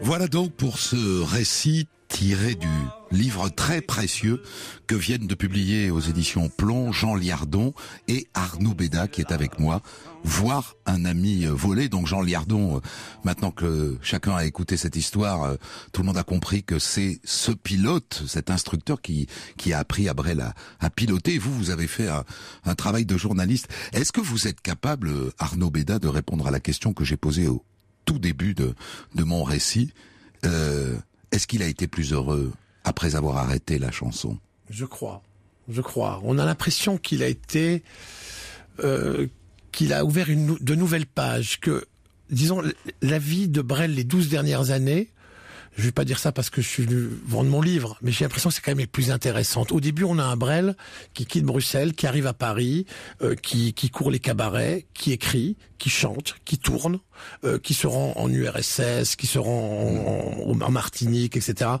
Voilà 0.00 0.28
donc 0.28 0.52
pour 0.52 0.78
ce 0.78 1.22
récit 1.22 1.88
tiré 2.08 2.54
du 2.54 2.66
livre 3.10 3.50
très 3.50 3.82
précieux 3.82 4.42
que 4.86 4.94
viennent 4.94 5.26
de 5.26 5.34
publier 5.34 5.90
aux 5.90 6.00
éditions 6.00 6.48
Plomb 6.48 6.90
Jean 6.90 7.14
Liardon 7.14 7.74
et 8.08 8.28
Arnaud 8.32 8.72
Béda 8.72 9.08
qui 9.08 9.20
est 9.20 9.32
avec 9.32 9.58
moi. 9.58 9.82
Voir 10.28 10.74
un 10.86 11.04
ami 11.04 11.46
voler. 11.46 11.88
Donc 11.88 12.08
Jean 12.08 12.20
Liardon, 12.20 12.76
euh, 12.76 12.80
maintenant 13.22 13.52
que 13.52 13.96
chacun 14.02 14.34
a 14.34 14.44
écouté 14.44 14.76
cette 14.76 14.96
histoire, 14.96 15.44
euh, 15.44 15.56
tout 15.92 16.02
le 16.02 16.06
monde 16.08 16.18
a 16.18 16.24
compris 16.24 16.64
que 16.64 16.80
c'est 16.80 17.20
ce 17.22 17.52
pilote, 17.52 18.24
cet 18.26 18.50
instructeur 18.50 19.00
qui, 19.00 19.28
qui 19.56 19.72
a 19.72 19.78
appris 19.78 20.08
à 20.08 20.14
Brel 20.14 20.40
à, 20.40 20.52
à 20.80 20.90
piloter. 20.90 21.38
vous, 21.38 21.54
vous 21.56 21.70
avez 21.70 21.86
fait 21.86 22.08
un, 22.08 22.24
un 22.64 22.74
travail 22.74 23.06
de 23.06 23.16
journaliste. 23.16 23.68
Est-ce 23.92 24.10
que 24.10 24.20
vous 24.20 24.48
êtes 24.48 24.60
capable, 24.60 25.12
Arnaud 25.38 25.70
Béda, 25.70 26.00
de 26.00 26.08
répondre 26.08 26.48
à 26.48 26.50
la 26.50 26.58
question 26.58 26.92
que 26.92 27.04
j'ai 27.04 27.16
posée 27.16 27.46
au 27.46 27.64
tout 28.04 28.18
début 28.18 28.52
de, 28.52 28.74
de 29.14 29.22
mon 29.22 29.44
récit 29.44 29.92
euh, 30.44 30.96
Est-ce 31.30 31.46
qu'il 31.46 31.62
a 31.62 31.66
été 31.68 31.86
plus 31.86 32.12
heureux 32.12 32.52
après 32.82 33.14
avoir 33.14 33.36
arrêté 33.36 33.78
la 33.78 33.92
chanson? 33.92 34.38
Je 34.70 34.86
crois, 34.86 35.22
je 35.68 35.82
crois. 35.82 36.20
On 36.24 36.38
a 36.40 36.44
l'impression 36.44 36.98
qu'il 36.98 37.22
a 37.22 37.28
été, 37.28 37.84
euh, 38.82 39.28
qu'il 39.76 39.92
a 39.92 40.06
ouvert 40.06 40.30
une, 40.30 40.56
de 40.58 40.74
nouvelles 40.74 41.06
pages, 41.06 41.60
que, 41.60 41.84
disons, 42.30 42.62
la 43.02 43.18
vie 43.18 43.46
de 43.46 43.60
Brel 43.60 43.94
les 43.94 44.04
douze 44.04 44.28
dernières 44.30 44.70
années, 44.70 45.10
je 45.76 45.82
vais 45.82 45.92
pas 45.92 46.06
dire 46.06 46.18
ça 46.18 46.32
parce 46.32 46.48
que 46.48 46.62
je 46.62 46.66
suis 46.66 46.86
venu 46.86 47.10
vendre 47.26 47.50
mon 47.50 47.60
livre, 47.60 47.98
mais 48.00 48.10
j'ai 48.10 48.24
l'impression 48.24 48.48
que 48.48 48.54
c'est 48.54 48.62
quand 48.62 48.70
même 48.70 48.78
les 48.78 48.86
plus 48.86 49.10
intéressantes. 49.10 49.72
Au 49.72 49.80
début, 49.80 50.04
on 50.04 50.18
a 50.18 50.24
un 50.24 50.36
Brel 50.36 50.76
qui 51.12 51.26
quitte 51.26 51.44
Bruxelles, 51.44 51.92
qui 51.92 52.06
arrive 52.06 52.26
à 52.26 52.32
Paris, 52.32 52.86
euh, 53.20 53.34
qui, 53.34 53.74
qui 53.74 53.90
court 53.90 54.10
les 54.10 54.18
cabarets, 54.18 54.86
qui 54.94 55.12
écrit, 55.12 55.58
qui 55.76 55.90
chante, 55.90 56.36
qui 56.46 56.56
tourne, 56.56 56.98
euh, 57.44 57.58
qui 57.58 57.74
se 57.74 57.86
rend 57.86 58.14
en 58.16 58.30
URSS, 58.30 59.14
qui 59.16 59.26
se 59.26 59.38
rend 59.38 60.46
en, 60.46 60.52
en, 60.52 60.60
en 60.62 60.70
Martinique, 60.70 61.36
etc., 61.36 61.72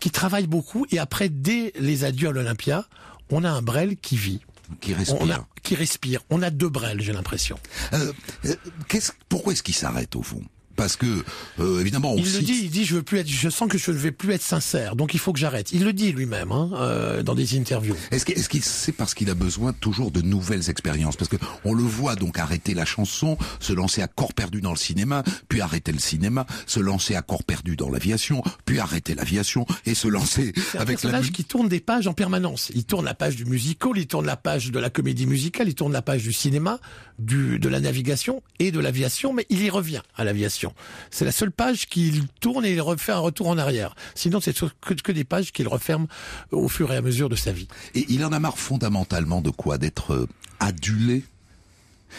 qui 0.00 0.10
travaille 0.10 0.46
beaucoup. 0.46 0.84
Et 0.90 0.98
après, 0.98 1.30
dès 1.30 1.72
les 1.80 2.04
adieux 2.04 2.28
à 2.28 2.32
l'Olympia, 2.32 2.84
on 3.30 3.42
a 3.42 3.50
un 3.50 3.62
Brel 3.62 3.96
qui 3.96 4.18
vit. 4.18 4.42
Qui 4.80 4.94
respire. 4.94 5.18
On 5.20 5.30
a, 5.30 5.46
qui 5.62 5.74
respire. 5.74 6.20
On 6.30 6.42
a 6.42 6.50
deux 6.50 6.68
Brel, 6.68 7.00
j'ai 7.00 7.12
l'impression. 7.12 7.58
Euh, 7.92 8.12
euh, 8.46 8.54
qu'est-ce, 8.88 9.12
pourquoi 9.28 9.52
est-ce 9.52 9.62
qu'il 9.62 9.74
s'arrête 9.74 10.16
au 10.16 10.22
fond? 10.22 10.42
Parce 10.76 10.96
que 10.96 11.24
euh, 11.60 11.80
évidemment 11.80 12.12
on 12.12 12.16
il 12.16 12.26
cite... 12.26 12.40
le 12.40 12.46
dit, 12.46 12.60
il 12.64 12.70
dit 12.70 12.84
je 12.84 12.96
veux 12.96 13.02
plus 13.02 13.18
être, 13.18 13.28
je 13.28 13.48
sens 13.48 13.68
que 13.68 13.78
je 13.78 13.90
ne 13.90 13.96
vais 13.96 14.12
plus 14.12 14.32
être 14.32 14.42
sincère, 14.42 14.96
donc 14.96 15.14
il 15.14 15.20
faut 15.20 15.32
que 15.32 15.38
j'arrête. 15.38 15.72
Il 15.72 15.84
le 15.84 15.92
dit 15.92 16.12
lui-même 16.12 16.52
hein, 16.52 16.70
euh, 16.74 17.22
dans 17.22 17.34
des 17.34 17.58
interviews. 17.58 17.96
Est-ce 18.10 18.24
qu'il 18.24 18.38
est 18.38 18.62
c'est 18.62 18.92
parce 18.92 19.14
qu'il 19.14 19.30
a 19.30 19.34
besoin 19.34 19.72
toujours 19.72 20.10
de 20.10 20.20
nouvelles 20.20 20.70
expériences? 20.70 21.16
Parce 21.16 21.28
que 21.28 21.36
on 21.64 21.74
le 21.74 21.82
voit 21.82 22.16
donc 22.16 22.38
arrêter 22.38 22.74
la 22.74 22.84
chanson, 22.84 23.36
se 23.60 23.72
lancer 23.72 24.02
à 24.02 24.08
corps 24.08 24.34
perdu 24.34 24.60
dans 24.60 24.70
le 24.70 24.76
cinéma, 24.76 25.22
puis 25.48 25.60
arrêter 25.60 25.92
le 25.92 25.98
cinéma, 25.98 26.46
se 26.66 26.80
lancer 26.80 27.14
à 27.14 27.22
corps 27.22 27.44
perdu 27.44 27.76
dans 27.76 27.90
l'aviation, 27.90 28.42
puis 28.64 28.78
arrêter 28.78 29.14
l'aviation 29.14 29.66
et 29.86 29.94
se 29.94 30.08
lancer 30.08 30.52
C'est 30.54 30.78
un 30.78 30.82
avec 30.82 31.02
la 31.02 31.10
personnage 31.10 31.32
qui 31.32 31.44
tourne 31.44 31.68
des 31.68 31.80
pages 31.80 32.06
en 32.06 32.12
permanence. 32.12 32.70
Il 32.74 32.84
tourne 32.84 33.04
la 33.04 33.14
page 33.14 33.36
du 33.36 33.44
musical, 33.44 33.92
il 33.96 34.06
tourne 34.06 34.26
la 34.26 34.36
page 34.36 34.70
de 34.70 34.78
la 34.78 34.90
comédie 34.90 35.26
musicale, 35.26 35.68
il 35.68 35.74
tourne 35.74 35.92
la 35.92 36.02
page 36.02 36.22
du 36.22 36.32
cinéma, 36.32 36.78
du, 37.18 37.58
de 37.58 37.68
la 37.68 37.80
navigation 37.80 38.42
et 38.58 38.70
de 38.70 38.80
l'aviation, 38.80 39.32
mais 39.32 39.46
il 39.48 39.62
y 39.62 39.70
revient 39.70 40.02
à 40.16 40.24
l'aviation. 40.24 40.61
C'est 41.10 41.24
la 41.24 41.32
seule 41.32 41.52
page 41.52 41.86
qu'il 41.86 42.26
tourne 42.40 42.64
et 42.64 42.72
il 42.72 42.80
refait 42.80 43.12
un 43.12 43.18
retour 43.18 43.48
en 43.48 43.58
arrière. 43.58 43.94
Sinon, 44.14 44.40
c'est 44.40 44.54
que, 44.80 45.12
des 45.12 45.24
pages 45.24 45.52
qu'il 45.52 45.68
referme 45.68 46.06
au 46.50 46.68
fur 46.68 46.92
et 46.92 46.96
à 46.96 47.02
mesure 47.02 47.28
de 47.28 47.36
sa 47.36 47.52
vie. 47.52 47.68
Et 47.94 48.06
il 48.08 48.24
en 48.24 48.32
a 48.32 48.38
marre 48.38 48.58
fondamentalement 48.58 49.40
de 49.40 49.50
quoi? 49.50 49.78
D'être 49.78 50.12
euh, 50.12 50.28
adulé? 50.60 51.24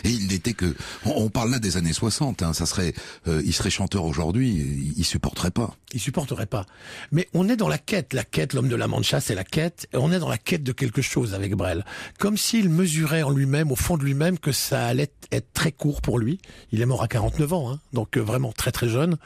Et 0.04 0.10
il 0.10 0.28
n'était 0.28 0.54
que, 0.54 0.76
on, 1.06 1.30
parle 1.30 1.52
là 1.52 1.60
des 1.60 1.78
années 1.78 1.94
60, 1.94 2.44
hein, 2.44 2.54
ça 2.54 2.66
serait, 2.66 2.94
euh, 3.28 3.42
il 3.46 3.54
serait 3.54 3.70
chanteur 3.70 4.06
aujourd'hui, 4.06 4.94
il, 4.96 5.04
supporterait 5.04 5.52
pas. 5.52 5.76
Il 5.94 6.00
supporterait 6.00 6.46
pas. 6.46 6.66
Mais 7.12 7.28
on 7.34 7.50
est 7.50 7.56
dans 7.56 7.68
la 7.68 7.78
quête, 7.78 8.14
la 8.14 8.24
quête, 8.24 8.54
l'homme 8.54 8.70
de 8.70 8.76
la 8.76 8.88
Mancha, 8.88 9.20
c'est 9.20 9.36
la 9.36 9.44
quête, 9.44 9.88
et 9.94 9.98
on 9.98 10.12
est 10.12 10.20
dans 10.20 10.30
la 10.30 10.38
quête 10.38 10.64
de 10.64 10.72
quelque 10.72 11.02
chose 11.02 11.34
avec 11.34 11.56
Brel. 11.56 11.86
Comme 12.20 12.38
s'il 12.38 12.70
mesurait 12.70 13.24
en 13.24 13.32
lui-même, 13.32 13.72
au 13.72 13.76
fond 13.76 13.98
de 13.98 14.04
lui-même, 14.04 14.38
que 14.38 14.52
ça 14.52 14.86
allait 14.86 15.12
être 15.32 15.52
très 15.54 15.72
court 15.72 16.02
pour 16.02 16.20
lui. 16.20 16.40
Il 16.72 16.82
est 16.82 16.86
mort 16.86 17.04
à 17.04 17.08
49 17.08 17.54
ans, 17.54 17.72
hein, 17.72 17.80
donc 17.92 18.18
euh, 18.18 18.22
vraiment 18.22 18.52
très 18.52 18.72
très 18.72 18.90
jeune. 18.90 19.18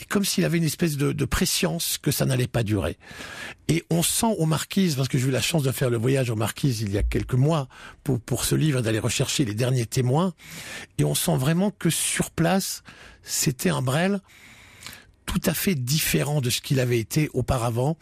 Et 0.00 0.04
comme 0.04 0.24
s'il 0.24 0.44
avait 0.44 0.58
une 0.58 0.64
espèce 0.64 0.96
de, 0.96 1.12
de 1.12 1.24
que 2.02 2.10
ça 2.10 2.24
n'allait 2.24 2.46
pas 2.46 2.62
durer. 2.62 2.96
Et 3.68 3.84
on 3.90 4.02
sent 4.02 4.34
aux 4.38 4.46
Marquises, 4.46 4.94
parce 4.94 5.08
que 5.08 5.18
j'ai 5.18 5.26
eu 5.26 5.32
la 5.32 5.42
chance 5.42 5.62
de 5.62 5.72
faire 5.72 5.90
le 5.90 5.96
voyage 5.96 6.30
aux 6.30 6.36
Marquises 6.36 6.82
il 6.82 6.92
y 6.92 6.98
a 6.98 7.02
quelques 7.02 7.34
mois 7.34 7.68
pour, 8.04 8.20
pour 8.20 8.44
ce 8.44 8.54
livre, 8.54 8.80
d'aller 8.80 9.00
rechercher 9.00 9.44
les 9.44 9.54
derniers 9.54 9.86
témoins, 9.86 10.34
et 10.98 11.04
on 11.04 11.14
sent 11.14 11.36
vraiment 11.36 11.70
que 11.70 11.90
sur 11.90 12.30
place, 12.30 12.82
c'était 13.22 13.70
un 13.70 13.82
Brel 13.82 14.20
tout 15.26 15.40
à 15.44 15.54
fait 15.54 15.74
différent 15.74 16.40
de 16.40 16.50
ce 16.50 16.60
qu'il 16.60 16.78
avait 16.78 17.00
été 17.00 17.28
auparavant. 17.34 17.98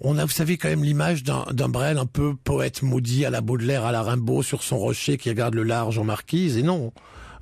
On 0.00 0.18
a, 0.18 0.24
vous 0.24 0.30
savez, 0.30 0.58
quand 0.58 0.68
même 0.68 0.84
l'image 0.84 1.24
d'un 1.24 1.68
Brel 1.68 1.98
un 1.98 2.06
peu 2.06 2.34
poète 2.36 2.82
maudit 2.82 3.24
à 3.24 3.30
la 3.30 3.40
Baudelaire, 3.40 3.84
à 3.84 3.92
la 3.92 4.02
Rimbaud, 4.02 4.42
sur 4.42 4.62
son 4.62 4.78
rocher 4.78 5.16
qui 5.16 5.30
regarde 5.30 5.54
le 5.54 5.62
large 5.62 5.98
en 5.98 6.04
marquise. 6.04 6.56
Et 6.58 6.62
non, 6.62 6.92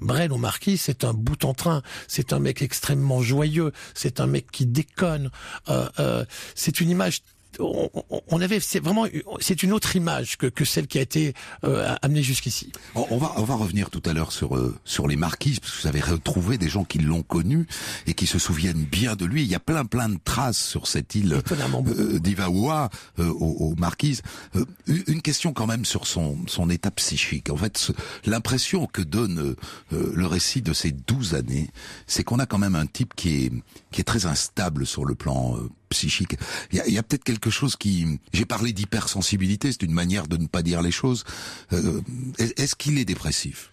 Brel 0.01 0.33
au 0.33 0.39
marquis, 0.39 0.79
c'est 0.79 1.05
un 1.05 1.13
bout 1.13 1.45
en 1.45 1.53
train. 1.53 1.83
C'est 2.07 2.33
un 2.33 2.39
mec 2.39 2.63
extrêmement 2.63 3.23
joyeux. 3.23 3.73
C'est 3.95 4.21
un 4.21 4.27
mec 4.27 4.51
qui 4.53 4.67
déconne. 4.67 5.31
Euh, 5.69 5.89
euh, 5.99 6.25
c'est 6.55 6.81
une 6.81 6.91
image 6.91 7.23
on, 7.59 7.91
on, 8.29 8.41
avait 8.41 8.61
c'est 8.61 8.81
vraiment 8.81 9.07
c'est 9.41 9.63
une 9.63 9.73
autre 9.73 9.97
image 9.97 10.37
que, 10.37 10.47
que 10.47 10.65
celle 10.65 10.87
qui 10.87 10.99
a 10.99 11.03
été 11.03 11.35
euh, 11.65 11.95
amenée 12.03 12.23
jusqu'ici. 12.23 12.73
On, 12.95 13.07
on, 13.11 13.19
va 13.19 13.33
on 13.37 13.45
va 13.45 13.55
revenir 13.55 13.91
tout 13.91 14.03
à 14.07 14.13
l'heure 14.13 14.33
sur 14.33 14.57
euh, 14.57 14.77
sur 14.85 15.09
les 15.09 15.17
marquises 15.17 15.61
parce 15.61 15.73
que 15.73 15.83
vous 15.83 15.89
avez 15.89 16.01
retrouvé 16.01 16.59
des 16.59 16.69
gens 16.69 16.85
qui 16.85 16.99
l'ont 16.99 17.23
connu 17.23 17.67
et 18.07 18.15
qui 18.15 18.27
se 18.27 18.39
souviennent 18.39 18.85
bien 18.85 19.17
de 19.17 19.25
lui. 19.25 19.43
Il 19.43 19.49
y 19.49 19.55
a 19.55 19.61
plein 19.61 19.85
plein 19.85 20.09
de 20.09 20.19
traces 20.25 20.63
sur 20.63 20.87
cette 20.87 21.15
île 21.15 21.41
euh, 21.53 22.19
d'Ivaoua 22.19 22.91
euh, 23.19 23.29
aux, 23.29 23.71
aux, 23.71 23.75
marquises. 23.77 24.23
Euh, 24.57 24.65
une 24.87 25.23
question 25.23 25.53
quand 25.53 25.67
même 25.67 25.85
sur 25.85 26.07
son 26.07 26.39
son 26.47 26.71
état 26.71 26.91
psychique. 26.91 27.51
En 27.51 27.57
fait, 27.57 27.93
l'impression 28.25 28.87
que 28.87 29.03
donne 29.03 29.55
euh, 29.93 30.13
le 30.15 30.27
récit 30.27 30.63
de 30.63 30.73
ces 30.73 30.93
douze 30.93 31.35
années, 31.35 31.71
c'est 32.07 32.25
qu'on 32.25 32.39
a 32.39 32.47
quand 32.47 32.59
même 32.59 32.75
un 32.75 32.87
type 32.87 33.15
qui 33.15 33.45
est 33.45 33.53
qui 33.91 34.01
est 34.01 34.05
très 34.05 34.27
instable 34.27 34.87
sur 34.87 35.05
le 35.05 35.15
plan 35.15 35.57
psychique. 35.95 36.37
Il 36.73 36.93
y 36.93 36.99
a, 36.99 37.03
peut-être 37.03 37.25
quelque 37.25 37.51
chose 37.51 37.77
qui... 37.77 38.19
J'ai 38.33 38.45
parlé 38.45 38.73
d'hypersensibilité, 38.73 39.73
c'est 39.73 39.83
une 39.83 39.93
manière 39.93 40.27
de 40.27 40.37
ne 40.37 40.47
pas 40.47 40.63
dire 40.63 40.83
les 40.83 40.91
choses. 40.91 41.25
Euh, 41.73 42.01
Est-ce 42.39 42.75
qu'il 42.75 42.99
est 42.99 43.05
dépressif? 43.05 43.71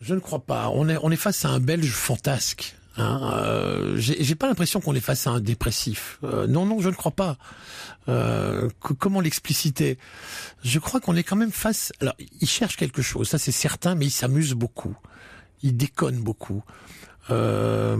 Je 0.00 0.14
ne 0.14 0.20
crois 0.20 0.40
pas. 0.40 0.70
On 0.70 0.88
est, 0.88 0.98
on 1.02 1.10
est 1.10 1.16
face 1.16 1.44
à 1.44 1.50
un 1.50 1.60
Belge 1.60 1.90
fantasque. 1.90 2.74
Hein, 2.96 3.32
euh, 3.34 3.96
J'ai 3.98 4.34
pas 4.34 4.48
l'impression 4.48 4.80
qu'on 4.80 4.94
est 4.94 5.00
face 5.00 5.26
à 5.26 5.30
un 5.30 5.40
dépressif. 5.40 6.18
Euh, 6.24 6.46
non, 6.46 6.64
non, 6.64 6.80
je 6.80 6.88
ne 6.88 6.94
crois 6.94 7.12
pas. 7.12 7.36
Comment 8.98 9.20
l'expliciter? 9.20 9.98
Je 10.64 10.78
crois 10.78 11.00
qu'on 11.00 11.16
est 11.16 11.24
quand 11.24 11.36
même 11.36 11.52
face. 11.52 11.92
Alors, 12.00 12.14
il 12.40 12.48
cherche 12.48 12.76
quelque 12.76 13.02
chose, 13.02 13.28
ça 13.28 13.38
c'est 13.38 13.52
certain, 13.52 13.94
mais 13.94 14.06
il 14.06 14.10
s'amuse 14.12 14.54
beaucoup. 14.54 14.96
Il 15.62 15.76
déconne 15.76 16.20
beaucoup. 16.20 16.62
Euh, 17.30 17.96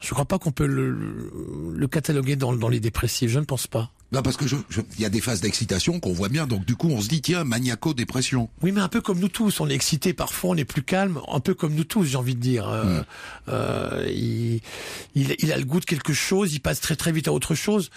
je 0.00 0.14
crois 0.14 0.24
pas 0.24 0.38
qu'on 0.38 0.52
peut 0.52 0.66
le, 0.66 1.30
le 1.74 1.88
cataloguer 1.88 2.36
dans, 2.36 2.54
dans, 2.54 2.68
les 2.68 2.80
dépressifs. 2.80 3.30
Je 3.30 3.38
ne 3.38 3.44
pense 3.44 3.66
pas. 3.66 3.90
Non, 4.12 4.22
parce 4.22 4.36
que 4.36 4.46
je, 4.46 4.56
je, 4.68 4.80
y 4.98 5.04
a 5.04 5.08
des 5.08 5.20
phases 5.20 5.40
d'excitation 5.40 6.00
qu'on 6.00 6.12
voit 6.12 6.28
bien, 6.28 6.48
donc 6.48 6.64
du 6.64 6.74
coup 6.74 6.88
on 6.88 7.00
se 7.00 7.08
dit 7.08 7.22
tiens 7.22 7.44
maniaco-dépression. 7.44 8.48
Oui, 8.62 8.72
mais 8.72 8.80
un 8.80 8.88
peu 8.88 9.00
comme 9.00 9.20
nous 9.20 9.28
tous, 9.28 9.60
on 9.60 9.68
est 9.68 9.74
excité 9.74 10.12
parfois, 10.14 10.50
on 10.50 10.56
est 10.56 10.64
plus 10.64 10.82
calme, 10.82 11.20
un 11.28 11.38
peu 11.38 11.54
comme 11.54 11.74
nous 11.74 11.84
tous, 11.84 12.04
j'ai 12.04 12.16
envie 12.16 12.34
de 12.34 12.40
dire. 12.40 12.68
Euh, 12.68 13.02
euh, 13.48 14.04
il, 14.08 14.60
il, 15.14 15.36
il, 15.38 15.52
a 15.52 15.58
le 15.58 15.64
goût 15.64 15.78
de 15.78 15.84
quelque 15.84 16.12
chose, 16.12 16.52
il 16.54 16.60
passe 16.60 16.80
très 16.80 16.96
très 16.96 17.12
vite 17.12 17.28
à 17.28 17.32
autre 17.32 17.54
chose. 17.54 17.90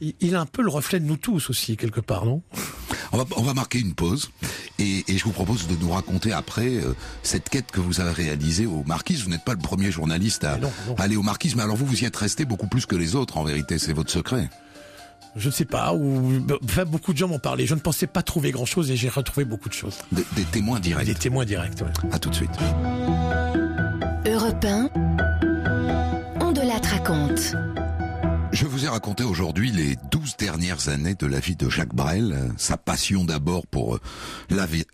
Il, 0.00 0.14
il 0.20 0.34
a 0.34 0.40
un 0.40 0.46
peu 0.46 0.62
le 0.62 0.70
reflet 0.70 0.98
de 0.98 1.04
nous 1.04 1.18
tous 1.18 1.50
aussi 1.50 1.76
quelque 1.76 2.00
part, 2.00 2.24
non? 2.24 2.42
On 3.12 3.18
va, 3.18 3.24
on 3.36 3.42
va 3.42 3.54
marquer 3.54 3.80
une 3.80 3.94
pause 3.94 4.30
et, 4.78 5.04
et, 5.08 5.18
je 5.18 5.24
vous 5.24 5.32
propose 5.32 5.66
de 5.66 5.76
nous 5.76 5.90
raconter 5.90 6.32
après 6.32 6.68
euh, 6.68 6.94
cette 7.22 7.48
quête 7.48 7.70
que 7.70 7.80
vous 7.80 8.00
avez 8.00 8.12
réalisée 8.12 8.66
aux 8.66 8.84
Marquises. 8.84 9.22
Vous 9.22 9.30
n'êtes 9.30 9.44
pas 9.44 9.52
le 9.52 9.58
premier 9.58 9.90
journaliste 9.90 10.44
à, 10.44 10.56
non, 10.58 10.72
non. 10.86 10.94
aller 10.96 11.16
aux 11.16 11.22
Marquises, 11.22 11.56
mais 11.56 11.62
alors 11.62 11.76
vous 11.76 11.86
vous 11.86 12.02
y 12.02 12.04
êtes 12.04 12.16
resté 12.16 12.44
beaucoup 12.44 12.68
plus 12.68 12.86
que 12.86 12.96
les 12.96 13.16
autres 13.16 13.36
en 13.36 13.44
vérité, 13.44 13.78
c'est 13.78 13.92
votre 13.92 14.10
secret 14.10 14.48
je 15.36 15.46
ne 15.46 15.52
sais 15.52 15.64
pas, 15.64 15.94
ou 15.94 16.44
enfin, 16.64 16.84
beaucoup 16.84 17.12
de 17.12 17.18
gens 17.18 17.28
m'ont 17.28 17.38
parlé. 17.38 17.64
Je 17.66 17.74
ne 17.74 17.80
pensais 17.80 18.08
pas 18.08 18.22
trouver 18.22 18.50
grand-chose 18.50 18.90
et 18.90 18.96
j'ai 18.96 19.08
retrouvé 19.08 19.44
beaucoup 19.44 19.68
de 19.68 19.74
choses. 19.74 19.98
Des, 20.10 20.24
des 20.34 20.42
témoins 20.42 20.80
directs. 20.80 21.06
Des 21.06 21.14
témoins 21.14 21.44
directs, 21.44 21.80
ouais. 21.80 22.10
À 22.10 22.18
tout 22.18 22.30
de 22.30 22.34
suite. 22.34 22.50
Europe 24.26 24.64
1, 24.64 24.90
on 26.40 26.52
de 26.52 26.60
la 26.60 26.78
raconte. 26.78 27.54
Je 28.52 28.66
vous 28.66 28.84
ai 28.84 28.88
raconté 28.88 29.22
aujourd'hui 29.22 29.70
les 29.70 29.96
douze 30.10 30.36
dernières 30.36 30.88
années 30.88 31.14
de 31.14 31.26
la 31.26 31.38
vie 31.38 31.54
de 31.54 31.68
Jacques 31.68 31.94
Brel, 31.94 32.52
sa 32.56 32.76
passion 32.76 33.24
d'abord 33.24 33.64
pour 33.64 33.94
euh, 33.94 34.00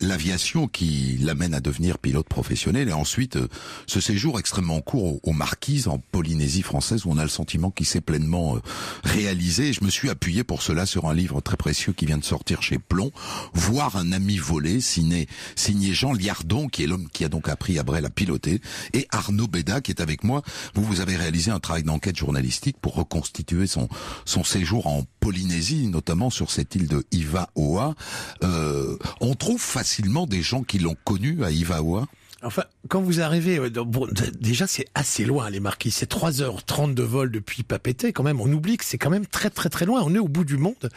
l'aviation 0.01 0.69
qui 0.69 1.17
l'amène 1.23 1.55
à 1.55 1.61
devenir 1.61 1.99
pilote 1.99 2.29
professionnel 2.29 2.91
et 2.91 2.93
ensuite 2.93 3.37
euh, 3.37 3.49
ce 3.87 3.99
séjour 3.99 4.39
extrêmement 4.39 4.83
court 4.83 5.21
aux 5.23 5.33
Marquises 5.33 5.89
en 5.89 5.99
Polynésie 5.99 6.61
française 6.61 7.07
où 7.07 7.11
on 7.11 7.17
a 7.17 7.23
le 7.23 7.31
sentiment 7.31 7.71
qu'il 7.71 7.87
s'est 7.87 8.03
pleinement 8.03 8.57
euh, 8.57 8.61
réalisé. 9.05 9.69
Et 9.69 9.73
je 9.73 9.83
me 9.83 9.91
suis 9.91 10.11
appuyé 10.11 10.45
pour 10.45 10.61
cela 10.61 10.85
sur 10.85 11.07
un 11.07 11.15
livre 11.15 11.41
très 11.41 11.57
précieux 11.57 11.95
qui 11.95 12.05
vient 12.05 12.19
de 12.19 12.25
sortir 12.25 12.61
chez 12.63 12.79
Plomb, 12.79 13.11
Voir 13.55 13.97
un 13.97 14.13
ami 14.13 14.37
volé, 14.37 14.83
signé, 14.83 15.29
signé 15.55 15.95
Jean 15.95 16.13
Liardon 16.13 16.69
qui 16.69 16.85
est 16.85 16.87
l'homme 16.87 17.09
qui 17.11 17.25
a 17.25 17.31
donc 17.31 17.49
appris 17.49 17.79
à 17.79 17.85
Brel 17.85 18.05
à 18.05 18.11
piloter 18.11 18.61
et 18.93 19.09
Arnaud 19.13 19.49
Béda 19.49 19.81
qui 19.81 19.93
est 19.93 20.03
avec 20.03 20.25
moi. 20.25 20.43
Vous, 20.75 20.85
vous 20.85 21.01
avez 21.01 21.17
réalisé 21.17 21.51
un 21.51 21.59
travail 21.59 21.85
d'enquête 21.85 22.17
journalistique 22.17 22.77
pour 22.83 22.97
reconstituer 22.97 23.47
son, 23.65 23.89
son 24.27 24.45
séjour 24.45 24.87
en 24.87 25.05
Polynésie, 25.21 25.87
notamment 25.87 26.29
sur 26.29 26.51
cette 26.51 26.75
île 26.75 26.89
de 26.89 27.05
Ivaoa. 27.13 27.95
Euh, 28.43 28.99
on 29.21 29.35
trouve 29.35 29.61
facilement 29.61 30.27
des 30.27 30.43
gens 30.43 30.63
qui 30.63 30.79
l'ont 30.79 30.97
connu 31.05 31.45
à 31.45 31.51
Ivaoa? 31.51 32.07
Enfin, 32.43 32.65
quand 32.89 33.01
vous 33.01 33.23
arrivez, 33.23 33.59
bon, 33.71 34.07
déjà 34.39 34.67
c'est 34.67 34.85
assez 34.95 35.25
loin 35.25 35.49
les 35.49 35.59
Marquis, 35.59 35.91
c'est 35.91 36.09
3h30 36.09 36.93
de 36.93 37.03
vol 37.03 37.31
depuis 37.31 37.63
Papeete 37.63 38.13
quand 38.13 38.23
même, 38.23 38.43
on 38.43 38.53
oublie 38.53 38.77
que 38.77 38.85
c'est 38.85 38.99
quand 38.99 39.09
même 39.09 39.27
très 39.27 39.49
très 39.49 39.71
très 39.71 39.87
loin, 39.87 40.03
on 40.05 40.15
est 40.15 40.19
au 40.19 40.29
bout 40.29 40.45
du 40.45 40.59
monde. 40.59 40.91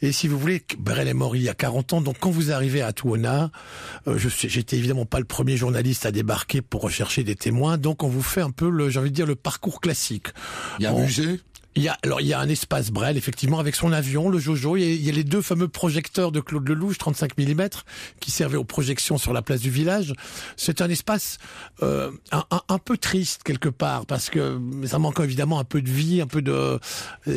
Et 0.00 0.12
si 0.12 0.28
vous 0.28 0.38
voulez, 0.38 0.64
Brel 0.78 1.08
est 1.08 1.14
mort 1.14 1.36
il 1.36 1.42
y 1.42 1.50
a 1.50 1.54
40 1.54 1.92
ans, 1.92 2.00
donc 2.00 2.16
quand 2.18 2.30
vous 2.30 2.52
arrivez 2.52 2.80
à 2.80 2.94
Tuona, 2.94 3.50
euh, 4.08 4.16
je 4.16 4.28
j'étais 4.28 4.78
évidemment 4.78 5.04
pas 5.04 5.18
le 5.18 5.26
premier 5.26 5.58
journaliste 5.58 6.06
à 6.06 6.10
débarquer 6.10 6.62
pour 6.62 6.80
rechercher 6.80 7.22
des 7.22 7.36
témoins, 7.36 7.76
donc 7.76 8.02
on 8.02 8.08
vous 8.08 8.22
fait 8.22 8.42
un 8.42 8.50
peu 8.50 8.70
le, 8.70 8.88
j'ai 8.88 8.98
envie 8.98 9.10
de 9.10 9.14
dire, 9.14 9.26
le 9.26 9.36
parcours 9.36 9.80
classique. 9.80 10.28
Il 10.78 10.84
y 10.84 10.86
a 10.86 10.90
un 10.90 11.00
musée? 11.00 11.40
Il 11.74 11.82
y 11.82 11.88
a, 11.88 11.96
alors 12.02 12.20
il 12.20 12.26
y 12.26 12.32
a 12.32 12.40
un 12.40 12.48
espace 12.48 12.90
Brel 12.90 13.16
effectivement 13.16 13.58
avec 13.58 13.74
son 13.74 13.92
avion, 13.92 14.28
le 14.28 14.38
Jojo. 14.38 14.76
Il 14.76 14.82
y 14.82 14.84
a, 14.84 14.92
il 14.92 15.02
y 15.02 15.08
a 15.08 15.12
les 15.12 15.24
deux 15.24 15.42
fameux 15.42 15.68
projecteurs 15.68 16.32
de 16.32 16.40
Claude 16.40 16.68
Lelouch 16.68 16.98
35 16.98 17.38
mm 17.38 17.68
qui 18.20 18.30
servaient 18.30 18.58
aux 18.58 18.64
projections 18.64 19.18
sur 19.18 19.32
la 19.32 19.42
place 19.42 19.60
du 19.60 19.70
village. 19.70 20.14
C'est 20.56 20.82
un 20.82 20.90
espace 20.90 21.38
euh, 21.82 22.10
un, 22.30 22.44
un, 22.50 22.60
un, 22.68 22.78
peu 22.78 22.98
triste 22.98 23.42
quelque 23.42 23.68
part 23.68 24.06
parce 24.06 24.28
que 24.28 24.60
ça 24.86 24.98
manque 24.98 25.20
évidemment 25.20 25.58
un 25.58 25.64
peu 25.64 25.80
de 25.80 25.90
vie, 25.90 26.20
un 26.20 26.26
peu 26.26 26.42
de. 26.42 26.78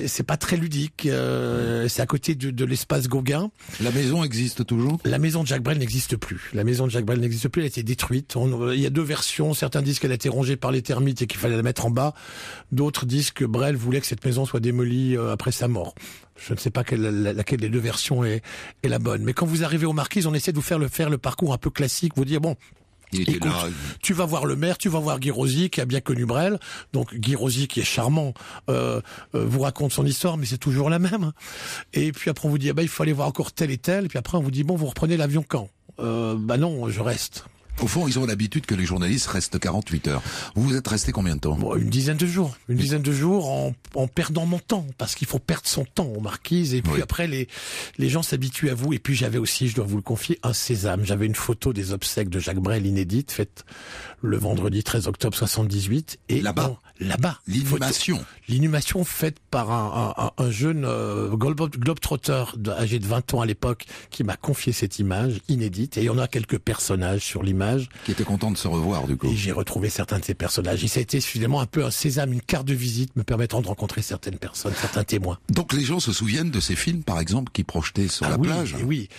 C'est 0.08 0.24
pas 0.24 0.38
très 0.38 0.58
ludique. 0.58 1.06
Euh, 1.06 1.88
c'est 1.88 2.02
à 2.02 2.06
côté 2.06 2.36
de, 2.36 2.52
de 2.52 2.66
l'espace 2.66 3.08
Gauguin. 3.08 3.52
La 3.82 3.92
maison 3.92 4.24
existe 4.24 4.66
toujours? 4.66 5.00
La 5.06 5.20
maison 5.20 5.44
de 5.44 5.48
Jacques 5.48 5.64
Brel 5.64 5.78
n'existe 5.78 6.18
plus. 6.18 6.50
La 6.54 6.64
maison 6.64 6.86
de 6.88 6.92
Jacques 6.92 7.06
Brel 7.06 7.20
n'existe 7.20 7.48
plus. 7.48 7.62
Elle 7.62 7.66
a 7.66 7.70
été 7.70 7.84
détruite. 7.84 8.36
On, 8.36 8.72
il 8.72 8.80
y 8.82 8.86
a 8.86 8.90
deux 8.90 9.04
versions. 9.04 9.54
Certains 9.54 9.82
disent 9.82 10.00
qu'elle 10.00 10.12
a 10.12 10.16
été 10.16 10.30
rongée 10.30 10.58
par 10.58 10.72
les 10.72 10.82
termites 10.82 11.22
et 11.22 11.28
qu'il 11.28 11.40
fallait 11.40 11.56
la 11.56 11.64
mettre 11.64 11.86
en 11.86 11.90
bas. 11.90 12.14
D'autres 12.72 13.06
disent 13.06 13.32
que 13.32 13.46
Brel 13.46 13.76
voulait 13.76 14.02
que 14.02 14.08
cette 14.08 14.25
maison 14.26 14.46
soit 14.46 14.60
démolie 14.60 15.16
euh, 15.18 15.32
après 15.32 15.52
sa 15.52 15.68
mort. 15.68 15.96
Je 16.36 16.54
ne 16.54 16.60
sais 16.60 16.70
pas 16.72 16.84
quelle, 16.84 17.02
laquelle 17.02 17.62
des 17.62 17.70
deux 17.70 17.80
versions 17.80 18.24
est, 18.26 18.42
est, 18.84 18.90
la 18.90 19.00
bonne. 19.00 19.24
Mais 19.24 19.34
quand 19.34 19.46
vous 19.46 19.64
arrivez 19.64 19.86
aux 19.86 19.94
Marquises, 19.94 20.28
on 20.28 20.34
essaie 20.34 20.52
de 20.52 20.58
vous 20.58 20.62
faire 20.62 20.80
le, 20.80 20.88
faire 20.90 21.10
le 21.10 21.18
parcours 21.18 21.54
un 21.54 21.58
peu 21.58 21.70
classique, 21.70 22.14
vous 22.18 22.26
dire, 22.26 22.42
bon, 22.42 22.56
Il 23.14 23.22
était 23.22 23.34
Écoute, 23.34 23.52
là. 23.52 23.68
tu 24.02 24.14
vas 24.14 24.26
voir 24.26 24.46
le 24.46 24.56
maire, 24.58 24.78
tu 24.78 24.90
vas 24.90 25.00
voir 25.00 25.20
Guy 25.20 25.32
Rosy 25.32 25.70
qui 25.70 25.80
a 25.80 25.86
bien 25.86 26.02
connu 26.02 26.26
Brel. 26.26 26.60
Donc 26.92 27.14
Guy 27.16 27.36
Rosy 27.36 27.68
qui 27.68 27.80
est 27.80 27.86
charmant 27.86 28.34
euh, 28.70 29.00
euh, 29.36 29.46
vous 29.46 29.62
raconte 29.62 29.94
son 29.94 30.06
histoire, 30.06 30.36
mais 30.38 30.46
c'est 30.46 30.58
toujours 30.58 30.90
la 30.90 31.00
même. 31.00 31.32
Et 31.94 32.12
puis 32.12 32.30
après 32.30 32.48
on 32.48 32.50
vous 32.50 32.58
dit 32.58 32.70
ah 32.70 32.74
bah, 32.74 32.82
il 32.82 32.90
faut 32.90 33.04
aller 33.04 33.14
voir 33.14 33.28
encore 33.30 33.54
tel 33.54 33.72
et 33.72 33.78
tel. 33.78 34.06
Et 34.06 34.08
puis 34.10 34.18
après 34.18 34.38
on 34.38 34.42
vous 34.42 34.52
dit 34.52 34.64
bon 34.64 34.76
vous 34.76 34.88
reprenez 34.88 35.16
l'avion 35.18 35.46
quand? 35.48 35.70
Euh, 36.00 36.36
Bah 36.38 36.58
non, 36.58 36.90
je 36.90 37.00
reste. 37.00 37.46
Au 37.82 37.88
fond, 37.88 38.08
ils 38.08 38.18
ont 38.20 38.26
l'habitude 38.26 38.66
que 38.66 38.74
les 38.74 38.86
journalistes 38.86 39.28
restent 39.28 39.60
48 39.60 40.08
heures. 40.08 40.24
Vous 40.56 40.64
vous 40.64 40.76
êtes 40.76 40.88
resté 40.88 41.12
combien 41.12 41.36
de 41.36 41.42
temps 41.42 41.56
Bon, 41.58 41.76
une 41.76 41.90
dizaine 41.90 42.18
de 42.18 42.26
jours, 42.26 42.56
une 42.70 42.78
dizaine 42.78 43.02
de 43.02 43.12
jours 43.12 43.50
en, 43.50 43.74
en 43.96 44.08
perdant 44.08 44.46
mon 44.46 44.60
temps, 44.60 44.86
parce 44.98 45.14
qu'il 45.14 45.28
faut 45.28 45.40
perdre 45.40 45.68
son 45.68 45.84
temps 45.86 46.06
aux 46.08 46.22
marquises. 46.22 46.74
Et 46.74 46.82
puis 46.82 46.94
Oui. 46.96 47.02
après, 47.02 47.28
les 47.28 47.48
les 47.98 48.10
gens 48.10 48.24
s'habituent 48.24 48.70
à 48.70 48.76
vous. 48.76 48.94
Et 48.94 49.00
puis 49.00 49.14
j'avais 49.16 49.38
aussi, 49.38 49.68
je 49.68 49.76
dois 49.76 49.86
vous 49.86 49.98
le 49.98 50.02
confier, 50.02 50.40
un 50.44 50.54
sésame. 50.54 51.06
J'avais 51.06 51.26
une 51.26 51.36
photo 51.36 51.74
des 51.74 51.92
obsèques 51.92 52.30
de 52.30 52.40
Jacques 52.40 52.60
Brel 52.60 52.86
inédite, 52.86 53.32
faite 53.32 53.66
le 54.22 54.38
vendredi 54.38 54.84
13 54.84 55.08
octobre 55.08 55.36
78. 55.38 56.20
Et 56.30 56.42
Là-bas 56.42 56.78
Là-bas. 57.02 57.40
L'inhumation. 57.48 58.24
L'inhumation 58.48 59.04
faite 59.04 59.38
par 59.52 59.70
un, 59.72 60.14
un- 60.18 60.24
un- 60.28 60.32
un 60.46 60.50
jeune 60.50 60.86
euh, 60.86 61.30
globe- 61.36 61.76
globetrotter 61.78 62.46
âgé 62.70 63.00
de 63.00 63.06
20 63.06 63.34
ans 63.34 63.42
à 63.42 63.46
l'époque 63.46 63.86
qui 64.12 64.24
m'a 64.24 64.38
confié 64.38 64.72
cette 64.72 64.98
image 65.00 65.42
inédite. 65.50 65.98
Et 65.98 66.02
il 66.02 66.06
y 66.06 66.10
en 66.10 66.18
a 66.18 66.30
quelques 66.30 66.58
personnages 66.58 67.22
sur 67.22 67.44
l'image. 67.44 67.90
Qui 68.06 68.12
était 68.12 68.24
content 68.24 68.50
de 68.50 68.58
se 68.58 68.70
revoir, 68.70 69.08
du 69.08 69.18
coup. 69.18 69.28
Et 69.28 69.36
j'ai 69.36 69.52
retrouvé 69.52 69.90
certains 69.90 70.20
de 70.20 70.24
ces 70.26 70.36
personnages. 70.36 70.84
Et 70.86 70.88
ça 70.88 71.00
a 71.00 71.04
été 71.04 71.20
finalement 71.20 71.60
un 71.60 71.66
peu 71.66 71.84
un 71.84 71.92
sésame, 71.92 72.32
une 72.32 72.42
carte 72.42 72.66
de 72.66 72.74
visite 72.74 73.14
me 73.18 73.24
permettant 73.24 73.62
de 73.62 73.68
rencontrer 73.68 74.02
certaines 74.02 74.38
personnes, 74.38 74.74
certains 74.80 75.04
témoins. 75.04 75.38
Donc 75.50 75.74
les 75.74 75.84
gens 75.84 76.00
se 76.00 76.14
souviennent 76.14 76.52
de 76.52 76.60
ces 76.62 76.76
films, 76.78 77.04
par 77.04 77.20
exemple, 77.20 77.52
qui 77.52 77.66
projetaient 77.66 78.08
sur 78.08 78.26
Ah 78.26 78.30
la 78.30 78.38
oui, 78.38 78.48
plage. 78.48 78.76
et 78.80 78.84
oui. 78.84 79.10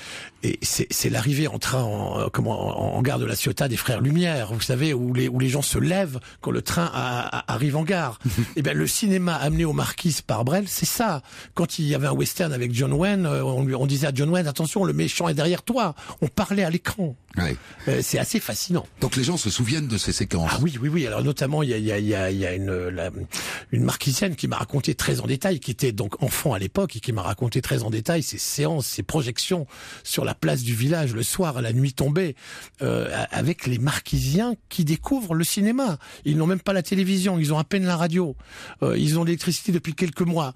Et 0.42 0.58
c'est 0.62 1.10
l'arrivée 1.10 1.48
en 1.48 1.58
train, 1.58 1.82
en, 1.82 2.20
euh, 2.20 2.26
comment, 2.32 2.94
en, 2.94 2.96
en 2.96 3.02
gare 3.02 3.18
de 3.18 3.26
la 3.26 3.36
Ciotat 3.36 3.68
des 3.68 3.76
Frères 3.76 4.00
Lumière, 4.00 4.54
vous 4.54 4.60
savez, 4.62 4.94
où 4.96 5.14
les, 5.14 5.28
où 5.28 5.38
les 5.38 5.48
gens 5.48 5.62
se 5.62 5.78
lèvent 5.78 6.18
quand 6.40 6.50
le 6.50 6.62
train 6.62 6.90
a- 6.92 7.38
a- 7.38 7.52
arrive 7.52 7.76
en 7.76 7.84
gare. 7.84 8.18
et 8.56 8.62
bien, 8.62 8.72
le 8.72 8.86
cinéma 8.86 9.34
amené 9.36 9.64
aux 9.64 9.72
marquises 9.72 10.22
par 10.22 10.44
Brel, 10.44 10.64
c'est 10.68 10.86
ça. 10.86 11.22
Quand 11.54 11.78
il 11.78 11.86
y 11.86 11.94
avait 11.94 12.06
un 12.08 12.12
western 12.12 12.52
avec 12.52 12.72
John 12.74 12.92
Wayne, 12.92 13.26
euh, 13.26 13.44
on, 13.44 13.64
lui, 13.64 13.74
on 13.74 13.86
disait 13.86 14.06
à 14.08 14.12
John 14.14 14.30
Wayne, 14.30 14.46
attention, 14.46 14.84
le 14.84 14.92
méchant 14.92 15.28
est 15.28 15.34
derrière 15.34 15.62
toi. 15.62 15.94
On 16.22 16.28
parlait 16.28 16.64
à 16.64 16.70
l'écran. 16.70 17.14
Ouais. 17.36 17.56
Euh, 17.88 18.00
c'est 18.02 18.18
assez 18.18 18.40
fascinant. 18.40 18.86
Donc 19.02 19.14
les 19.16 19.24
gens 19.24 19.36
se 19.36 19.50
souviennent 19.50 19.88
de 19.88 19.98
ces 19.98 20.12
séquences. 20.12 20.50
Ah 20.54 20.58
oui, 20.62 20.78
oui, 20.80 20.88
oui. 20.88 21.06
Alors 21.06 21.22
notamment, 21.22 21.62
il 21.62 21.68
y 21.70 21.74
a, 21.74 21.76
il 21.78 21.84
y 21.84 21.92
a, 21.92 21.98
il 21.98 22.06
y 22.06 22.14
a, 22.14 22.30
il 22.30 22.38
y 22.38 22.46
a 22.46 22.54
une, 22.54 22.88
la- 22.88 23.10
une 23.72 23.84
marquisienne 23.84 24.36
qui 24.36 24.48
m'a 24.48 24.56
raconté 24.56 24.94
très 24.94 25.20
en 25.20 25.26
détail, 25.26 25.60
qui 25.60 25.70
était 25.70 25.92
donc 25.92 26.22
enfant 26.22 26.54
à 26.54 26.58
l'époque 26.58 26.96
et 26.96 27.00
qui 27.00 27.12
m'a 27.12 27.22
raconté 27.22 27.60
très 27.60 27.82
en 27.82 27.90
détail 27.90 28.22
ses 28.22 28.38
séances, 28.38 28.86
ses 28.86 29.02
projections 29.02 29.66
sur 30.02 30.24
la 30.24 30.34
place 30.34 30.62
du 30.62 30.74
village 30.74 31.12
le 31.14 31.22
soir 31.22 31.58
à 31.58 31.62
la 31.62 31.72
nuit 31.72 31.92
tombée, 31.92 32.36
euh, 32.80 33.08
avec 33.30 33.66
les 33.66 33.78
marquisiens 33.78 34.54
qui 34.68 34.75
découvrent 34.84 35.34
le 35.34 35.44
cinéma. 35.44 35.98
Ils 36.24 36.36
n'ont 36.36 36.46
même 36.46 36.60
pas 36.60 36.72
la 36.72 36.82
télévision, 36.82 37.38
ils 37.38 37.52
ont 37.54 37.58
à 37.58 37.64
peine 37.64 37.84
la 37.84 37.96
radio, 37.96 38.36
euh, 38.82 38.96
ils 38.98 39.18
ont 39.18 39.24
l'électricité 39.24 39.72
depuis 39.72 39.94
quelques 39.94 40.20
mois. 40.22 40.54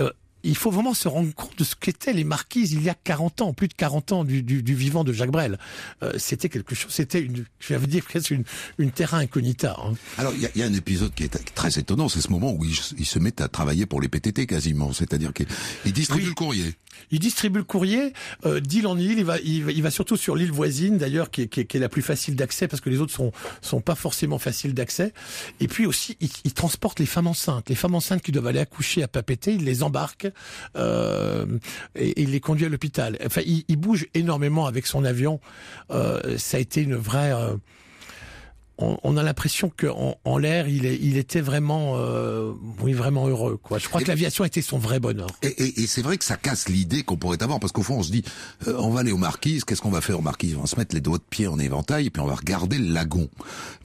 Euh, 0.00 0.10
il 0.44 0.56
faut 0.56 0.70
vraiment 0.70 0.94
se 0.94 1.08
rendre 1.08 1.34
compte 1.34 1.58
de 1.58 1.64
ce 1.64 1.74
qu'étaient 1.74 2.12
les 2.12 2.22
marquises 2.22 2.72
il 2.72 2.82
y 2.82 2.88
a 2.88 2.94
40 2.94 3.40
ans, 3.42 3.52
plus 3.52 3.66
de 3.68 3.74
40 3.74 4.12
ans 4.12 4.24
du, 4.24 4.42
du, 4.42 4.62
du 4.62 4.74
vivant 4.74 5.02
de 5.02 5.12
Jacques 5.12 5.30
Brel. 5.32 5.58
Euh, 6.02 6.12
c'était 6.18 6.48
quelque 6.48 6.74
chose, 6.74 6.92
c'était 6.92 7.20
une, 7.20 7.44
je 7.58 7.74
vais 7.74 7.86
dire 7.86 8.04
presque 8.04 8.30
une, 8.30 8.44
une 8.78 8.90
terra 8.92 9.18
incognita. 9.18 9.76
hein. 9.82 9.94
Alors 10.18 10.32
il 10.34 10.42
y 10.42 10.46
a, 10.46 10.50
il 10.54 10.60
y 10.60 10.62
a 10.62 10.66
un 10.66 10.74
épisode 10.74 11.12
qui 11.14 11.24
est 11.24 11.54
très 11.54 11.78
étonnant, 11.78 12.08
c'est 12.08 12.20
ce 12.20 12.30
moment 12.30 12.52
où 12.52 12.64
ils, 12.64 12.76
ils 12.98 13.06
se 13.06 13.18
mettent 13.18 13.40
à 13.40 13.48
travailler 13.48 13.86
pour 13.86 14.00
les 14.00 14.08
PTT 14.08 14.46
quasiment, 14.46 14.92
c'est-à-dire 14.92 15.32
qu'ils 15.32 15.48
ils 15.84 15.92
distribuent 15.92 16.22
Oui. 16.24 16.28
le 16.28 16.34
courrier. 16.34 16.74
Il 17.10 17.18
distribue 17.18 17.58
le 17.58 17.64
courrier 17.64 18.12
euh, 18.44 18.60
d'île 18.60 18.86
en 18.86 18.98
île. 18.98 19.18
Il 19.18 19.24
va, 19.24 19.38
il 19.40 19.64
va, 19.64 19.72
il 19.72 19.82
va 19.82 19.90
surtout 19.90 20.16
sur 20.16 20.36
l'île 20.36 20.52
voisine, 20.52 20.98
d'ailleurs, 20.98 21.30
qui 21.30 21.42
est, 21.42 21.48
qui, 21.48 21.66
qui 21.66 21.76
est 21.76 21.80
la 21.80 21.88
plus 21.88 22.02
facile 22.02 22.36
d'accès, 22.36 22.68
parce 22.68 22.80
que 22.80 22.90
les 22.90 23.00
autres 23.00 23.12
sont 23.12 23.32
sont 23.60 23.80
pas 23.80 23.94
forcément 23.94 24.38
faciles 24.38 24.74
d'accès. 24.74 25.12
Et 25.60 25.68
puis 25.68 25.86
aussi, 25.86 26.16
il, 26.20 26.30
il 26.44 26.52
transporte 26.52 27.00
les 27.00 27.06
femmes 27.06 27.26
enceintes. 27.26 27.68
Les 27.68 27.74
femmes 27.74 27.94
enceintes 27.94 28.22
qui 28.22 28.32
doivent 28.32 28.46
aller 28.46 28.60
accoucher 28.60 29.02
à 29.02 29.08
Papeete, 29.08 29.46
il 29.48 29.64
les 29.64 29.82
embarque 29.82 30.28
euh, 30.76 31.46
et, 31.94 32.08
et 32.08 32.22
il 32.22 32.30
les 32.30 32.40
conduit 32.40 32.66
à 32.66 32.68
l'hôpital. 32.68 33.18
Enfin, 33.24 33.42
il, 33.46 33.64
il 33.68 33.76
bouge 33.76 34.06
énormément 34.14 34.66
avec 34.66 34.86
son 34.86 35.04
avion. 35.04 35.40
Euh, 35.90 36.38
ça 36.38 36.56
a 36.56 36.60
été 36.60 36.82
une 36.82 36.96
vraie 36.96 37.32
euh, 37.32 37.56
on, 38.78 38.98
on 39.04 39.16
a 39.16 39.22
l'impression 39.22 39.70
qu'en 39.76 40.16
en 40.24 40.38
l'air, 40.38 40.68
il, 40.68 40.84
est, 40.86 40.98
il 41.00 41.16
était 41.16 41.40
vraiment, 41.40 41.94
euh, 41.96 42.52
oui, 42.80 42.92
vraiment 42.92 43.26
heureux. 43.28 43.56
Quoi. 43.62 43.78
Je 43.78 43.88
crois 43.88 44.00
que 44.02 44.08
l'aviation 44.08 44.44
était 44.44 44.62
son 44.62 44.78
vrai 44.78 45.00
bonheur. 45.00 45.28
Et, 45.42 45.48
et, 45.48 45.80
et 45.82 45.86
c'est 45.86 46.02
vrai 46.02 46.16
que 46.18 46.24
ça 46.24 46.36
casse 46.36 46.68
l'idée 46.68 47.02
qu'on 47.02 47.16
pourrait 47.16 47.42
avoir, 47.42 47.58
parce 47.60 47.72
qu'au 47.72 47.82
fond 47.82 47.96
on 47.98 48.02
se 48.02 48.10
dit, 48.12 48.22
euh, 48.68 48.76
on 48.78 48.90
va 48.90 49.00
aller 49.00 49.12
aux 49.12 49.16
marquises, 49.16 49.64
qu'est-ce 49.64 49.80
qu'on 49.82 49.90
va 49.90 50.00
faire 50.00 50.18
aux 50.18 50.22
marquises 50.22 50.56
On 50.56 50.60
va 50.62 50.66
se 50.66 50.76
mettre 50.76 50.94
les 50.94 51.00
doigts 51.00 51.18
de 51.18 51.22
pied 51.28 51.46
en 51.46 51.58
éventail 51.58 52.06
et 52.06 52.10
puis 52.10 52.20
on 52.22 52.26
va 52.26 52.34
regarder 52.34 52.78
le 52.78 52.92
lagon. 52.92 53.28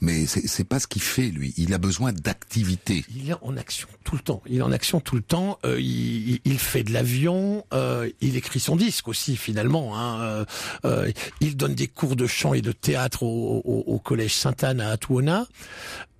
Mais 0.00 0.26
c'est 0.26 0.64
pas 0.64 0.78
ce 0.78 0.86
qu'il 0.86 1.02
fait 1.02 1.28
lui, 1.28 1.54
il 1.56 1.72
a 1.74 1.78
besoin 1.78 2.12
d'activité. 2.12 3.04
Il 3.16 3.30
est 3.30 3.34
en 3.42 3.56
action 3.56 3.88
tout 4.04 4.16
le 4.16 4.20
temps. 4.22 4.42
Il 4.46 4.58
est 4.58 4.62
en 4.62 4.72
action 4.72 5.00
tout 5.00 5.14
le 5.16 5.22
temps. 5.22 5.58
Euh, 5.64 5.80
il, 5.80 6.32
il- 6.34 6.40
il 6.44 6.58
fait 6.58 6.82
de 6.82 6.92
l'avion. 6.92 7.64
euh, 7.72 8.10
il 8.20 8.36
écrit 8.36 8.60
son 8.60 8.76
disque 8.76 9.08
aussi 9.08 9.36
finalement. 9.36 9.96
Hein. 9.98 10.20
Euh, 10.22 10.44
euh, 10.84 11.12
il 11.40 11.56
donne 11.56 11.74
des 11.74 11.86
cours 11.88 12.16
de 12.16 12.26
chant 12.26 12.52
et 12.52 12.60
de 12.62 12.72
théâtre 12.72 13.22
au, 13.22 13.62
au- 13.64 13.84
au 13.94 13.98
collège 13.98 14.34
Sainte-Anne 14.34 14.80
à. 14.82 15.46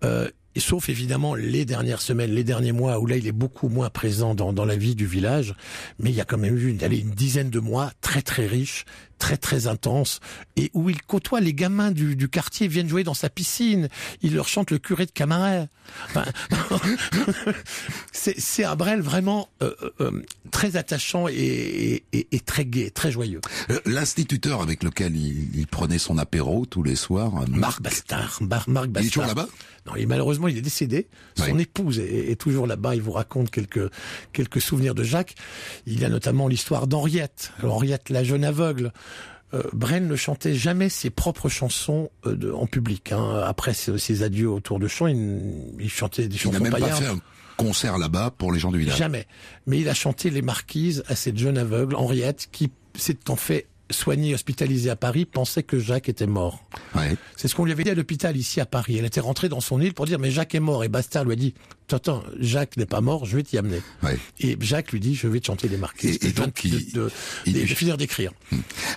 Euh, 0.04 0.28
sauf 0.60 0.88
évidemment 0.88 1.34
les 1.34 1.64
dernières 1.64 2.02
semaines, 2.02 2.32
les 2.32 2.44
derniers 2.44 2.72
mois 2.72 2.98
où 2.98 3.06
là 3.06 3.16
il 3.16 3.26
est 3.26 3.32
beaucoup 3.32 3.68
moins 3.68 3.88
présent 3.88 4.34
dans, 4.34 4.64
la 4.64 4.76
vie 4.76 4.94
du 4.94 5.06
village, 5.06 5.54
mais 5.98 6.10
il 6.10 6.16
y 6.16 6.20
a 6.20 6.24
quand 6.24 6.38
même 6.38 6.56
eu 6.56 6.68
une 6.68 7.10
dizaine 7.10 7.50
de 7.50 7.60
mois 7.60 7.90
très 8.00 8.22
très 8.22 8.46
riches, 8.46 8.84
très 9.22 9.36
très 9.36 9.68
intenses, 9.68 10.18
et 10.56 10.72
où 10.74 10.90
il 10.90 11.00
côtoie 11.00 11.38
les 11.40 11.54
gamins 11.54 11.92
du, 11.92 12.16
du 12.16 12.28
quartier, 12.28 12.66
viennent 12.66 12.88
jouer 12.88 13.04
dans 13.04 13.14
sa 13.14 13.30
piscine, 13.30 13.88
il 14.20 14.34
leur 14.34 14.48
chante 14.48 14.72
le 14.72 14.78
curé 14.78 15.06
de 15.06 15.12
Camaret. 15.12 15.68
Enfin, 16.08 16.24
c'est 18.12 18.38
c'est 18.40 18.64
un 18.64 18.74
Brel 18.74 19.00
vraiment 19.00 19.48
euh, 19.62 19.74
euh, 20.00 20.22
très 20.50 20.76
attachant 20.76 21.28
et, 21.28 22.02
et, 22.12 22.26
et 22.32 22.40
très 22.40 22.64
gai, 22.64 22.90
très 22.90 23.12
joyeux. 23.12 23.40
Euh, 23.70 23.78
L'instituteur 23.86 24.60
avec 24.60 24.82
lequel 24.82 25.16
il, 25.16 25.56
il 25.56 25.66
prenait 25.68 25.98
son 25.98 26.18
apéro 26.18 26.66
tous 26.66 26.82
les 26.82 26.96
soirs, 26.96 27.42
euh, 27.42 27.46
Marc, 27.48 27.80
Bastard, 27.80 28.38
Mar- 28.42 28.68
Marc 28.68 28.88
Bastard. 28.88 29.02
il 29.02 29.06
est 29.06 29.10
toujours 29.10 29.26
là-bas? 29.26 29.48
Non, 29.86 29.96
et 29.96 30.06
malheureusement, 30.06 30.46
il 30.46 30.56
est 30.56 30.62
décédé. 30.62 31.08
Son 31.36 31.54
Oui. 31.56 31.62
épouse 31.62 31.98
est, 31.98 32.30
est 32.30 32.36
toujours 32.40 32.68
là-bas. 32.68 32.94
Il 32.94 33.02
vous 33.02 33.10
raconte 33.10 33.50
quelques 33.50 33.90
quelques 34.32 34.60
souvenirs 34.60 34.94
de 34.94 35.02
Jacques. 35.02 35.34
Il 35.86 35.98
y 36.00 36.04
a 36.04 36.08
notamment 36.08 36.46
l'histoire 36.46 36.86
d'Henriette. 36.86 37.52
Henriette, 37.64 38.08
la 38.08 38.22
jeune 38.22 38.44
aveugle. 38.44 38.92
Euh, 39.54 39.62
Brel 39.72 40.06
ne 40.06 40.16
chantait 40.16 40.54
jamais 40.54 40.88
ses 40.88 41.10
propres 41.10 41.48
chansons 41.48 42.10
euh, 42.26 42.34
de- 42.34 42.50
en 42.52 42.66
public. 42.66 43.12
hein. 43.12 43.42
Après 43.46 43.74
ses, 43.74 43.98
ses 43.98 44.22
adieux 44.22 44.48
autour 44.50 44.78
de 44.78 44.88
chant, 44.88 45.06
il, 45.08 45.40
il 45.78 45.90
chantait 45.90 46.26
des 46.28 46.34
Il 46.36 46.38
chansons 46.38 46.58
n'a 46.58 46.70
même 46.70 46.72
pas 46.80 46.90
fait 46.92 47.06
un 47.06 47.18
concert 47.56 47.98
là-bas 47.98 48.32
pour 48.36 48.50
les 48.52 48.58
gens 48.58 48.72
du 48.72 48.78
village. 48.78 48.96
Jamais. 48.96 49.26
Mais 49.66 49.78
il 49.80 49.88
a 49.88 49.94
chanté 49.94 50.30
les 50.30 50.42
marquises 50.42 51.04
à 51.06 51.14
cette 51.16 51.36
jeune 51.38 51.58
aveugle, 51.58 51.94
Henriette, 51.96 52.48
qui 52.50 52.70
s'est 52.96 53.18
en 53.28 53.36
fait 53.36 53.66
soignée, 53.90 54.32
hospitalisée 54.32 54.88
à 54.88 54.96
Paris, 54.96 55.26
pensait 55.26 55.62
que 55.62 55.78
Jacques 55.78 56.08
était 56.08 56.26
mort. 56.26 56.64
Ouais. 56.94 57.14
C'est 57.36 57.46
ce 57.46 57.54
qu'on 57.54 57.66
lui 57.66 57.72
avait 57.72 57.84
dit 57.84 57.90
à 57.90 57.94
l'hôpital 57.94 58.34
ici 58.38 58.58
à 58.58 58.64
Paris. 58.64 58.96
Elle 58.98 59.04
était 59.04 59.20
rentrée 59.20 59.50
dans 59.50 59.60
son 59.60 59.82
île 59.82 59.92
pour 59.92 60.06
dire 60.06 60.18
mais 60.18 60.30
Jacques 60.30 60.54
est 60.54 60.60
mort. 60.60 60.82
Et 60.82 60.88
Bastard 60.88 61.24
lui 61.26 61.32
a 61.32 61.36
dit 61.36 61.52
attends, 61.94 62.22
Jacques 62.38 62.76
n'est 62.76 62.86
pas 62.86 63.00
mort, 63.00 63.24
je 63.26 63.36
vais 63.36 63.42
t'y 63.42 63.58
amener. 63.58 63.80
Ouais. 64.02 64.18
Et 64.40 64.56
Jacques 64.60 64.92
lui 64.92 65.00
dit 65.00 65.14
je 65.14 65.26
vais 65.28 65.40
te 65.40 65.46
chanter 65.46 65.68
les 65.68 65.76
marquises. 65.76 66.18
Et- 66.22 66.32
donc, 66.32 66.62
de, 66.64 66.68
il- 66.78 66.92
de, 66.92 67.10
il- 67.46 67.66
finir 67.76 67.96
d'écrire. 67.96 68.32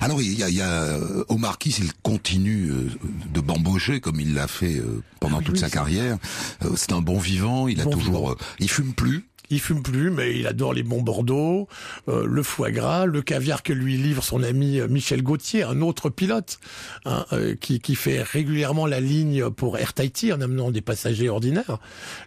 Alors 0.02 0.22
il 0.22 0.34
y 0.38 0.44
a, 0.44 0.50
il 0.50 0.56
y 0.56 0.62
a 0.62 0.70
euh, 0.72 1.24
au 1.30 1.38
Marquis, 1.38 1.76
il 1.80 1.92
continue 2.04 2.70
euh, 2.72 2.90
de 3.34 3.42
bambocher 3.42 4.00
comme 4.02 4.20
il 4.20 4.34
l'a 4.34 4.48
fait 4.48 4.76
euh, 4.78 5.02
pendant 5.20 5.38
Ah 5.38 5.40
oui, 5.40 5.46
toute 5.46 5.56
oui, 5.56 5.60
sa 5.62 5.70
carrière. 5.70 6.18
Euh, 6.64 6.72
c'est 6.76 6.92
un 6.94 7.02
bon 7.02 7.20
vivant. 7.20 7.68
Il 7.68 7.82
a 7.82 7.84
Bon 7.86 7.92
toujours, 7.92 8.30
vivant. 8.30 8.32
euh, 8.32 8.36
il 8.60 8.70
fume 8.70 8.94
plus. 8.94 9.26
Il 9.50 9.60
fume 9.60 9.84
plus, 9.84 10.10
mais 10.12 10.38
il 10.38 10.48
adore 10.48 10.74
les 10.74 10.84
bons 10.84 11.02
Bordeaux, 11.02 11.68
euh, 12.08 12.26
le 12.26 12.44
foie 12.44 12.72
gras, 12.72 13.06
le 13.06 13.22
caviar 13.22 13.64
que 13.64 13.74
lui 13.74 13.98
livre 13.98 14.24
son 14.24 14.42
ami 14.44 14.80
euh, 14.80 14.88
Michel 14.88 15.22
Gauthier, 15.22 15.64
un 15.64 15.82
autre 15.82 16.10
pilote, 16.10 16.60
hein, 17.06 17.26
euh, 17.34 17.56
qui, 17.56 17.80
qui 17.80 17.96
fait 17.96 18.22
régulièrement 18.24 18.86
la 18.86 19.00
ligne 19.00 19.50
pour 19.50 19.78
Air 19.78 19.94
Tahiti 19.94 20.34
en 20.34 20.42
amenant 20.42 20.72
des 20.72 20.82
passagers 20.82 21.30
ordinaires, 21.30 21.78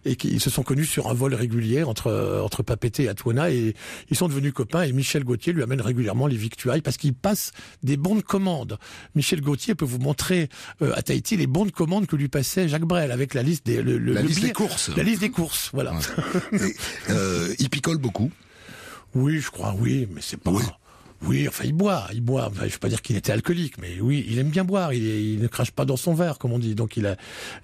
et 0.04 0.16
qui 0.16 0.28
ils 0.28 0.40
se 0.40 0.50
sont 0.50 0.62
connus 0.62 0.86
sur 0.86 1.08
un 1.08 1.14
vol 1.14 1.34
régulier 1.34 1.82
entre 1.82 2.40
entre 2.44 2.62
Papeete 2.62 3.00
et 3.00 3.08
Atuana, 3.08 3.50
et 3.50 3.74
ils 4.10 4.16
sont 4.16 4.28
devenus 4.28 4.52
copains. 4.52 4.82
Et 4.82 4.92
Michel 4.92 5.24
Gauthier 5.24 5.52
lui 5.52 5.62
amène 5.62 5.80
régulièrement 5.80 6.26
les 6.26 6.36
victuailles 6.36 6.82
parce 6.82 6.96
qu'il 6.96 7.14
passe 7.14 7.52
des 7.82 7.96
bons 7.96 8.14
de 8.16 8.20
commande. 8.20 8.78
Michel 9.14 9.40
Gauthier 9.40 9.74
peut 9.74 9.84
vous 9.84 9.98
montrer 9.98 10.48
euh, 10.82 10.92
à 10.94 11.02
Tahiti 11.02 11.36
les 11.36 11.46
bons 11.46 11.66
de 11.66 11.70
commande 11.70 12.06
que 12.06 12.16
lui 12.16 12.28
passait 12.28 12.68
Jacques 12.68 12.84
Brel 12.84 13.10
avec 13.10 13.34
la 13.34 13.42
liste 13.42 13.66
des 13.66 13.82
le, 13.82 13.98
le- 13.98 14.12
La 14.14 14.22
le 14.22 14.26
liste 14.28 14.38
billet- 14.40 14.48
des 14.48 14.54
courses. 14.54 14.90
la 14.96 15.02
liste 15.02 15.20
des 15.20 15.30
courses, 15.30 15.70
voilà. 15.72 15.94
il 17.58 17.70
picole 17.70 17.98
beaucoup. 17.98 18.30
Oui, 19.14 19.40
je 19.40 19.50
crois, 19.50 19.74
oui, 19.78 20.08
mais 20.12 20.20
c'est 20.20 20.36
pas. 20.36 20.50
Oui. 20.50 20.62
Oui, 21.22 21.48
enfin 21.48 21.64
il 21.64 21.72
boit, 21.72 22.06
il 22.12 22.20
boit. 22.20 22.46
Enfin, 22.46 22.60
je 22.60 22.66
ne 22.66 22.70
veux 22.70 22.78
pas 22.78 22.88
dire 22.88 23.02
qu'il 23.02 23.16
était 23.16 23.32
alcoolique, 23.32 23.78
mais 23.78 24.00
oui, 24.00 24.24
il 24.28 24.38
aime 24.38 24.50
bien 24.50 24.64
boire. 24.64 24.92
Il, 24.92 25.04
il, 25.04 25.40
ne 25.40 25.48
crache 25.48 25.70
pas 25.70 25.84
dans 25.84 25.96
son 25.96 26.14
verre, 26.14 26.38
comme 26.38 26.52
on 26.52 26.58
dit. 26.58 26.74
Donc 26.74 26.96
il 26.96 27.06
a. 27.06 27.16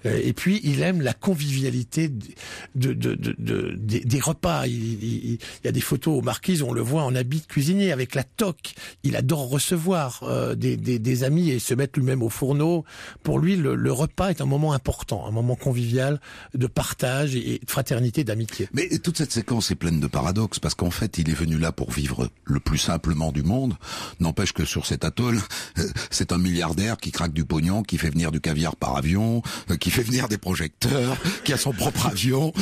Euh, 0.05 0.19
et 0.23 0.33
puis 0.33 0.59
il 0.63 0.81
aime 0.81 1.01
la 1.01 1.13
convivialité 1.13 2.09
de, 2.09 2.93
de, 2.93 3.15
de, 3.15 3.35
de 3.37 3.75
des, 3.77 4.01
des, 4.01 4.19
repas. 4.19 4.67
Il, 4.67 5.03
il, 5.03 5.37
y 5.63 5.67
a 5.67 5.71
des 5.71 5.81
photos 5.81 6.19
aux 6.19 6.21
marquises 6.21 6.61
on 6.61 6.73
le 6.73 6.81
voit 6.81 7.03
en 7.03 7.15
habit 7.15 7.41
de 7.41 7.45
cuisinier 7.45 7.91
avec 7.91 8.15
la 8.15 8.23
toque. 8.23 8.73
Il 9.03 9.15
adore 9.15 9.49
recevoir 9.49 10.21
euh, 10.23 10.55
des, 10.55 10.77
des, 10.77 10.99
des, 10.99 11.23
amis 11.23 11.49
et 11.49 11.59
se 11.59 11.73
mettre 11.73 11.99
lui-même 11.99 12.21
au 12.21 12.29
fourneau. 12.29 12.83
Pour 13.23 13.39
lui, 13.39 13.55
le, 13.55 13.75
le, 13.75 13.91
repas 13.91 14.29
est 14.29 14.41
un 14.41 14.45
moment 14.45 14.73
important, 14.73 15.25
un 15.25 15.31
moment 15.31 15.55
convivial 15.55 16.19
de 16.53 16.67
partage 16.67 17.35
et 17.35 17.59
de 17.63 17.69
fraternité, 17.69 18.23
d'amitié. 18.23 18.67
Mais 18.73 18.89
toute 18.99 19.17
cette 19.17 19.31
séquence 19.31 19.71
est 19.71 19.75
pleine 19.75 19.99
de 19.99 20.07
paradoxes 20.07 20.59
parce 20.59 20.75
qu'en 20.75 20.91
fait, 20.91 21.17
il 21.17 21.29
est 21.29 21.33
venu 21.33 21.57
là 21.57 21.71
pour 21.71 21.91
vivre 21.91 22.29
le 22.43 22.59
plus 22.59 22.77
simplement 22.77 23.31
du 23.31 23.43
monde. 23.45 23.75
N'empêche 24.19 24.53
que 24.53 24.65
sur 24.65 24.85
cet 24.85 25.03
atoll, 25.03 25.39
euh, 25.77 25.87
c'est 26.09 26.31
un 26.31 26.37
milliardaire 26.37 26.97
qui 26.97 27.11
craque 27.11 27.33
du 27.33 27.45
pognon, 27.45 27.83
qui 27.83 27.97
fait 27.97 28.09
venir 28.09 28.31
du 28.31 28.41
caviar 28.41 28.75
par 28.75 28.97
avion, 28.97 29.41
euh, 29.71 29.77
qui 29.77 29.91
fait 29.91 30.03
venir 30.03 30.27
des 30.27 30.37
projecteurs, 30.37 31.17
qui 31.43 31.53
a 31.53 31.57
son 31.57 31.71
propre 31.71 32.07
avion. 32.07 32.53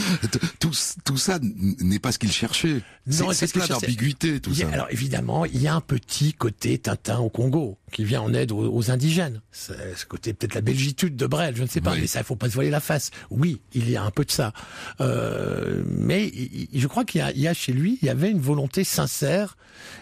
Tout, 0.59 0.71
tout 1.03 1.17
ça 1.17 1.39
n'est 1.41 1.99
pas 1.99 2.11
ce 2.11 2.19
qu'il 2.19 2.31
cherchait. 2.31 2.81
C'est 3.09 3.51
plein 3.51 3.67
d'ambiguïté, 3.67 4.39
tout 4.39 4.53
ça. 4.53 4.67
Alors 4.71 4.88
évidemment, 4.89 5.45
il 5.45 5.61
y 5.61 5.67
a 5.67 5.75
un 5.75 5.81
petit 5.81 6.34
côté 6.34 6.77
Tintin 6.77 7.19
au 7.19 7.29
Congo 7.29 7.77
qui 7.91 8.03
vient 8.03 8.21
en 8.21 8.34
aide 8.34 8.51
aux, 8.51 8.91
indigènes. 8.91 9.41
Ce 9.51 10.05
côté 10.07 10.34
peut-être 10.34 10.55
la 10.55 10.61
belgitude 10.61 11.15
de 11.15 11.27
Brel, 11.27 11.55
je 11.55 11.63
ne 11.63 11.67
sais 11.67 11.81
pas, 11.81 11.95
mais 11.95 12.07
ça, 12.07 12.19
il 12.19 12.25
faut 12.25 12.36
pas 12.36 12.49
se 12.49 12.55
voiler 12.55 12.69
la 12.69 12.79
face. 12.79 13.11
Oui, 13.29 13.61
il 13.73 13.89
y 13.89 13.95
a 13.95 14.03
un 14.03 14.11
peu 14.11 14.25
de 14.25 14.31
ça. 14.31 14.51
Euh, 14.99 15.84
mais 15.86 16.31
je 16.73 16.88
crois 16.88 17.05
qu'il 17.05 17.23
y, 17.36 17.39
y, 17.41 17.47
a 17.47 17.53
chez 17.53 17.71
lui, 17.71 17.99
il 18.01 18.05
y 18.07 18.09
avait 18.09 18.31
une 18.31 18.41
volonté 18.41 18.84
sincère 18.84 19.57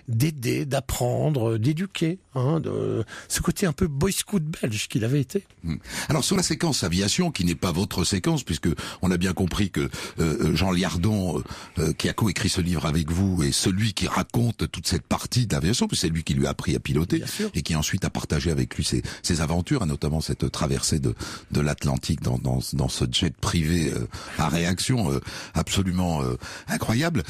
d'aider, 0.08 0.66
d'apprendre, 0.72 1.58
d'éduquer. 1.58 2.18
Hein, 2.34 2.62
de, 2.62 3.04
ce 3.28 3.42
côté 3.42 3.66
un 3.66 3.74
peu 3.74 3.88
boy 3.88 4.14
scout 4.14 4.42
belge 4.42 4.88
qu'il 4.88 5.04
avait 5.04 5.20
été. 5.20 5.46
Hmm. 5.66 5.76
Alors 6.08 6.24
sur 6.24 6.38
la 6.38 6.44
séquence 6.44 6.84
aviation, 6.84 7.30
qui 7.30 7.44
n'est 7.44 7.56
pas 7.56 7.74
votre 7.74 8.06
séquence, 8.06 8.44
puisque 8.44 8.70
on 9.02 9.12
a 9.12 9.18
bien 9.18 9.34
compris 9.34 9.70
que 9.70 9.90
euh, 10.20 10.56
Jean 10.56 10.72
Liardon, 10.72 11.38
euh, 11.38 11.44
euh, 11.80 11.94
qui 11.94 12.08
a 12.08 12.14
coécrit 12.14 12.48
ce 12.48 12.62
livre 12.62 12.86
avec 12.86 13.12
vous, 13.12 13.44
est 13.44 13.52
celui 13.52 13.94
qui 13.94 14.08
raconte 14.08 14.72
toute 14.72 14.88
cette 14.88 15.04
partie 15.04 15.46
puisque 15.46 15.96
c'est 15.96 16.08
lui 16.08 16.24
qui 16.24 16.34
lui 16.34 16.48
a 16.48 16.52
appris 16.52 16.74
à 16.76 16.80
piloter 16.80 17.22
et 17.54 17.62
qui 17.62 17.76
ensuite 17.76 18.06
a 18.06 18.10
partagé 18.10 18.50
avec 18.50 18.76
lui 18.76 18.86
ses, 18.86 19.04
ses 19.22 19.42
aventures, 19.42 19.84
et 19.84 19.86
notamment 19.86 20.22
cette 20.22 20.50
traversée 20.50 21.00
de, 21.00 21.14
de 21.52 21.60
l'Atlantique 21.60 22.22
dans, 22.22 22.38
dans, 22.38 22.60
dans, 22.74 22.88
ce 22.88 23.04
jet 23.12 23.36
privé 23.36 23.92
à 24.38 24.48
réaction 24.48 25.20
absolument 25.54 26.22
incroyable. 26.70 27.24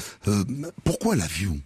pourquoi 0.84 1.16
l'avion? 1.16 1.58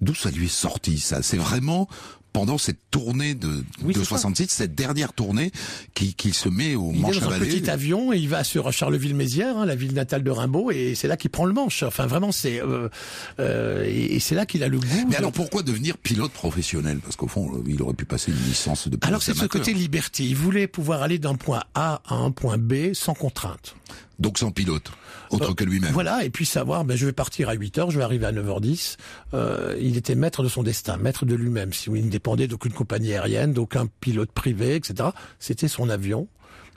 D'où 0.00 0.14
ça 0.14 0.30
lui 0.30 0.46
est 0.46 0.48
sorti 0.48 0.98
ça? 0.98 1.22
C'est 1.22 1.36
vraiment 1.38 1.88
pendant 2.36 2.58
cette 2.58 2.90
tournée 2.90 3.34
de, 3.34 3.64
de 3.82 4.04
66, 4.04 4.48
cette 4.50 4.74
dernière 4.74 5.14
tournée, 5.14 5.52
qu'il 5.94 6.14
qui 6.14 6.34
se 6.34 6.50
met 6.50 6.74
au 6.74 6.92
il 6.92 7.00
manche 7.00 7.16
est 7.16 7.20
dans 7.20 7.30
un 7.30 7.38
petit 7.38 7.70
avion 7.70 8.12
et 8.12 8.18
il 8.18 8.28
va 8.28 8.44
sur 8.44 8.70
Charleville-Mézières, 8.70 9.56
hein, 9.56 9.64
la 9.64 9.74
ville 9.74 9.94
natale 9.94 10.22
de 10.22 10.30
Rimbaud, 10.30 10.70
et 10.70 10.94
c'est 10.94 11.08
là 11.08 11.16
qu'il 11.16 11.30
prend 11.30 11.46
le 11.46 11.54
manche. 11.54 11.82
Enfin, 11.82 12.04
vraiment, 12.04 12.32
c'est 12.32 12.60
euh, 12.60 12.90
euh, 13.40 13.86
et, 13.86 14.20
c'est 14.20 14.34
là 14.34 14.44
qu'il 14.44 14.62
a 14.62 14.68
le 14.68 14.78
goût. 14.78 15.06
Mais 15.08 15.16
alors, 15.16 15.32
pourquoi 15.32 15.62
devenir 15.62 15.96
pilote 15.96 16.30
professionnel? 16.30 16.98
Parce 16.98 17.16
qu'au 17.16 17.26
fond, 17.26 17.50
il 17.66 17.80
aurait 17.80 17.94
pu 17.94 18.04
passer 18.04 18.32
une 18.32 18.44
licence 18.46 18.88
de 18.88 18.96
pilote 18.96 19.08
Alors, 19.08 19.22
c'est 19.22 19.34
ce 19.34 19.46
côté 19.46 19.72
liberté. 19.72 20.24
Il 20.24 20.36
voulait 20.36 20.66
pouvoir 20.66 21.02
aller 21.02 21.18
d'un 21.18 21.36
point 21.36 21.62
A 21.74 22.02
à 22.04 22.16
un 22.16 22.32
point 22.32 22.58
B 22.58 22.92
sans 22.92 23.14
contrainte. 23.14 23.76
Donc 24.18 24.38
sans 24.38 24.50
pilote, 24.50 24.90
autre 25.30 25.50
euh, 25.50 25.54
que 25.54 25.64
lui-même. 25.64 25.92
Voilà, 25.92 26.24
et 26.24 26.30
puis 26.30 26.46
savoir, 26.46 26.84
ben, 26.84 26.96
je 26.96 27.04
vais 27.04 27.12
partir 27.12 27.48
à 27.48 27.54
8 27.54 27.78
heures, 27.78 27.90
je 27.90 27.98
vais 27.98 28.04
arriver 28.04 28.26
à 28.26 28.32
9h10. 28.32 28.96
Euh, 29.34 29.76
il 29.80 29.96
était 29.96 30.14
maître 30.14 30.42
de 30.42 30.48
son 30.48 30.62
destin, 30.62 30.96
maître 30.96 31.26
de 31.26 31.34
lui-même. 31.34 31.72
Si 31.72 31.90
il 31.90 32.06
ne 32.06 32.10
dépendait 32.10 32.48
d'aucune 32.48 32.72
compagnie 32.72 33.12
aérienne, 33.12 33.52
d'aucun 33.52 33.86
pilote 34.00 34.32
privé, 34.32 34.74
etc. 34.74 35.10
C'était 35.38 35.68
son 35.68 35.90
avion. 35.90 36.28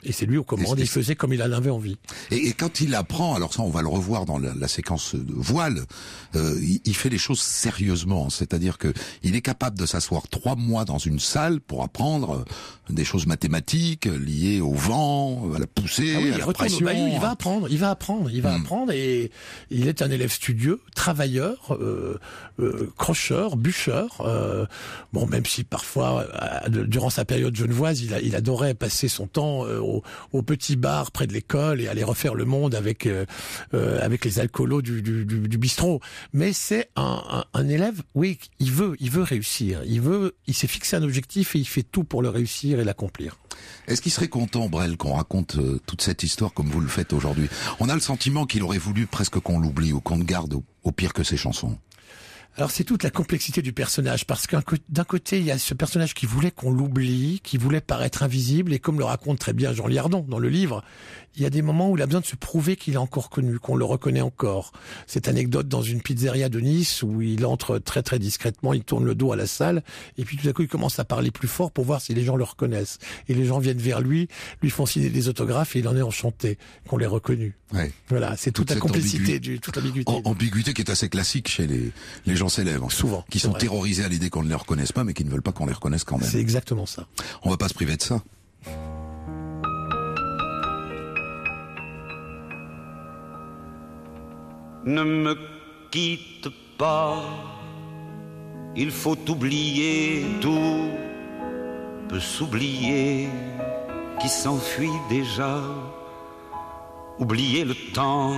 Et 0.02 0.12
c'est 0.12 0.26
lui 0.26 0.38
aux 0.38 0.44
commandes, 0.44 0.78
il 0.78 0.88
faisait 0.88 1.14
comme 1.14 1.32
il 1.32 1.42
en 1.42 1.52
avait 1.52 1.70
envie. 1.70 1.98
Et, 2.30 2.48
et, 2.48 2.52
quand 2.52 2.80
il 2.80 2.94
apprend, 2.94 3.34
alors 3.34 3.52
ça 3.52 3.62
on 3.62 3.70
va 3.70 3.82
le 3.82 3.88
revoir 3.88 4.24
dans 4.24 4.38
la, 4.38 4.54
la 4.54 4.68
séquence 4.68 5.14
de 5.14 5.34
voile, 5.34 5.84
euh, 6.36 6.58
il, 6.62 6.80
il, 6.84 6.94
fait 6.94 7.10
les 7.10 7.18
choses 7.18 7.40
sérieusement, 7.40 8.30
c'est-à-dire 8.30 8.78
que 8.78 8.92
il 9.22 9.34
est 9.36 9.42
capable 9.42 9.78
de 9.78 9.86
s'asseoir 9.86 10.28
trois 10.28 10.56
mois 10.56 10.84
dans 10.84 10.98
une 10.98 11.20
salle 11.20 11.60
pour 11.60 11.82
apprendre 11.82 12.30
euh, 12.30 12.44
des 12.92 13.04
choses 13.04 13.26
mathématiques 13.26 14.06
liées 14.06 14.60
au 14.60 14.72
vent, 14.72 15.52
à 15.54 15.58
la 15.58 15.66
poussée, 15.66 16.14
ah 16.16 16.34
à 16.34 16.38
la 16.38 16.52
pression. 16.52 16.88
il 16.88 17.18
va 17.20 17.30
apprendre, 17.30 17.68
il 17.70 17.78
va 17.78 17.90
apprendre, 17.90 18.30
il 18.30 18.42
va 18.42 18.56
hmm. 18.56 18.60
apprendre, 18.62 18.92
et 18.92 19.30
il 19.70 19.88
est 19.88 20.02
un 20.02 20.10
élève 20.10 20.32
studieux, 20.32 20.80
travailleur, 20.94 21.74
euh, 21.74 22.18
euh 22.60 22.90
crocheur, 22.96 23.56
bûcheur. 23.56 24.20
Euh, 24.20 24.66
bon, 25.12 25.26
même 25.26 25.46
si 25.46 25.64
parfois, 25.64 26.26
durant 26.68 27.10
sa 27.10 27.24
période 27.24 27.54
genevoise, 27.54 28.02
il, 28.02 28.14
a, 28.14 28.20
il 28.20 28.36
adorait 28.36 28.74
passer 28.74 29.08
son 29.08 29.26
temps 29.26 29.60
au, 29.60 29.89
petit 30.50 30.76
bar 30.76 31.12
près 31.12 31.26
de 31.26 31.32
l'école 31.32 31.80
et 31.80 31.88
aller 31.88 32.02
refaire 32.02 32.34
le 32.34 32.44
monde 32.44 32.74
avec 32.74 33.06
euh, 33.06 33.24
euh, 33.74 34.04
avec 34.04 34.24
les 34.24 34.40
alcoolos 34.40 34.82
du, 34.82 35.58
bistrot. 35.58 36.00
Mais 36.32 36.52
c'est 36.52 36.90
un, 36.96 37.44
un, 37.54 37.68
élève, 37.68 38.02
oui, 38.14 38.38
il 38.58 38.72
veut, 38.72 38.96
il 38.98 39.10
veut 39.10 39.22
réussir. 39.22 39.82
Il 39.86 40.00
veut, 40.00 40.34
il 40.46 40.54
s'est 40.54 40.66
fixé 40.66 40.96
un 40.96 41.02
objectif 41.02 41.54
et 41.54 41.58
il 41.58 41.68
fait 41.68 41.84
tout 41.84 42.04
pour 42.04 42.22
le 42.22 42.28
réussir 42.28 42.80
et 42.80 42.84
l'accomplir. 42.84 43.36
Est-ce 43.86 44.00
qu'il 44.02 44.12
serait 44.12 44.28
content, 44.28 44.68
Brel, 44.68 44.96
qu'on 44.96 45.14
raconte 45.14 45.56
euh, 45.56 45.80
toute 45.86 46.02
cette 46.02 46.22
histoire 46.22 46.52
comme 46.52 46.68
vous 46.68 46.80
le 46.80 46.88
faites 46.88 47.12
aujourd'hui? 47.12 47.48
On 47.78 47.88
a 47.88 47.94
le 47.94 48.00
sentiment 48.00 48.46
qu'il 48.46 48.62
aurait 48.62 48.78
voulu 48.78 49.06
presque 49.06 49.38
qu'on 49.38 49.58
l'oublie 49.58 49.92
ou 49.92 50.00
qu'on 50.00 50.16
ne 50.16 50.24
garde 50.24 50.54
au 50.82 50.92
pire 50.92 51.12
que 51.12 51.22
ses 51.22 51.36
chansons. 51.36 51.78
Alors 52.56 52.70
c'est 52.70 52.84
toute 52.84 53.04
la 53.04 53.10
complexité 53.10 53.62
du 53.62 53.72
personnage, 53.72 54.26
parce 54.26 54.46
qu'un 54.46 54.62
d'un 54.88 55.04
côté, 55.04 55.38
il 55.38 55.44
y 55.44 55.50
a 55.50 55.58
ce 55.58 55.72
personnage 55.72 56.14
qui 56.14 56.26
voulait 56.26 56.50
qu'on 56.50 56.70
l'oublie, 56.70 57.40
qui 57.42 57.56
voulait 57.56 57.80
paraître 57.80 58.22
invisible, 58.22 58.72
et 58.72 58.78
comme 58.78 58.98
le 58.98 59.04
raconte 59.04 59.38
très 59.38 59.52
bien 59.52 59.72
Jean 59.72 59.86
Liardon 59.86 60.24
dans 60.28 60.38
le 60.38 60.48
livre, 60.48 60.82
il 61.36 61.42
y 61.42 61.46
a 61.46 61.50
des 61.50 61.62
moments 61.62 61.90
où 61.90 61.96
il 61.96 62.02
a 62.02 62.06
besoin 62.06 62.20
de 62.20 62.26
se 62.26 62.36
prouver 62.36 62.76
qu'il 62.76 62.94
est 62.94 62.98
encore 62.98 63.30
connu, 63.30 63.58
qu'on 63.58 63.76
le 63.76 63.84
reconnaît 63.84 64.20
encore. 64.20 64.72
Cette 65.06 65.28
anecdote 65.28 65.68
dans 65.68 65.82
une 65.82 66.02
pizzeria 66.02 66.48
de 66.48 66.58
Nice 66.58 67.02
où 67.02 67.22
il 67.22 67.46
entre 67.46 67.78
très 67.78 68.02
très 68.02 68.18
discrètement, 68.18 68.74
il 68.74 68.82
tourne 68.82 69.04
le 69.04 69.14
dos 69.14 69.32
à 69.32 69.36
la 69.36 69.46
salle, 69.46 69.82
et 70.18 70.24
puis 70.24 70.36
tout 70.36 70.48
à 70.48 70.52
coup 70.52 70.62
il 70.62 70.68
commence 70.68 70.98
à 70.98 71.04
parler 71.04 71.30
plus 71.30 71.48
fort 71.48 71.70
pour 71.70 71.84
voir 71.84 72.00
si 72.00 72.14
les 72.14 72.24
gens 72.24 72.36
le 72.36 72.44
reconnaissent. 72.44 72.98
Et 73.28 73.34
les 73.34 73.44
gens 73.44 73.60
viennent 73.60 73.78
vers 73.78 74.00
lui, 74.00 74.28
lui 74.60 74.70
font 74.70 74.86
signer 74.86 75.08
des 75.08 75.28
autographes, 75.28 75.76
et 75.76 75.78
il 75.78 75.88
en 75.88 75.96
est 75.96 76.02
enchanté 76.02 76.58
qu'on 76.88 76.96
l'ait 76.96 77.06
reconnu. 77.06 77.54
Ouais. 77.72 77.92
Voilà, 78.08 78.36
c'est 78.36 78.50
toute, 78.50 78.70
la 78.70 78.76
complexité, 78.76 79.38
du, 79.38 79.60
toute 79.60 79.76
l'ambiguïté. 79.76 80.12
ambiguïté 80.24 80.74
qui 80.74 80.82
est 80.82 80.90
assez 80.90 81.08
classique 81.08 81.48
chez 81.48 81.68
les, 81.68 81.92
les 82.26 82.34
gens 82.40 82.48
célèbres. 82.48 82.90
Souvent. 82.90 83.24
Qui 83.30 83.38
sont 83.38 83.52
terrorisés 83.52 84.04
à 84.04 84.08
l'idée 84.08 84.30
qu'on 84.30 84.42
ne 84.42 84.48
les 84.48 84.54
reconnaisse 84.54 84.92
pas, 84.92 85.04
mais 85.04 85.14
qui 85.14 85.24
ne 85.24 85.30
veulent 85.30 85.42
pas 85.42 85.52
qu'on 85.52 85.66
les 85.66 85.72
reconnaisse 85.72 86.04
quand 86.04 86.18
même. 86.18 86.28
C'est 86.28 86.40
exactement 86.40 86.86
ça. 86.86 87.06
On 87.42 87.50
va 87.50 87.56
pas 87.56 87.68
se 87.68 87.74
priver 87.74 87.96
de 87.96 88.02
ça. 88.02 88.20
Ne 94.86 95.04
me 95.04 95.36
quitte 95.90 96.48
pas, 96.78 97.22
il 98.74 98.90
faut 98.90 99.18
oublier 99.28 100.24
tout, 100.40 100.88
peut 102.08 102.18
s'oublier 102.18 103.28
qui 104.20 104.28
s'enfuit 104.30 104.88
déjà, 105.10 105.60
oublier 107.18 107.64
le 107.66 107.74
temps 107.92 108.36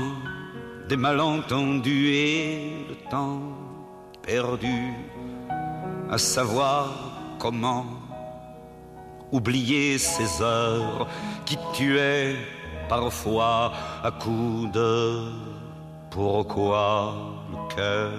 des 0.89 0.97
malentendus 0.97 2.09
et 2.09 2.87
le 2.89 2.97
temps 3.09 3.41
perdu 4.23 4.95
à 6.11 6.19
savoir 6.19 6.89
comment 7.39 7.87
oublier 9.33 9.99
ces 9.99 10.43
heures 10.43 11.09
qui 11.45 11.59
tuaient 11.73 12.37
parfois 12.89 13.73
à 14.03 14.11
coups 14.11 14.71
de 14.73 15.25
pourquoi 16.11 17.15
le 17.51 17.75
cœur 17.75 18.11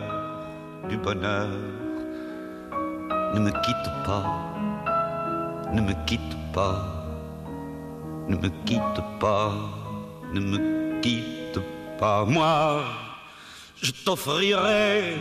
du 0.89 0.97
bonheur 0.97 1.49
ne 3.33 3.39
me 3.39 3.51
quitte 3.61 3.89
pas, 4.05 4.25
ne 5.71 5.81
me 5.81 5.93
quitte 6.05 6.37
pas, 6.53 6.81
ne 8.27 8.35
me 8.35 8.49
quitte 8.65 9.01
pas, 9.19 9.53
ne 10.33 10.39
me 10.39 11.01
quitte 11.01 11.59
pas. 11.99 12.25
Moi, 12.25 12.81
je 13.81 13.91
t'offrirai 13.91 15.15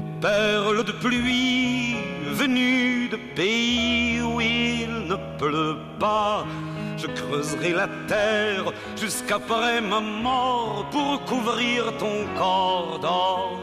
des 0.00 0.06
perles 0.20 0.84
de 0.84 0.92
pluie 0.92 1.96
venues 2.40 3.08
de 3.08 3.18
pays 3.34 4.20
où 4.22 4.40
il 4.40 5.08
ne 5.08 5.16
pleut 5.38 5.76
pas 5.98 6.46
je 6.96 7.06
creuserai 7.06 7.72
la 7.72 7.88
terre 8.06 8.72
jusqu'après 8.96 9.80
ma 9.80 10.00
mort 10.00 10.86
pour 10.90 11.24
couvrir 11.24 11.96
ton 11.98 12.26
corps 12.36 12.98
d'or 13.00 13.58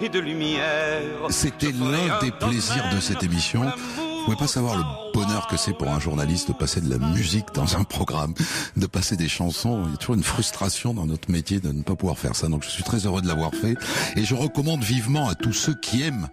et 0.00 0.08
de 0.08 0.20
lumière. 0.20 1.18
C'était 1.28 1.72
l'un 1.72 2.18
des 2.20 2.30
plaisirs 2.30 2.88
de 2.94 3.00
cette 3.00 3.22
émission. 3.24 3.62
Vous 3.96 4.24
pouvez 4.24 4.36
pas 4.36 4.46
savoir 4.46 4.76
le 4.76 4.84
bonheur 5.12 5.46
que 5.46 5.56
c'est 5.56 5.72
pour 5.72 5.88
un 5.88 6.00
journaliste 6.00 6.48
de 6.48 6.52
passer 6.52 6.80
de 6.80 6.90
la 6.90 6.98
musique 6.98 7.46
dans 7.54 7.76
un 7.76 7.84
programme, 7.84 8.34
de 8.76 8.86
passer 8.86 9.16
des 9.16 9.28
chansons. 9.28 9.82
Il 9.86 9.90
y 9.92 9.94
a 9.94 9.96
toujours 9.96 10.14
une 10.14 10.22
frustration 10.22 10.94
dans 10.94 11.06
notre 11.06 11.30
métier 11.30 11.60
de 11.60 11.72
ne 11.72 11.82
pas 11.82 11.96
pouvoir 11.96 12.18
faire 12.18 12.36
ça. 12.36 12.48
Donc 12.48 12.64
je 12.64 12.68
suis 12.68 12.82
très 12.82 13.06
heureux 13.06 13.22
de 13.22 13.28
l'avoir 13.28 13.54
fait 13.54 13.76
et 14.16 14.24
je 14.24 14.34
recommande 14.34 14.82
vivement 14.82 15.28
à 15.28 15.34
tous 15.34 15.52
ceux 15.52 15.74
qui 15.74 16.02
aiment 16.02 16.28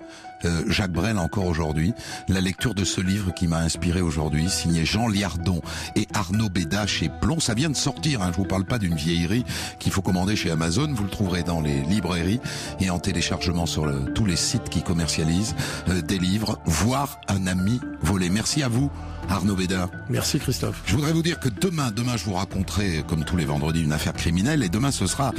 euh, 0.46 0.64
Jacques 0.68 0.92
Brel 0.92 1.18
encore 1.18 1.46
aujourd'hui, 1.46 1.94
la 2.28 2.42
lecture 2.42 2.74
de 2.74 2.84
ce 2.84 3.02
livre 3.02 3.34
qui 3.34 3.48
m'a 3.48 3.60
inspiré 3.60 4.02
aujourd'hui, 4.02 4.50
signé 4.50 4.86
Jean 4.86 5.08
Liardon 5.08 5.62
et 5.96 6.08
Arnaud 6.14 6.50
Béda 6.50 6.88
chez 6.88 7.10
Plomb. 7.22 7.40
Ça 7.40 7.54
vient 7.54 7.70
de 7.70 7.76
sortir, 7.76 8.22
hein, 8.22 8.30
je 8.32 8.38
vous 8.38 8.46
parle 8.46 8.66
pas 8.66 8.80
d'une 8.80 8.96
vieillerie 8.96 9.46
qu'il 9.80 9.92
faut 9.92 10.02
commander 10.02 10.36
chez 10.36 10.52
Amazon, 10.52 10.92
vous 10.94 11.04
le 11.04 11.10
trouverez 11.10 11.44
dans 11.44 11.62
les 11.62 11.82
librairies 11.82 12.40
et 12.80 12.90
en 12.90 13.00
téléchargement 13.00 13.66
sur 13.66 13.88
tous 14.14 14.26
les 14.26 14.36
sites 14.36 14.70
qui 14.70 14.84
commercialisent 14.84 15.56
euh, 15.90 16.02
des 16.02 16.20
livres, 16.20 16.60
Voir 16.66 17.20
un 17.28 17.48
ami 17.48 17.80
volé. 18.02 18.30
Merci 18.30 18.64
à 18.64 18.68
vous. 18.68 18.92
Arnaud 19.30 19.56
Bédard. 19.56 19.90
Merci 20.10 20.40
Christophe. 20.40 20.82
Je 20.86 20.96
voudrais 20.96 21.14
vous 21.14 21.22
dire 21.22 21.40
que 21.40 21.50
demain, 21.50 21.92
demain 21.92 22.18
je 22.18 22.26
vous 22.26 22.34
raconterai, 22.34 23.04
comme 23.08 23.24
tous 23.24 23.38
les 23.38 23.46
vendredis, 23.46 23.84
une 23.84 23.92
affaire 23.92 24.14
criminelle 24.14 24.64
et 24.64 24.70
demain 24.70 24.92
ce 24.92 25.08
sera 25.08 25.34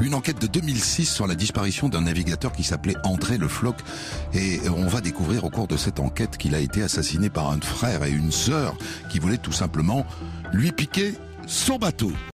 une 0.00 0.14
enquête 0.14 0.40
de 0.40 0.46
2006 0.46 1.06
sur 1.06 1.26
la 1.26 1.34
disparition 1.34 1.88
d'un 1.88 2.02
navigateur 2.02 2.52
qui 2.52 2.62
s'appelait 2.64 2.96
André 3.04 3.38
Le 3.38 3.48
Floc 3.48 3.76
et 4.34 4.60
on 4.68 4.86
va 4.86 5.00
découvrir 5.00 5.44
au 5.44 5.50
cours 5.50 5.68
de 5.68 5.76
cette 5.76 6.00
enquête 6.00 6.36
qu'il 6.36 6.54
a 6.54 6.60
été 6.60 6.82
assassiné 6.82 7.30
par 7.30 7.50
un 7.50 7.60
frère 7.60 8.04
et 8.04 8.10
une 8.10 8.32
sœur 8.32 8.76
qui 9.10 9.18
voulaient 9.18 9.38
tout 9.38 9.52
simplement 9.52 10.06
lui 10.52 10.72
piquer 10.72 11.14
son 11.46 11.78
bateau. 11.78 12.12